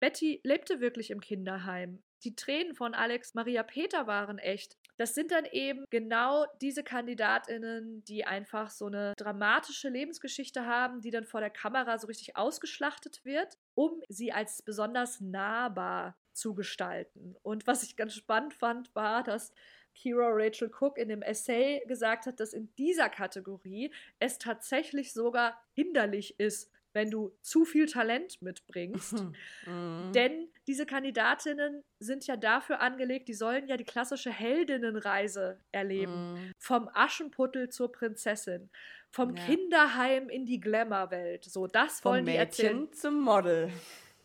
[0.00, 2.02] Betty lebte wirklich im Kinderheim.
[2.24, 4.76] Die Tränen von Alex Maria Peter waren echt.
[4.96, 11.10] Das sind dann eben genau diese Kandidatinnen, die einfach so eine dramatische Lebensgeschichte haben, die
[11.10, 17.36] dann vor der Kamera so richtig ausgeschlachtet wird, um sie als besonders nahbar zu gestalten.
[17.42, 19.52] Und was ich ganz spannend fand, war, dass
[19.94, 25.60] Kira Rachel Cook in dem Essay gesagt hat, dass in dieser Kategorie es tatsächlich sogar
[25.74, 29.14] hinderlich ist, wenn du zu viel Talent mitbringst.
[29.64, 30.12] Mhm.
[30.12, 36.32] Denn diese Kandidatinnen sind ja dafür angelegt, die sollen ja die klassische Heldinnenreise erleben.
[36.32, 36.52] Mhm.
[36.58, 38.70] Vom Aschenputtel zur Prinzessin.
[39.10, 39.44] Vom ja.
[39.44, 41.44] Kinderheim in die Glamour-Welt.
[41.44, 42.80] So, das wollen Vom die erzählen.
[42.80, 43.70] Mädchen zum Model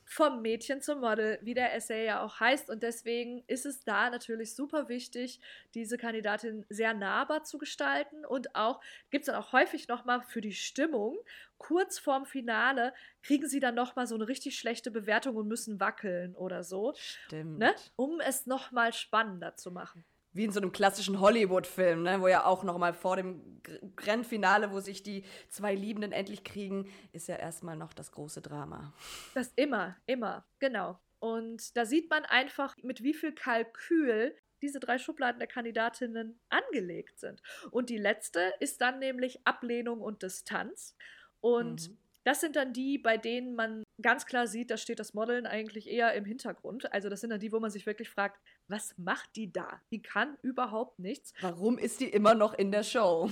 [0.08, 2.70] vom Mädchen zum Model, wie der Essay ja auch heißt.
[2.70, 5.42] Und deswegen ist es da natürlich super wichtig,
[5.76, 8.26] diese Kandidatin sehr nahbar zu gestalten.
[8.26, 8.82] Und auch
[9.12, 11.18] gibt es dann auch häufig nochmal für die Stimmung,
[11.58, 16.36] kurz vorm Finale, kriegen sie dann nochmal so eine richtig schlechte Bewertung und müssen wackeln
[16.36, 16.94] oder so.
[16.96, 17.60] Stimmt.
[17.60, 17.76] Ne?
[17.98, 20.06] Um es nochmal spannender zu machen
[20.38, 23.62] wie in so einem klassischen Hollywood-Film, ne, wo ja auch noch mal vor dem
[24.00, 28.94] Rennfinale, wo sich die zwei Liebenden endlich kriegen, ist ja erstmal noch das große Drama.
[29.34, 31.00] Das immer, immer, genau.
[31.20, 37.20] Und da sieht man einfach, mit wie viel Kalkül diese drei Schubladen der Kandidatinnen angelegt
[37.20, 37.42] sind.
[37.72, 40.96] Und die letzte ist dann nämlich Ablehnung und Distanz.
[41.42, 41.98] Und mhm.
[42.24, 45.88] das sind dann die, bei denen man ganz klar sieht, da steht das Modeln eigentlich
[45.88, 46.92] eher im Hintergrund.
[46.94, 49.82] Also das sind dann die, wo man sich wirklich fragt, was macht die da?
[49.92, 51.34] Die kann überhaupt nichts.
[51.42, 53.30] Warum ist die immer noch in der Show?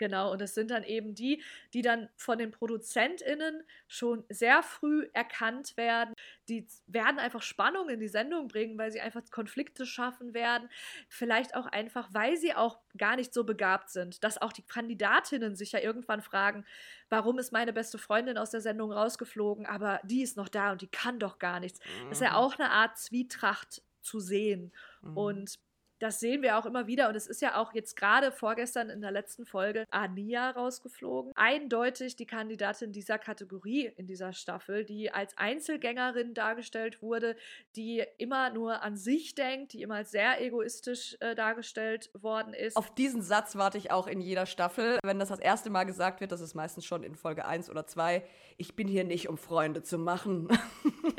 [0.00, 1.42] Genau, und es sind dann eben die,
[1.74, 6.14] die dann von den ProduzentInnen schon sehr früh erkannt werden.
[6.48, 10.70] Die werden einfach Spannung in die Sendung bringen, weil sie einfach Konflikte schaffen werden.
[11.10, 15.54] Vielleicht auch einfach, weil sie auch gar nicht so begabt sind, dass auch die Kandidatinnen
[15.54, 16.64] sich ja irgendwann fragen,
[17.10, 20.80] warum ist meine beste Freundin aus der Sendung rausgeflogen, aber die ist noch da und
[20.80, 21.78] die kann doch gar nichts.
[22.08, 22.36] Das ist ja mhm.
[22.36, 24.72] auch eine Art Zwietracht zu sehen.
[25.02, 25.16] Mhm.
[25.16, 25.58] Und
[26.00, 29.00] das sehen wir auch immer wieder und es ist ja auch jetzt gerade vorgestern in
[29.02, 31.32] der letzten Folge Ania rausgeflogen.
[31.36, 37.36] Eindeutig die Kandidatin dieser Kategorie in dieser Staffel, die als Einzelgängerin dargestellt wurde,
[37.76, 42.76] die immer nur an sich denkt, die immer als sehr egoistisch äh, dargestellt worden ist.
[42.76, 44.98] Auf diesen Satz warte ich auch in jeder Staffel.
[45.04, 47.86] Wenn das das erste Mal gesagt wird, das ist meistens schon in Folge 1 oder
[47.86, 48.24] 2,
[48.56, 50.48] ich bin hier nicht, um Freunde zu machen.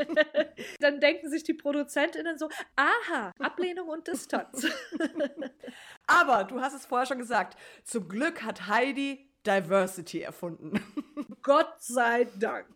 [0.80, 4.66] Dann denken sich die ProduzentInnen so, aha, Ablehnung und Distanz.
[6.08, 10.80] Aber du hast es vorher schon gesagt, zum Glück hat Heidi Diversity erfunden.
[11.42, 12.68] Gott sei Dank.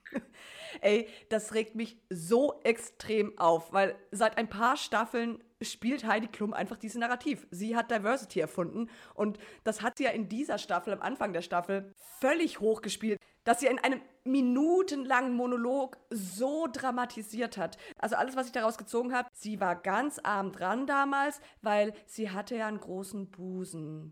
[0.82, 6.54] Ey, das regt mich so extrem auf, weil seit ein paar Staffeln spielt Heidi Klum
[6.54, 7.48] einfach dieses Narrativ.
[7.52, 11.42] Sie hat Diversity erfunden und das hat sie ja in dieser Staffel, am Anfang der
[11.42, 17.78] Staffel, völlig hochgespielt dass sie in einem minutenlangen Monolog so dramatisiert hat.
[17.98, 22.32] Also alles, was ich daraus gezogen habe, sie war ganz arm dran damals, weil sie
[22.32, 24.12] hatte ja einen großen Busen.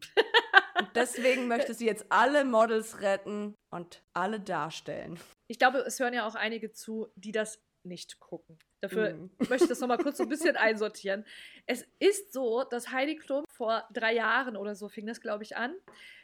[0.80, 5.20] und deswegen möchte sie jetzt alle Models retten und alle darstellen.
[5.48, 8.60] Ich glaube, es hören ja auch einige zu, die das nicht gucken.
[8.84, 9.30] Dafür mm.
[9.50, 11.26] möchte ich das nochmal kurz so ein bisschen einsortieren.
[11.66, 15.56] Es ist so, dass Heidi Klum vor drei Jahren oder so fing das, glaube ich,
[15.56, 15.74] an,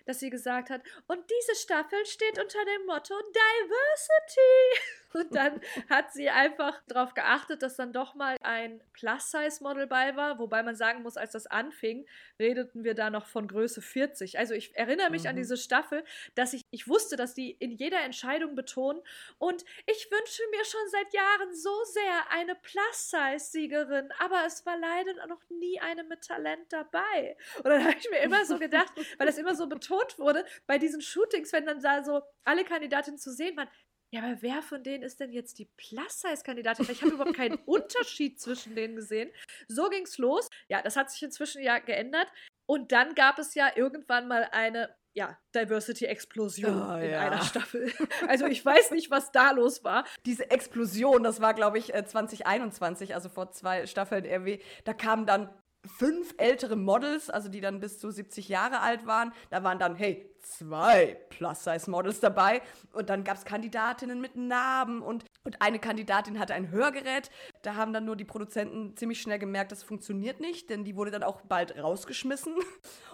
[0.06, 4.82] dass sie gesagt hat, und diese Staffel steht unter dem Motto Diversity.
[5.14, 5.60] Und dann
[5.90, 10.76] hat sie einfach darauf geachtet, dass dann doch mal ein Plus-Size-Model bei war, wobei man
[10.76, 12.06] sagen muss, als das anfing,
[12.40, 14.38] redeten wir da noch von Größe 40.
[14.38, 15.30] Also ich erinnere mich mhm.
[15.30, 16.04] an diese Staffel,
[16.36, 19.02] dass ich, ich wusste, dass die in jeder Entscheidung betonen
[19.40, 25.28] und ich wünsche mir schon seit Jahren so sehr eine Plus-Size-Siegerin, aber es war leider
[25.28, 27.38] noch nie eine mit Talent dabei.
[27.58, 30.78] Und dann habe ich mir immer so gedacht, weil das immer so betont wurde, bei
[30.78, 33.70] diesen Shootings, wenn dann da so alle Kandidatinnen zu sehen waren,
[34.12, 36.88] ja, aber wer von denen ist denn jetzt die Plus-Size-Kandidatin?
[36.90, 39.32] Ich habe überhaupt keinen Unterschied zwischen denen gesehen.
[39.68, 40.50] So ging es los.
[40.68, 42.28] Ja, das hat sich inzwischen ja geändert.
[42.66, 47.20] Und dann gab es ja irgendwann mal eine ja, Diversity-Explosion oh, in ja.
[47.22, 47.92] einer Staffel.
[48.28, 50.06] Also ich weiß nicht, was da los war.
[50.26, 55.26] Diese Explosion, das war, glaube ich, 2021, äh, also vor zwei Staffeln RW, da kamen
[55.26, 55.50] dann
[55.86, 59.34] fünf ältere Models, also die dann bis zu 70 Jahre alt waren.
[59.50, 62.62] Da waren dann, hey, zwei Plus-Size-Models dabei.
[62.94, 67.30] Und dann gab es Kandidatinnen mit Narben und, und eine Kandidatin hatte ein Hörgerät.
[67.62, 71.12] Da haben dann nur die Produzenten ziemlich schnell gemerkt, das funktioniert nicht, denn die wurde
[71.12, 72.56] dann auch bald rausgeschmissen.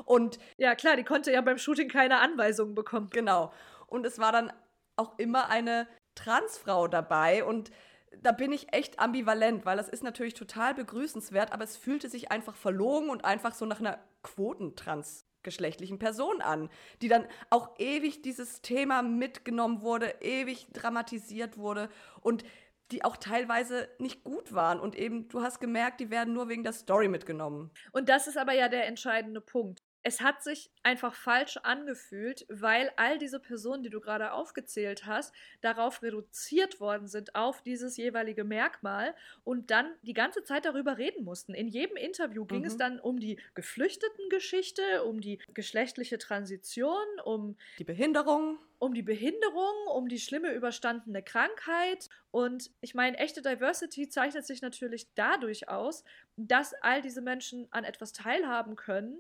[0.05, 3.09] Und ja, klar, die konnte ja beim Shooting keine Anweisungen bekommen.
[3.11, 3.51] Genau.
[3.87, 4.51] Und es war dann
[4.95, 7.71] auch immer eine Transfrau dabei und
[8.21, 12.31] da bin ich echt ambivalent, weil das ist natürlich total begrüßenswert, aber es fühlte sich
[12.31, 13.99] einfach verlogen und einfach so nach einer
[15.45, 16.69] quotentransgeschlechtlichen Person an,
[17.01, 21.89] die dann auch ewig dieses Thema mitgenommen wurde, ewig dramatisiert wurde
[22.21, 22.43] und
[22.91, 26.63] die auch teilweise nicht gut waren und eben du hast gemerkt, die werden nur wegen
[26.63, 27.71] der Story mitgenommen.
[27.91, 32.91] Und das ist aber ja der entscheidende Punkt es hat sich einfach falsch angefühlt, weil
[32.95, 38.43] all diese Personen, die du gerade aufgezählt hast, darauf reduziert worden sind, auf dieses jeweilige
[38.43, 41.55] Merkmal und dann die ganze Zeit darüber reden mussten.
[41.55, 42.65] In jedem Interview ging mhm.
[42.65, 48.59] es dann um die Geflüchteten-Geschichte, um die geschlechtliche Transition, um die Behinderung.
[48.77, 52.09] Um die Behinderung, um die schlimme überstandene Krankheit.
[52.29, 56.03] Und ich meine, echte Diversity zeichnet sich natürlich dadurch aus,
[56.37, 59.17] dass all diese Menschen an etwas teilhaben können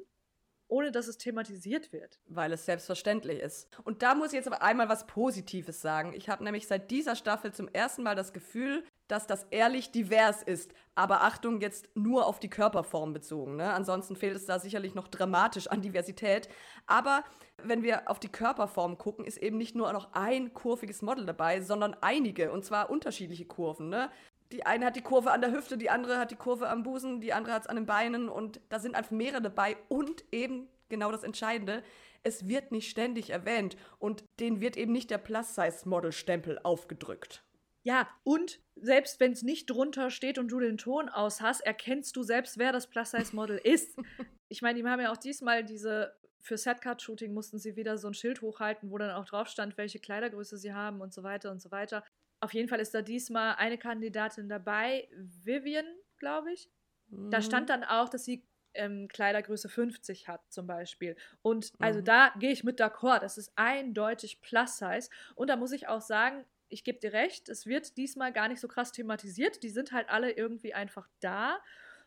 [0.67, 2.19] ohne dass es thematisiert wird.
[2.27, 3.67] Weil es selbstverständlich ist.
[3.83, 6.13] Und da muss ich jetzt aber einmal was Positives sagen.
[6.13, 10.41] Ich habe nämlich seit dieser Staffel zum ersten Mal das Gefühl, dass das ehrlich divers
[10.41, 10.73] ist.
[10.95, 13.57] Aber Achtung, jetzt nur auf die Körperform bezogen.
[13.57, 13.71] Ne?
[13.71, 16.49] Ansonsten fehlt es da sicherlich noch dramatisch an Diversität.
[16.87, 17.23] Aber
[17.61, 21.61] wenn wir auf die Körperform gucken, ist eben nicht nur noch ein kurviges Model dabei,
[21.61, 22.51] sondern einige.
[22.51, 23.89] Und zwar unterschiedliche Kurven.
[23.89, 24.09] Ne?
[24.55, 27.19] Die eine hat die Kurve an der Hüfte, die andere hat die Kurve am Busen,
[27.19, 30.69] die andere hat es an den Beinen und da sind einfach mehrere dabei und eben
[30.87, 31.83] genau das Entscheidende,
[32.23, 37.43] es wird nicht ständig erwähnt und denen wird eben nicht der Plus-Size-Model-Stempel aufgedrückt.
[37.83, 42.15] Ja, und selbst wenn es nicht drunter steht und du den Ton aus hast, erkennst
[42.15, 43.99] du selbst, wer das Plus-Size-Model ist.
[44.47, 48.13] Ich meine, die haben ja auch diesmal diese, für Setcard-Shooting mussten sie wieder so ein
[48.13, 51.61] Schild hochhalten, wo dann auch drauf stand, welche Kleidergröße sie haben und so weiter und
[51.61, 52.05] so weiter.
[52.45, 55.87] Auf jeden Fall ist da diesmal eine Kandidatin dabei, Vivian,
[56.19, 56.69] glaube ich.
[57.07, 57.31] Mhm.
[57.31, 58.45] Da stand dann auch, dass sie
[58.75, 61.15] ähm, Kleidergröße 50 hat, zum Beispiel.
[61.41, 62.05] Und also mhm.
[62.05, 63.21] da gehe ich mit d'accord.
[63.21, 65.09] Das ist eindeutig Plus-Size.
[65.33, 68.61] Und da muss ich auch sagen, ich gebe dir recht, es wird diesmal gar nicht
[68.61, 69.63] so krass thematisiert.
[69.63, 71.57] Die sind halt alle irgendwie einfach da.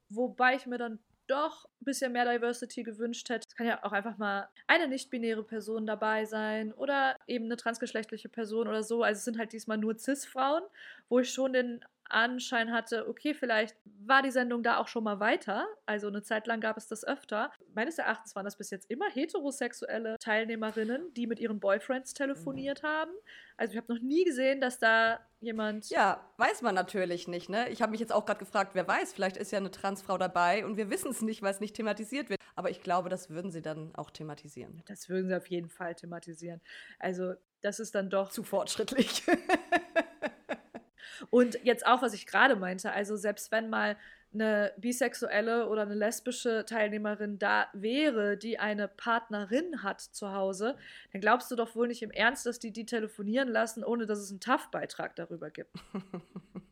[0.08, 3.46] Wobei ich mir dann doch ein bisschen mehr Diversity gewünscht hätte.
[3.48, 8.28] Es kann ja auch einfach mal eine nicht-binäre Person dabei sein oder eben eine transgeschlechtliche
[8.28, 9.02] Person oder so.
[9.02, 10.62] Also es sind halt diesmal nur Cis-Frauen,
[11.08, 15.20] wo ich schon den Anschein hatte, okay, vielleicht war die Sendung da auch schon mal
[15.20, 15.66] weiter.
[15.86, 17.50] Also eine Zeit lang gab es das öfter.
[17.74, 22.86] Meines Erachtens waren das bis jetzt immer heterosexuelle Teilnehmerinnen, die mit ihren Boyfriends telefoniert mhm.
[22.86, 23.10] haben.
[23.56, 25.90] Also ich habe noch nie gesehen, dass da jemand.
[25.90, 27.68] Ja, weiß man natürlich nicht, ne?
[27.70, 30.64] Ich habe mich jetzt auch gerade gefragt, wer weiß, vielleicht ist ja eine Transfrau dabei
[30.64, 32.40] und wir wissen es nicht, weil es nicht thematisiert wird.
[32.54, 34.82] Aber ich glaube, das würden sie dann auch thematisieren.
[34.86, 36.60] Das würden sie auf jeden Fall thematisieren.
[36.98, 38.30] Also das ist dann doch.
[38.30, 39.22] Zu fortschrittlich.
[41.30, 43.96] Und jetzt auch, was ich gerade meinte, also selbst wenn mal
[44.32, 50.76] eine bisexuelle oder eine lesbische Teilnehmerin da wäre, die eine Partnerin hat zu Hause,
[51.12, 54.18] dann glaubst du doch wohl nicht im Ernst, dass die die telefonieren lassen, ohne dass
[54.18, 55.74] es einen TAF-Beitrag darüber gibt.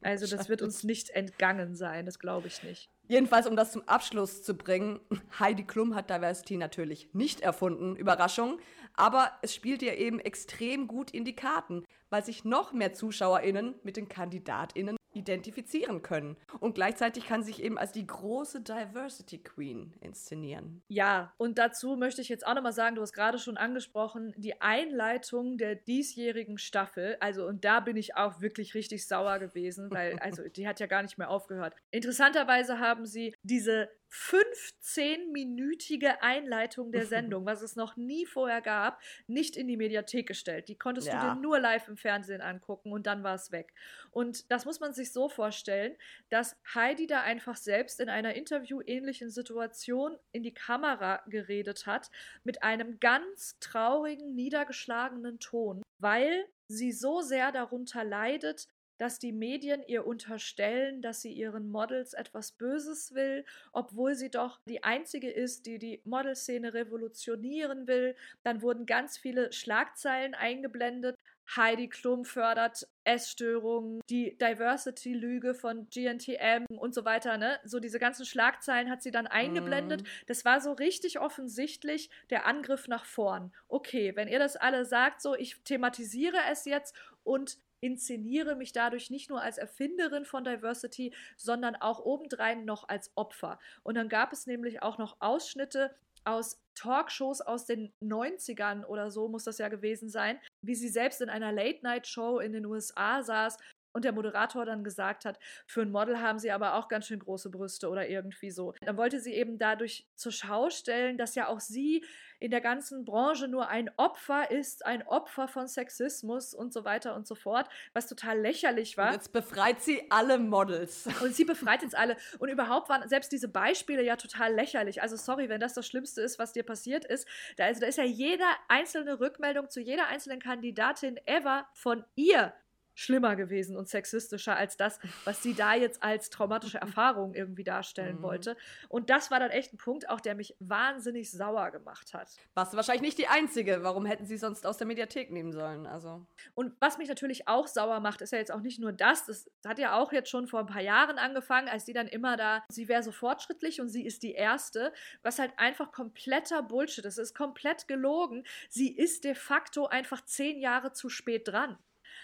[0.02, 2.90] Also das wird uns nicht entgangen sein, das glaube ich nicht.
[3.08, 5.00] Jedenfalls, um das zum Abschluss zu bringen,
[5.38, 8.58] Heidi Klum hat Diversity natürlich nicht erfunden, Überraschung,
[8.94, 13.74] aber es spielt ihr eben extrem gut in die Karten, weil sich noch mehr ZuschauerInnen
[13.82, 16.36] mit den KandidatInnen identifizieren können.
[16.60, 20.82] Und gleichzeitig kann sich eben als die große Diversity Queen inszenieren.
[20.88, 24.60] Ja, und dazu möchte ich jetzt auch nochmal sagen, du hast gerade schon angesprochen, die
[24.60, 30.18] Einleitung der diesjährigen Staffel, also und da bin ich auch wirklich richtig sauer gewesen, weil,
[30.20, 31.74] also die hat ja gar nicht mehr aufgehört.
[31.90, 39.56] Interessanterweise haben sie diese 15-minütige Einleitung der Sendung, was es noch nie vorher gab, nicht
[39.56, 40.68] in die Mediathek gestellt.
[40.68, 41.20] Die konntest ja.
[41.20, 43.74] du dir nur live im Fernsehen angucken und dann war es weg.
[44.10, 45.94] Und das muss man sich so vorstellen,
[46.30, 52.10] dass Heidi da einfach selbst in einer interviewähnlichen Situation in die Kamera geredet hat,
[52.42, 58.68] mit einem ganz traurigen, niedergeschlagenen Ton, weil sie so sehr darunter leidet,
[58.98, 64.60] dass die Medien ihr unterstellen, dass sie ihren Models etwas Böses will, obwohl sie doch
[64.68, 68.16] die einzige ist, die die Modelszene revolutionieren will.
[68.42, 71.16] Dann wurden ganz viele Schlagzeilen eingeblendet.
[71.54, 77.60] Heidi Klum fördert Essstörungen, die Diversity-Lüge von GNTM und so weiter, ne?
[77.64, 80.02] So diese ganzen Schlagzeilen hat sie dann eingeblendet.
[80.02, 80.06] Mm.
[80.26, 83.52] Das war so richtig offensichtlich der Angriff nach vorn.
[83.68, 89.10] Okay, wenn ihr das alle sagt, so ich thematisiere es jetzt und inszeniere mich dadurch
[89.10, 93.58] nicht nur als Erfinderin von Diversity, sondern auch obendrein noch als Opfer.
[93.82, 95.94] Und dann gab es nämlich auch noch Ausschnitte
[96.24, 101.20] aus Talkshows aus den 90ern oder so muss das ja gewesen sein, wie sie selbst
[101.20, 103.56] in einer Late-Night-Show in den USA saß
[103.96, 107.18] und der Moderator dann gesagt hat, für ein Model haben sie aber auch ganz schön
[107.18, 108.74] große Brüste oder irgendwie so.
[108.82, 112.04] Dann wollte sie eben dadurch zur Schau stellen, dass ja auch sie
[112.38, 117.14] in der ganzen Branche nur ein Opfer ist, ein Opfer von Sexismus und so weiter
[117.14, 119.06] und so fort, was total lächerlich war.
[119.06, 121.08] Und jetzt befreit sie alle Models.
[121.22, 122.16] Und sie befreit jetzt alle.
[122.38, 125.00] Und überhaupt waren selbst diese Beispiele ja total lächerlich.
[125.00, 127.26] Also sorry, wenn das das Schlimmste ist, was dir passiert ist.
[127.56, 132.52] Da, also, da ist ja jede einzelne Rückmeldung zu jeder einzelnen Kandidatin ever von ihr
[132.96, 138.16] schlimmer gewesen und sexistischer als das, was sie da jetzt als traumatische Erfahrung irgendwie darstellen
[138.16, 138.22] mhm.
[138.22, 138.56] wollte.
[138.88, 142.28] Und das war dann echt ein Punkt, auch der mich wahnsinnig sauer gemacht hat.
[142.54, 143.82] Warst du wahrscheinlich nicht die Einzige.
[143.82, 145.86] Warum hätten sie sonst aus der Mediathek nehmen sollen?
[145.86, 146.26] Also.
[146.54, 149.26] Und was mich natürlich auch sauer macht, ist ja jetzt auch nicht nur das.
[149.26, 152.38] Das hat ja auch jetzt schon vor ein paar Jahren angefangen, als sie dann immer
[152.38, 154.92] da, sie wäre so fortschrittlich und sie ist die Erste,
[155.22, 157.18] was halt einfach kompletter Bullshit ist.
[157.18, 158.44] Es ist komplett gelogen.
[158.70, 161.76] Sie ist de facto einfach zehn Jahre zu spät dran.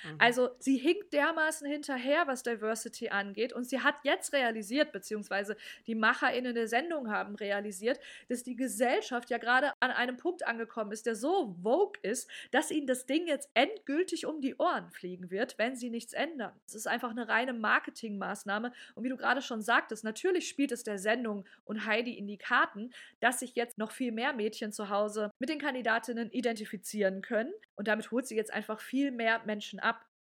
[0.05, 0.17] Mhm.
[0.19, 3.53] Also sie hinkt dermaßen hinterher, was Diversity angeht.
[3.53, 5.57] Und sie hat jetzt realisiert, beziehungsweise
[5.87, 10.93] die MacherInnen der Sendung haben realisiert, dass die Gesellschaft ja gerade an einem Punkt angekommen
[10.93, 15.31] ist, der so vogue ist, dass ihnen das Ding jetzt endgültig um die Ohren fliegen
[15.31, 16.53] wird, wenn sie nichts ändern.
[16.67, 18.73] Es ist einfach eine reine Marketingmaßnahme.
[18.95, 22.39] Und wie du gerade schon sagtest, natürlich spielt es der Sendung und Heidi in die
[22.39, 27.53] Karten, dass sich jetzt noch viel mehr Mädchen zu Hause mit den Kandidatinnen identifizieren können.
[27.77, 29.92] Und damit holt sie jetzt einfach viel mehr Menschen ab.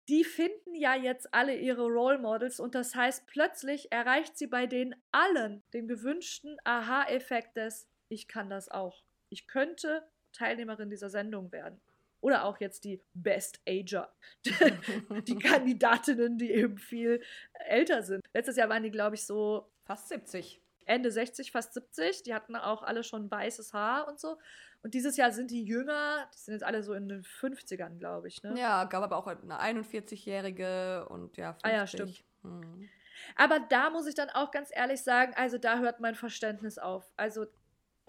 [0.09, 4.65] Die finden ja jetzt alle ihre Role Models und das heißt, plötzlich erreicht sie bei
[4.65, 9.03] denen allen den gewünschten Aha-Effekt des Ich kann das auch.
[9.29, 10.03] Ich könnte
[10.33, 11.79] Teilnehmerin dieser Sendung werden.
[12.21, 14.11] Oder auch jetzt die Best Ager.
[14.45, 17.21] die Kandidatinnen, die eben viel
[17.53, 18.25] älter sind.
[18.33, 20.59] Letztes Jahr waren die, glaube ich, so fast 70.
[20.85, 22.23] Ende 60, fast 70.
[22.23, 24.37] Die hatten auch alle schon weißes Haar und so.
[24.81, 28.29] Und dieses Jahr sind die jünger, die sind jetzt alle so in den 50ern, glaube
[28.29, 28.41] ich.
[28.43, 28.57] Ne?
[28.57, 31.65] Ja, gab aber auch eine 41-Jährige und ja, 50.
[31.65, 32.23] Ah ja, stimmt.
[32.43, 32.89] Hm.
[33.35, 37.11] Aber da muss ich dann auch ganz ehrlich sagen, also da hört mein Verständnis auf.
[37.17, 37.47] Also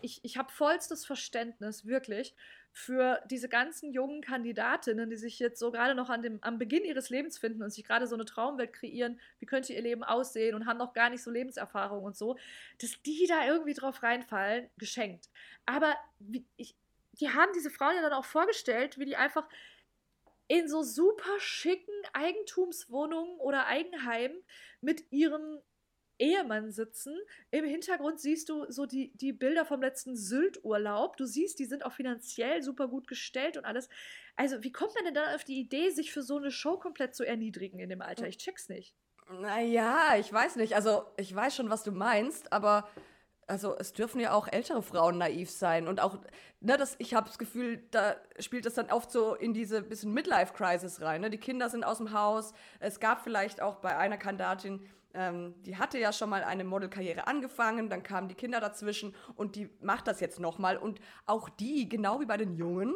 [0.01, 2.35] ich, ich habe vollstes Verständnis, wirklich,
[2.73, 6.85] für diese ganzen jungen Kandidatinnen, die sich jetzt so gerade noch an dem, am Beginn
[6.85, 10.55] ihres Lebens finden und sich gerade so eine Traumwelt kreieren, wie könnte ihr Leben aussehen
[10.55, 12.37] und haben noch gar nicht so Lebenserfahrung und so,
[12.81, 15.29] dass die da irgendwie drauf reinfallen, geschenkt.
[15.67, 16.77] Aber wie, ich,
[17.13, 19.49] die haben diese Frauen ja dann auch vorgestellt, wie die einfach
[20.47, 24.37] in so super schicken Eigentumswohnungen oder Eigenheimen
[24.81, 25.61] mit ihrem
[26.21, 27.17] Ehemann sitzen.
[27.51, 31.17] Im Hintergrund siehst du so die, die Bilder vom letzten Sylt-Urlaub.
[31.17, 33.89] Du siehst, die sind auch finanziell super gut gestellt und alles.
[34.37, 37.15] Also, wie kommt man denn dann auf die Idee, sich für so eine Show komplett
[37.15, 38.29] zu erniedrigen in dem Alter?
[38.29, 38.95] Ich check's nicht.
[39.31, 40.75] Naja, ich weiß nicht.
[40.75, 42.89] Also, ich weiß schon, was du meinst, aber
[43.51, 46.19] also es dürfen ja auch ältere Frauen naiv sein und auch,
[46.61, 50.15] ne, das, ich habe das Gefühl, da spielt das dann oft so in diese bisschen
[50.15, 51.21] Midlife-Crisis rein.
[51.21, 51.31] Ne?
[51.31, 52.55] Die Kinder sind aus dem Haus.
[52.79, 57.27] Es gab vielleicht auch bei einer Kandidatin ähm, die hatte ja schon mal eine Modelkarriere
[57.27, 60.77] angefangen, dann kamen die Kinder dazwischen und die macht das jetzt nochmal.
[60.77, 62.95] Und auch die, genau wie bei den Jungen,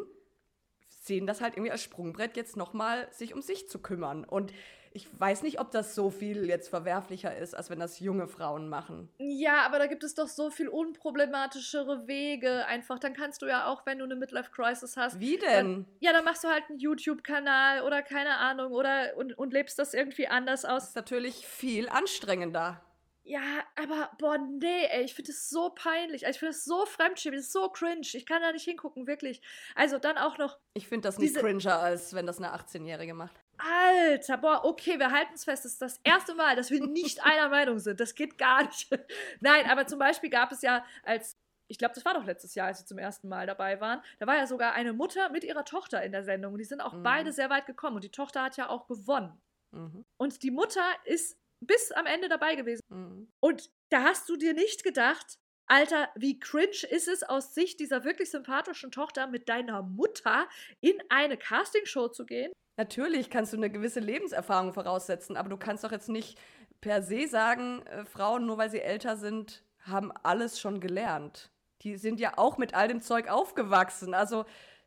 [0.88, 4.24] sehen das halt irgendwie als Sprungbrett, jetzt nochmal sich um sich zu kümmern.
[4.24, 4.52] Und
[4.94, 8.68] ich weiß nicht, ob das so viel jetzt verwerflicher ist, als wenn das junge Frauen
[8.68, 9.08] machen.
[9.18, 12.64] Ja, aber da gibt es doch so viel unproblematischere Wege.
[12.66, 15.18] Einfach, dann kannst du ja auch, wenn du eine Midlife-Crisis hast.
[15.18, 15.50] Wie denn?
[15.50, 19.80] Dann, ja, dann machst du halt einen YouTube-Kanal oder keine Ahnung oder und, und lebst
[19.80, 20.82] das irgendwie anders aus.
[20.82, 22.80] Das ist natürlich viel anstrengender.
[23.24, 23.40] Ja,
[23.74, 26.24] aber boah, nee, ey, ich finde es so peinlich.
[26.24, 28.06] Ich finde es so fremdschämig, es ist so cringe.
[28.12, 29.40] Ich kann da nicht hingucken, wirklich.
[29.74, 30.58] Also dann auch noch.
[30.74, 33.43] Ich finde das nicht cringer, als wenn das eine 18-Jährige macht.
[33.58, 35.64] Alter, boah, okay, wir halten es fest.
[35.64, 38.00] Das ist das erste Mal, dass wir nicht einer Meinung sind.
[38.00, 38.88] Das geht gar nicht.
[39.40, 41.36] Nein, aber zum Beispiel gab es ja als
[41.66, 44.02] ich glaube, das war doch letztes Jahr, als sie zum ersten Mal dabei waren.
[44.18, 46.52] Da war ja sogar eine Mutter mit ihrer Tochter in der Sendung.
[46.52, 47.02] Und die sind auch mhm.
[47.02, 47.96] beide sehr weit gekommen.
[47.96, 49.40] Und die Tochter hat ja auch gewonnen.
[49.70, 50.04] Mhm.
[50.18, 52.82] Und die Mutter ist bis am Ende dabei gewesen.
[52.88, 53.32] Mhm.
[53.40, 58.04] Und da hast du dir nicht gedacht, Alter, wie cringe ist es aus Sicht dieser
[58.04, 60.46] wirklich sympathischen Tochter mit deiner Mutter
[60.80, 62.52] in eine Castingshow zu gehen?
[62.76, 66.38] Natürlich kannst du eine gewisse Lebenserfahrung voraussetzen, aber du kannst doch jetzt nicht
[66.80, 71.50] per se sagen, äh, Frauen, nur weil sie älter sind, haben alles schon gelernt.
[71.82, 74.14] Die sind ja auch mit all dem Zeug aufgewachsen.
[74.14, 74.44] Also.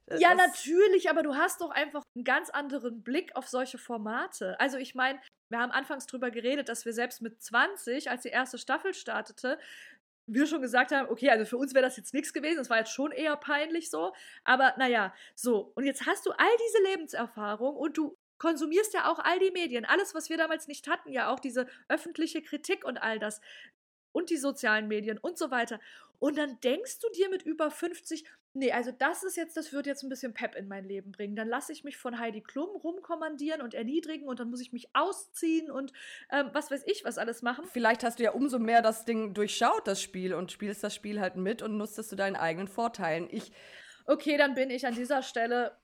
[0.07, 4.59] Äh, ja, natürlich, aber du hast doch einfach einen ganz anderen Blick auf solche Formate.
[4.59, 5.19] Also, ich meine,
[5.49, 9.59] wir haben anfangs drüber geredet, dass wir selbst mit 20, als die erste Staffel startete,
[10.27, 12.79] wir schon gesagt haben, okay, also für uns wäre das jetzt nichts gewesen, das war
[12.79, 14.13] jetzt schon eher peinlich so,
[14.43, 15.71] aber naja, so.
[15.75, 19.85] Und jetzt hast du all diese Lebenserfahrung und du konsumierst ja auch all die Medien,
[19.85, 23.41] alles, was wir damals nicht hatten, ja auch diese öffentliche Kritik und all das
[24.11, 25.79] und die sozialen Medien und so weiter.
[26.19, 29.85] Und dann denkst du dir mit über 50, nee, also das ist jetzt, das wird
[29.85, 31.35] jetzt ein bisschen Pep in mein Leben bringen.
[31.35, 34.89] Dann lasse ich mich von Heidi Klum rumkommandieren und erniedrigen und dann muss ich mich
[34.93, 35.93] ausziehen und
[36.31, 37.65] ähm, was weiß ich, was alles machen.
[37.71, 41.19] Vielleicht hast du ja umso mehr das Ding durchschaut, das Spiel, und spielst das Spiel
[41.19, 43.27] halt mit und nutzt es zu deinen eigenen Vorteilen.
[43.31, 43.51] Ich.
[44.05, 45.77] Okay, dann bin ich an dieser Stelle.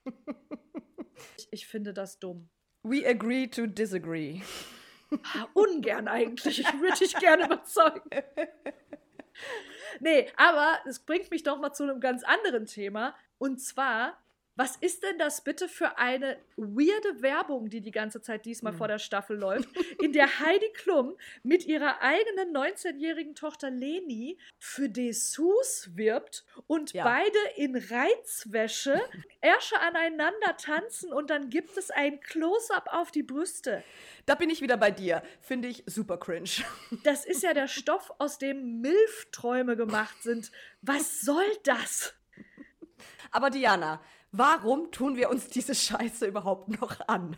[1.36, 2.48] ich, ich finde das dumm.
[2.82, 4.40] We agree to disagree.
[5.54, 6.60] Ungern eigentlich.
[6.60, 8.10] Ich würde dich gerne überzeugen.
[10.00, 13.14] Nee, aber es bringt mich doch mal zu einem ganz anderen Thema.
[13.38, 14.18] Und zwar
[14.56, 18.78] was ist denn das bitte für eine weirde Werbung, die die ganze Zeit diesmal mhm.
[18.78, 19.68] vor der Staffel läuft,
[20.00, 27.04] in der Heidi Klum mit ihrer eigenen 19-jährigen Tochter Leni für Dessous wirbt und ja.
[27.04, 29.00] beide in Reizwäsche
[29.40, 33.82] Ärsche aneinander tanzen und dann gibt es ein Close-up auf die Brüste.
[34.26, 35.22] Da bin ich wieder bei dir.
[35.40, 36.64] Finde ich super cringe.
[37.02, 40.50] Das ist ja der Stoff, aus dem Milfträume gemacht sind.
[40.80, 42.14] Was soll das?
[43.30, 44.00] Aber Diana,
[44.36, 47.36] Warum tun wir uns diese Scheiße überhaupt noch an?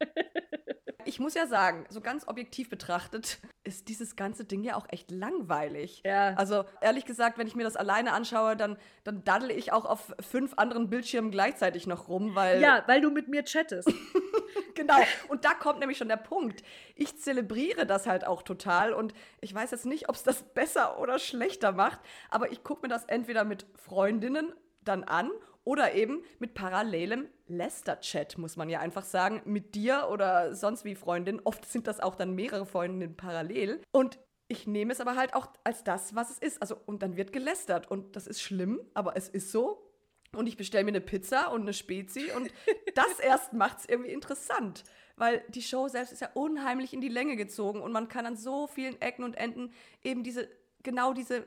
[1.04, 5.10] ich muss ja sagen, so ganz objektiv betrachtet, ist dieses ganze Ding ja auch echt
[5.10, 6.02] langweilig.
[6.04, 6.34] Ja.
[6.34, 10.14] Also ehrlich gesagt, wenn ich mir das alleine anschaue, dann, dann daddel ich auch auf
[10.20, 12.60] fünf anderen Bildschirmen gleichzeitig noch rum, weil.
[12.60, 13.92] Ja, weil du mit mir chattest.
[14.76, 14.98] genau.
[15.26, 16.62] Und da kommt nämlich schon der Punkt.
[16.94, 21.00] Ich zelebriere das halt auch total und ich weiß jetzt nicht, ob es das besser
[21.00, 21.98] oder schlechter macht,
[22.30, 24.52] aber ich gucke mir das entweder mit Freundinnen
[24.84, 25.32] dann an
[25.66, 30.94] oder eben mit parallelem Lester-Chat, muss man ja einfach sagen, mit dir oder sonst wie
[30.94, 31.40] Freundin.
[31.44, 33.82] Oft sind das auch dann mehrere Freundinnen parallel.
[33.90, 36.62] Und ich nehme es aber halt auch als das, was es ist.
[36.62, 37.90] Also, und dann wird gelästert.
[37.90, 39.82] Und das ist schlimm, aber es ist so.
[40.36, 42.48] und ich bestelle mir eine Pizza und eine Spezi und
[42.94, 44.84] das erst macht es irgendwie interessant.
[45.16, 48.36] Weil die Show selbst ist ja unheimlich in die Länge gezogen und man kann an
[48.36, 49.72] so vielen Ecken und Enden
[50.04, 50.48] eben diese,
[50.84, 51.44] genau diese,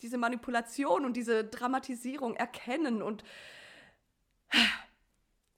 [0.00, 3.24] diese Manipulation und diese Dramatisierung erkennen und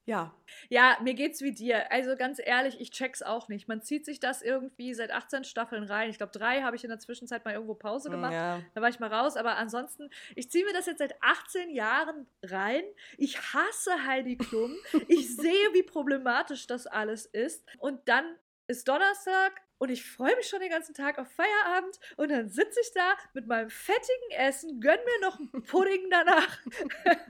[0.06, 0.34] ja.
[0.68, 1.92] Ja, mir geht's wie dir.
[1.92, 3.68] Also ganz ehrlich, ich check's auch nicht.
[3.68, 6.10] Man zieht sich das irgendwie seit 18 Staffeln rein.
[6.10, 8.32] Ich glaube, drei habe ich in der Zwischenzeit mal irgendwo Pause Mm, gemacht.
[8.32, 8.60] Ja.
[8.74, 9.36] Da war ich mal raus.
[9.36, 12.82] Aber ansonsten, ich ziehe mir das jetzt seit 18 Jahren rein.
[13.18, 14.74] Ich hasse Heidi Klum.
[15.06, 17.64] Ich sehe, wie problematisch das alles ist.
[17.78, 18.24] Und dann
[18.70, 22.80] ist Donnerstag und ich freue mich schon den ganzen Tag auf Feierabend und dann sitze
[22.80, 26.58] ich da mit meinem fettigen Essen, gönn mir noch einen Pudding danach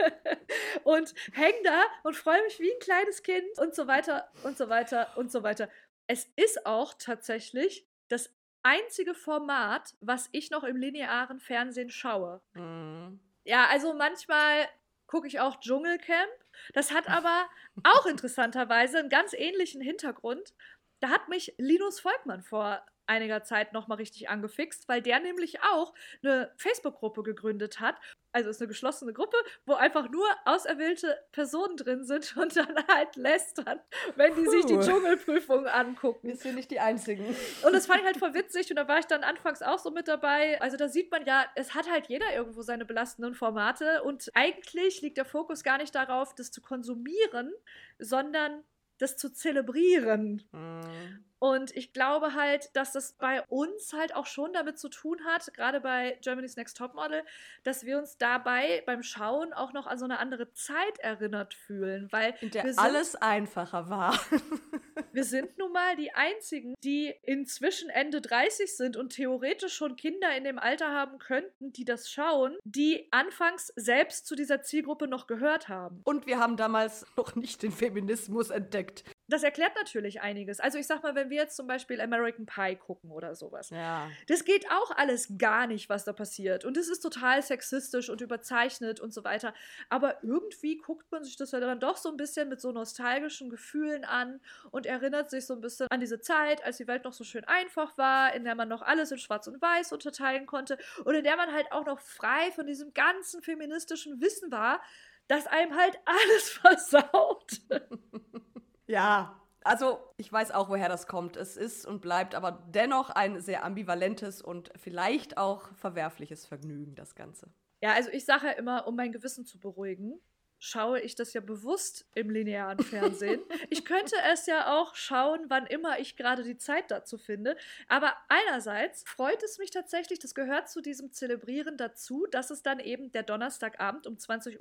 [0.84, 4.68] und häng da und freue mich wie ein kleines Kind und so weiter und so
[4.68, 5.68] weiter und so weiter.
[6.06, 8.30] Es ist auch tatsächlich das
[8.62, 12.42] einzige Format, was ich noch im linearen Fernsehen schaue.
[12.54, 13.18] Mm.
[13.44, 14.68] Ja, also manchmal
[15.06, 16.30] gucke ich auch Dschungelcamp.
[16.72, 17.48] Das hat aber
[17.84, 20.54] auch interessanterweise einen ganz ähnlichen Hintergrund.
[21.00, 25.92] Da hat mich Linus Volkmann vor einiger Zeit nochmal richtig angefixt, weil der nämlich auch
[26.22, 27.96] eine Facebook-Gruppe gegründet hat.
[28.32, 29.36] Also ist eine geschlossene Gruppe,
[29.66, 33.80] wo einfach nur auserwählte Personen drin sind und dann halt lästern,
[34.14, 34.82] wenn die sich die Puh.
[34.82, 36.28] Dschungelprüfung angucken.
[36.28, 37.26] Wir sind nicht die Einzigen.
[37.64, 39.90] Und das fand ich halt voll witzig und da war ich dann anfangs auch so
[39.90, 40.60] mit dabei.
[40.60, 45.02] Also da sieht man ja, es hat halt jeder irgendwo seine belastenden Formate und eigentlich
[45.02, 47.52] liegt der Fokus gar nicht darauf, das zu konsumieren,
[47.98, 48.62] sondern
[49.00, 50.42] das zu zelebrieren.
[50.52, 51.29] Mm.
[51.40, 55.52] Und ich glaube halt, dass das bei uns halt auch schon damit zu tun hat,
[55.54, 57.22] gerade bei Germany's Next Topmodel,
[57.64, 62.08] dass wir uns dabei beim Schauen auch noch an so eine andere Zeit erinnert fühlen,
[62.12, 64.20] weil In der sind- alles einfacher war.
[65.12, 70.36] wir sind nun mal die einzigen, die inzwischen Ende 30 sind und theoretisch schon Kinder
[70.36, 75.26] in dem Alter haben könnten, die das schauen, die anfangs selbst zu dieser Zielgruppe noch
[75.26, 76.02] gehört haben.
[76.04, 79.04] Und wir haben damals noch nicht den Feminismus entdeckt.
[79.30, 80.60] Das erklärt natürlich einiges.
[80.60, 83.70] Also ich sag mal, wenn wir jetzt zum Beispiel American Pie gucken oder sowas.
[83.70, 84.10] Ja.
[84.26, 86.64] Das geht auch alles gar nicht, was da passiert.
[86.64, 89.54] Und es ist total sexistisch und überzeichnet und so weiter.
[89.88, 93.50] Aber irgendwie guckt man sich das ja dann doch so ein bisschen mit so nostalgischen
[93.50, 94.40] Gefühlen an
[94.72, 97.44] und erinnert sich so ein bisschen an diese Zeit, als die Welt noch so schön
[97.44, 101.24] einfach war, in der man noch alles in Schwarz und Weiß unterteilen konnte und in
[101.24, 104.82] der man halt auch noch frei von diesem ganzen feministischen Wissen war,
[105.28, 107.60] das einem halt alles versaut.
[108.90, 111.36] Ja, also ich weiß auch, woher das kommt.
[111.36, 117.14] Es ist und bleibt aber dennoch ein sehr ambivalentes und vielleicht auch verwerfliches Vergnügen, das
[117.14, 117.52] Ganze.
[117.80, 120.20] Ja, also ich sage ja immer, um mein Gewissen zu beruhigen,
[120.58, 123.40] schaue ich das ja bewusst im linearen Fernsehen.
[123.70, 127.56] ich könnte es ja auch schauen, wann immer ich gerade die Zeit dazu finde.
[127.88, 132.80] Aber einerseits freut es mich tatsächlich, das gehört zu diesem Zelebrieren dazu, dass es dann
[132.80, 134.58] eben der Donnerstagabend um 20.15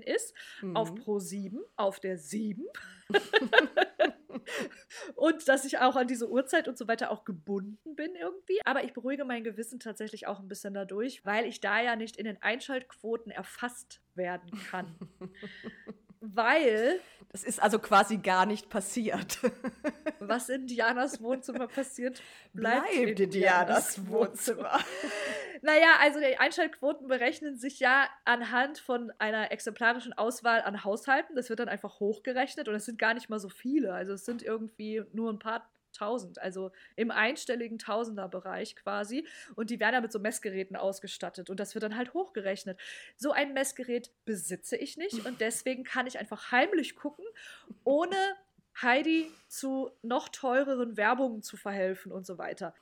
[0.00, 0.34] Uhr ist,
[0.72, 0.94] auf Mhm.
[0.94, 2.64] Pro 7, auf der 7.
[5.14, 8.60] und dass ich auch an diese Uhrzeit und so weiter auch gebunden bin irgendwie.
[8.64, 12.16] Aber ich beruhige mein Gewissen tatsächlich auch ein bisschen dadurch, weil ich da ja nicht
[12.16, 14.96] in den Einschaltquoten erfasst werden kann.
[16.20, 17.00] weil,
[17.32, 19.38] Das ist also quasi gar nicht passiert.
[20.20, 22.22] was in Dianas Wohnzimmer passiert,
[22.52, 24.78] bleibt, Bleibt in Dianas Wohnzimmer.
[25.62, 31.36] Naja, also die Einschaltquoten berechnen sich ja anhand von einer exemplarischen Auswahl an Haushalten.
[31.36, 33.92] Das wird dann einfach hochgerechnet und es sind gar nicht mal so viele.
[33.92, 39.26] Also es sind irgendwie nur ein paar tausend, also im einstelligen Tausenderbereich quasi.
[39.54, 42.78] Und die werden ja mit so Messgeräten ausgestattet und das wird dann halt hochgerechnet.
[43.16, 47.24] So ein Messgerät besitze ich nicht und deswegen kann ich einfach heimlich gucken,
[47.84, 48.16] ohne
[48.80, 52.74] Heidi zu noch teureren Werbungen zu verhelfen und so weiter.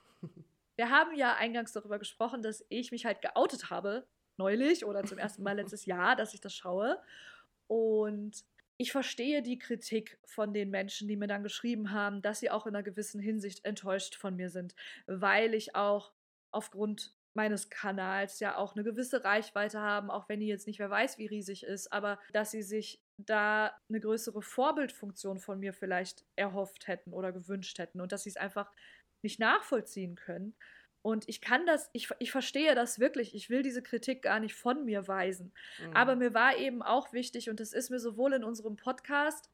[0.77, 4.07] Wir haben ja eingangs darüber gesprochen, dass ich mich halt geoutet habe,
[4.37, 7.03] neulich oder zum ersten Mal letztes Jahr, dass ich das schaue.
[7.67, 8.45] Und
[8.79, 12.67] ich verstehe die Kritik von den Menschen, die mir dann geschrieben haben, dass sie auch
[12.67, 14.75] in einer gewissen Hinsicht enttäuscht von mir sind,
[15.07, 16.13] weil ich auch
[16.53, 20.91] aufgrund meines Kanals ja auch eine gewisse Reichweite haben, auch wenn die jetzt nicht wer
[20.91, 26.25] weiß, wie riesig ist, aber dass sie sich da eine größere Vorbildfunktion von mir vielleicht
[26.37, 28.73] erhofft hätten oder gewünscht hätten und dass sie es einfach
[29.23, 30.55] nicht nachvollziehen können.
[31.03, 33.35] Und ich kann das, ich, ich verstehe das wirklich.
[33.35, 35.53] Ich will diese Kritik gar nicht von mir weisen.
[35.81, 35.97] Mhm.
[35.97, 39.51] Aber mir war eben auch wichtig, und das ist mir sowohl in unserem Podcast,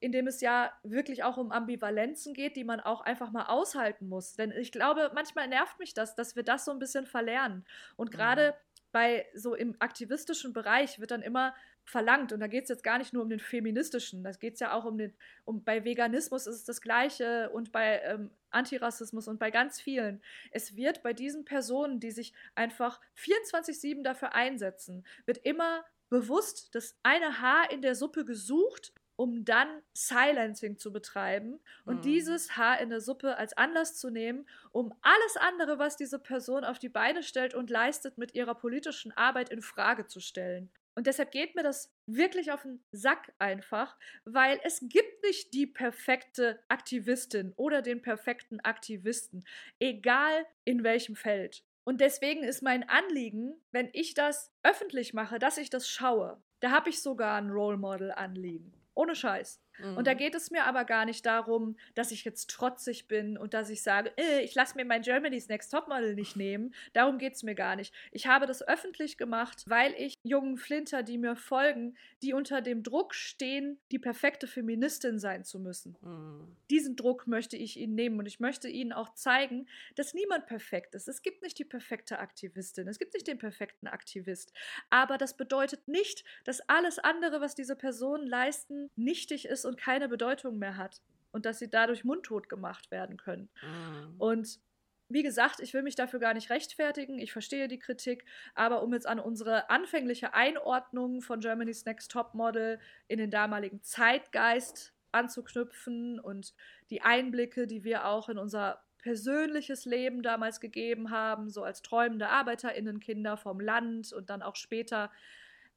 [0.00, 4.08] in dem es ja wirklich auch um Ambivalenzen geht, die man auch einfach mal aushalten
[4.08, 4.34] muss.
[4.34, 7.64] Denn ich glaube, manchmal nervt mich das, dass wir das so ein bisschen verlernen.
[7.96, 8.54] Und gerade
[8.90, 11.54] bei so im aktivistischen Bereich wird dann immer
[11.84, 14.60] verlangt, und da geht es jetzt gar nicht nur um den feministischen, das geht es
[14.60, 15.14] ja auch um den,
[15.44, 20.22] um bei Veganismus ist es das Gleiche und bei ähm, Antirassismus und bei ganz vielen.
[20.50, 26.94] Es wird bei diesen Personen, die sich einfach 24-7 dafür einsetzen, wird immer bewusst das
[27.02, 32.02] eine Haar in der Suppe gesucht, um dann Silencing zu betreiben und mhm.
[32.02, 36.64] dieses Haar in der Suppe als Anlass zu nehmen, um alles andere, was diese Person
[36.64, 40.70] auf die Beine stellt und leistet, mit ihrer politischen Arbeit in Frage zu stellen.
[40.94, 45.66] Und deshalb geht mir das wirklich auf den Sack einfach, weil es gibt nicht die
[45.66, 49.44] perfekte Aktivistin oder den perfekten Aktivisten,
[49.78, 51.64] egal in welchem Feld.
[51.84, 56.40] Und deswegen ist mein Anliegen, wenn ich das öffentlich mache, dass ich das schaue.
[56.60, 58.72] Da habe ich sogar ein Role Model anliegen.
[58.94, 59.60] Ohne Scheiß.
[59.78, 59.96] Mhm.
[59.96, 60.18] Und da mhm.
[60.18, 63.82] geht es mir aber gar nicht darum, dass ich jetzt trotzig bin und dass ich
[63.82, 66.74] sage, äh, ich lasse mir mein Germany's Next Topmodel nicht nehmen.
[66.92, 67.94] Darum geht es mir gar nicht.
[68.10, 72.82] Ich habe das öffentlich gemacht, weil ich jungen Flinter, die mir folgen, die unter dem
[72.82, 75.96] Druck stehen, die perfekte Feministin sein zu müssen.
[76.00, 76.56] Mhm.
[76.70, 79.66] Diesen Druck möchte ich ihnen nehmen und ich möchte ihnen auch zeigen,
[79.96, 81.08] dass niemand perfekt ist.
[81.08, 84.52] Es gibt nicht die perfekte Aktivistin, es gibt nicht den perfekten Aktivist.
[84.90, 90.08] Aber das bedeutet nicht, dass alles andere, was diese Personen leisten, nichtig ist und keine
[90.08, 91.00] Bedeutung mehr hat
[91.32, 93.48] und dass sie dadurch mundtot gemacht werden können.
[93.62, 94.14] Mhm.
[94.18, 94.60] Und
[95.08, 97.18] wie gesagt, ich will mich dafür gar nicht rechtfertigen.
[97.18, 98.24] Ich verstehe die Kritik,
[98.54, 103.82] aber um jetzt an unsere anfängliche Einordnung von Germany's Next Top Model in den damaligen
[103.82, 106.54] Zeitgeist anzuknüpfen und
[106.88, 112.28] die Einblicke, die wir auch in unser persönliches Leben damals gegeben haben, so als träumende
[112.28, 115.10] Arbeiterinnenkinder vom Land und dann auch später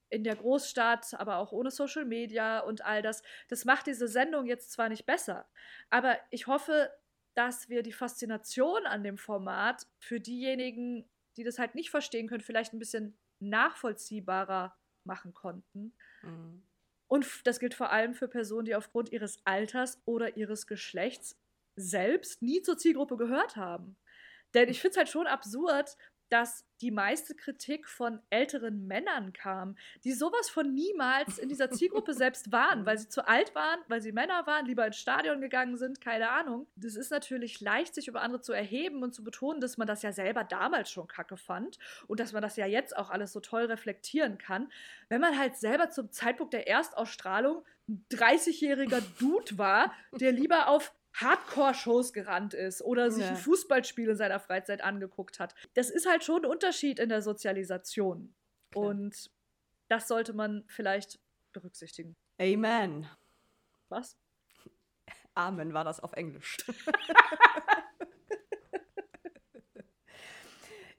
[0.09, 3.23] in der Großstadt, aber auch ohne Social Media und all das.
[3.47, 5.47] Das macht diese Sendung jetzt zwar nicht besser,
[5.89, 6.91] aber ich hoffe,
[7.35, 12.41] dass wir die Faszination an dem Format für diejenigen, die das halt nicht verstehen können,
[12.41, 15.93] vielleicht ein bisschen nachvollziehbarer machen konnten.
[16.21, 16.63] Mhm.
[17.07, 21.37] Und das gilt vor allem für Personen, die aufgrund ihres Alters oder ihres Geschlechts
[21.75, 23.97] selbst nie zur Zielgruppe gehört haben.
[24.53, 25.97] Denn ich finde es halt schon absurd,
[26.35, 32.13] dass die meiste Kritik von älteren Männern kam, die sowas von niemals in dieser Zielgruppe
[32.13, 35.77] selbst waren, weil sie zu alt waren, weil sie Männer waren, lieber ins Stadion gegangen
[35.77, 36.67] sind, keine Ahnung.
[36.75, 40.01] Das ist natürlich leicht, sich über andere zu erheben und zu betonen, dass man das
[40.01, 43.39] ja selber damals schon kacke fand und dass man das ja jetzt auch alles so
[43.39, 44.69] toll reflektieren kann.
[45.07, 50.93] Wenn man halt selber zum Zeitpunkt der Erstausstrahlung ein 30-jähriger Dude war, der lieber auf
[51.15, 53.29] Hardcore-Shows gerannt ist oder sich ja.
[53.29, 55.55] ein Fußballspiel in seiner Freizeit angeguckt hat.
[55.73, 58.35] Das ist halt schon ein Unterschied in der Sozialisation.
[58.71, 58.85] Klar.
[58.85, 59.31] Und
[59.87, 61.19] das sollte man vielleicht
[61.53, 62.15] berücksichtigen.
[62.39, 63.07] Amen.
[63.89, 64.17] Was?
[65.35, 66.57] Amen war das auf Englisch.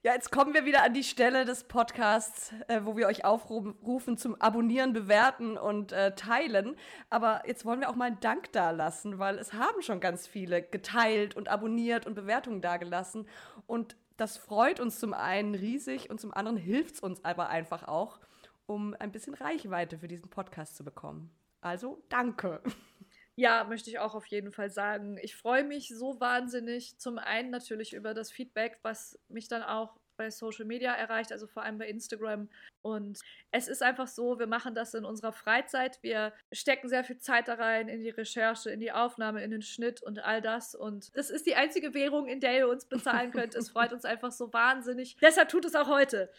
[0.06, 4.16] Ja, jetzt kommen wir wieder an die Stelle des Podcasts, äh, wo wir euch aufrufen
[4.16, 6.76] zum Abonnieren, Bewerten und äh, Teilen.
[7.10, 10.62] Aber jetzt wollen wir auch mal einen Dank dalassen, weil es haben schon ganz viele
[10.62, 13.26] geteilt und abonniert und Bewertungen dagelassen.
[13.66, 17.88] Und das freut uns zum einen riesig und zum anderen hilft es uns aber einfach
[17.88, 18.20] auch,
[18.66, 21.34] um ein bisschen Reichweite für diesen Podcast zu bekommen.
[21.60, 22.62] Also danke.
[23.38, 25.18] Ja, möchte ich auch auf jeden Fall sagen.
[25.20, 26.98] Ich freue mich so wahnsinnig.
[26.98, 31.46] Zum einen natürlich über das Feedback, was mich dann auch bei Social Media erreicht, also
[31.46, 32.48] vor allem bei Instagram.
[32.82, 33.18] Und
[33.50, 35.98] es ist einfach so, wir machen das in unserer Freizeit.
[36.02, 39.62] Wir stecken sehr viel Zeit da rein in die Recherche, in die Aufnahme, in den
[39.62, 40.74] Schnitt und all das.
[40.74, 43.54] Und das ist die einzige Währung, in der ihr uns bezahlen könnt.
[43.54, 45.16] Es freut uns einfach so wahnsinnig.
[45.20, 46.30] Deshalb tut es auch heute.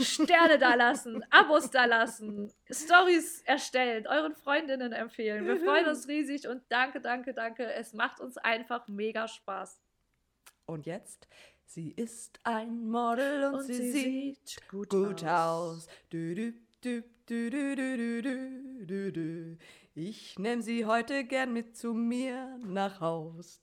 [0.00, 5.46] Sterne da lassen, Abos da lassen, Stories erstellen, euren Freundinnen empfehlen.
[5.46, 7.72] Wir freuen uns riesig und danke, danke, danke.
[7.72, 9.80] Es macht uns einfach mega Spaß.
[10.66, 11.26] Und jetzt
[11.72, 15.86] Sie ist ein Model und, und sie, sie, sieht gut, gut aus.
[16.08, 16.52] Du, du,
[17.28, 19.56] du,
[19.94, 23.60] ich nehme sie heute gern mit zu mir nach Haus.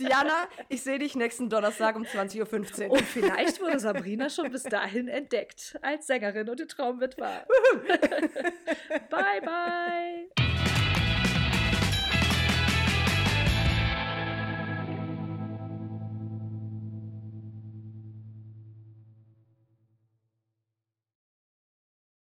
[0.00, 2.94] Diana, ich sehe dich nächsten Donnerstag um 20.15 Uhr.
[2.94, 7.46] Und vielleicht wurde Sabrina schon bis dahin entdeckt als Sängerin und der Traum wird wahr.
[9.08, 10.28] bye, bye.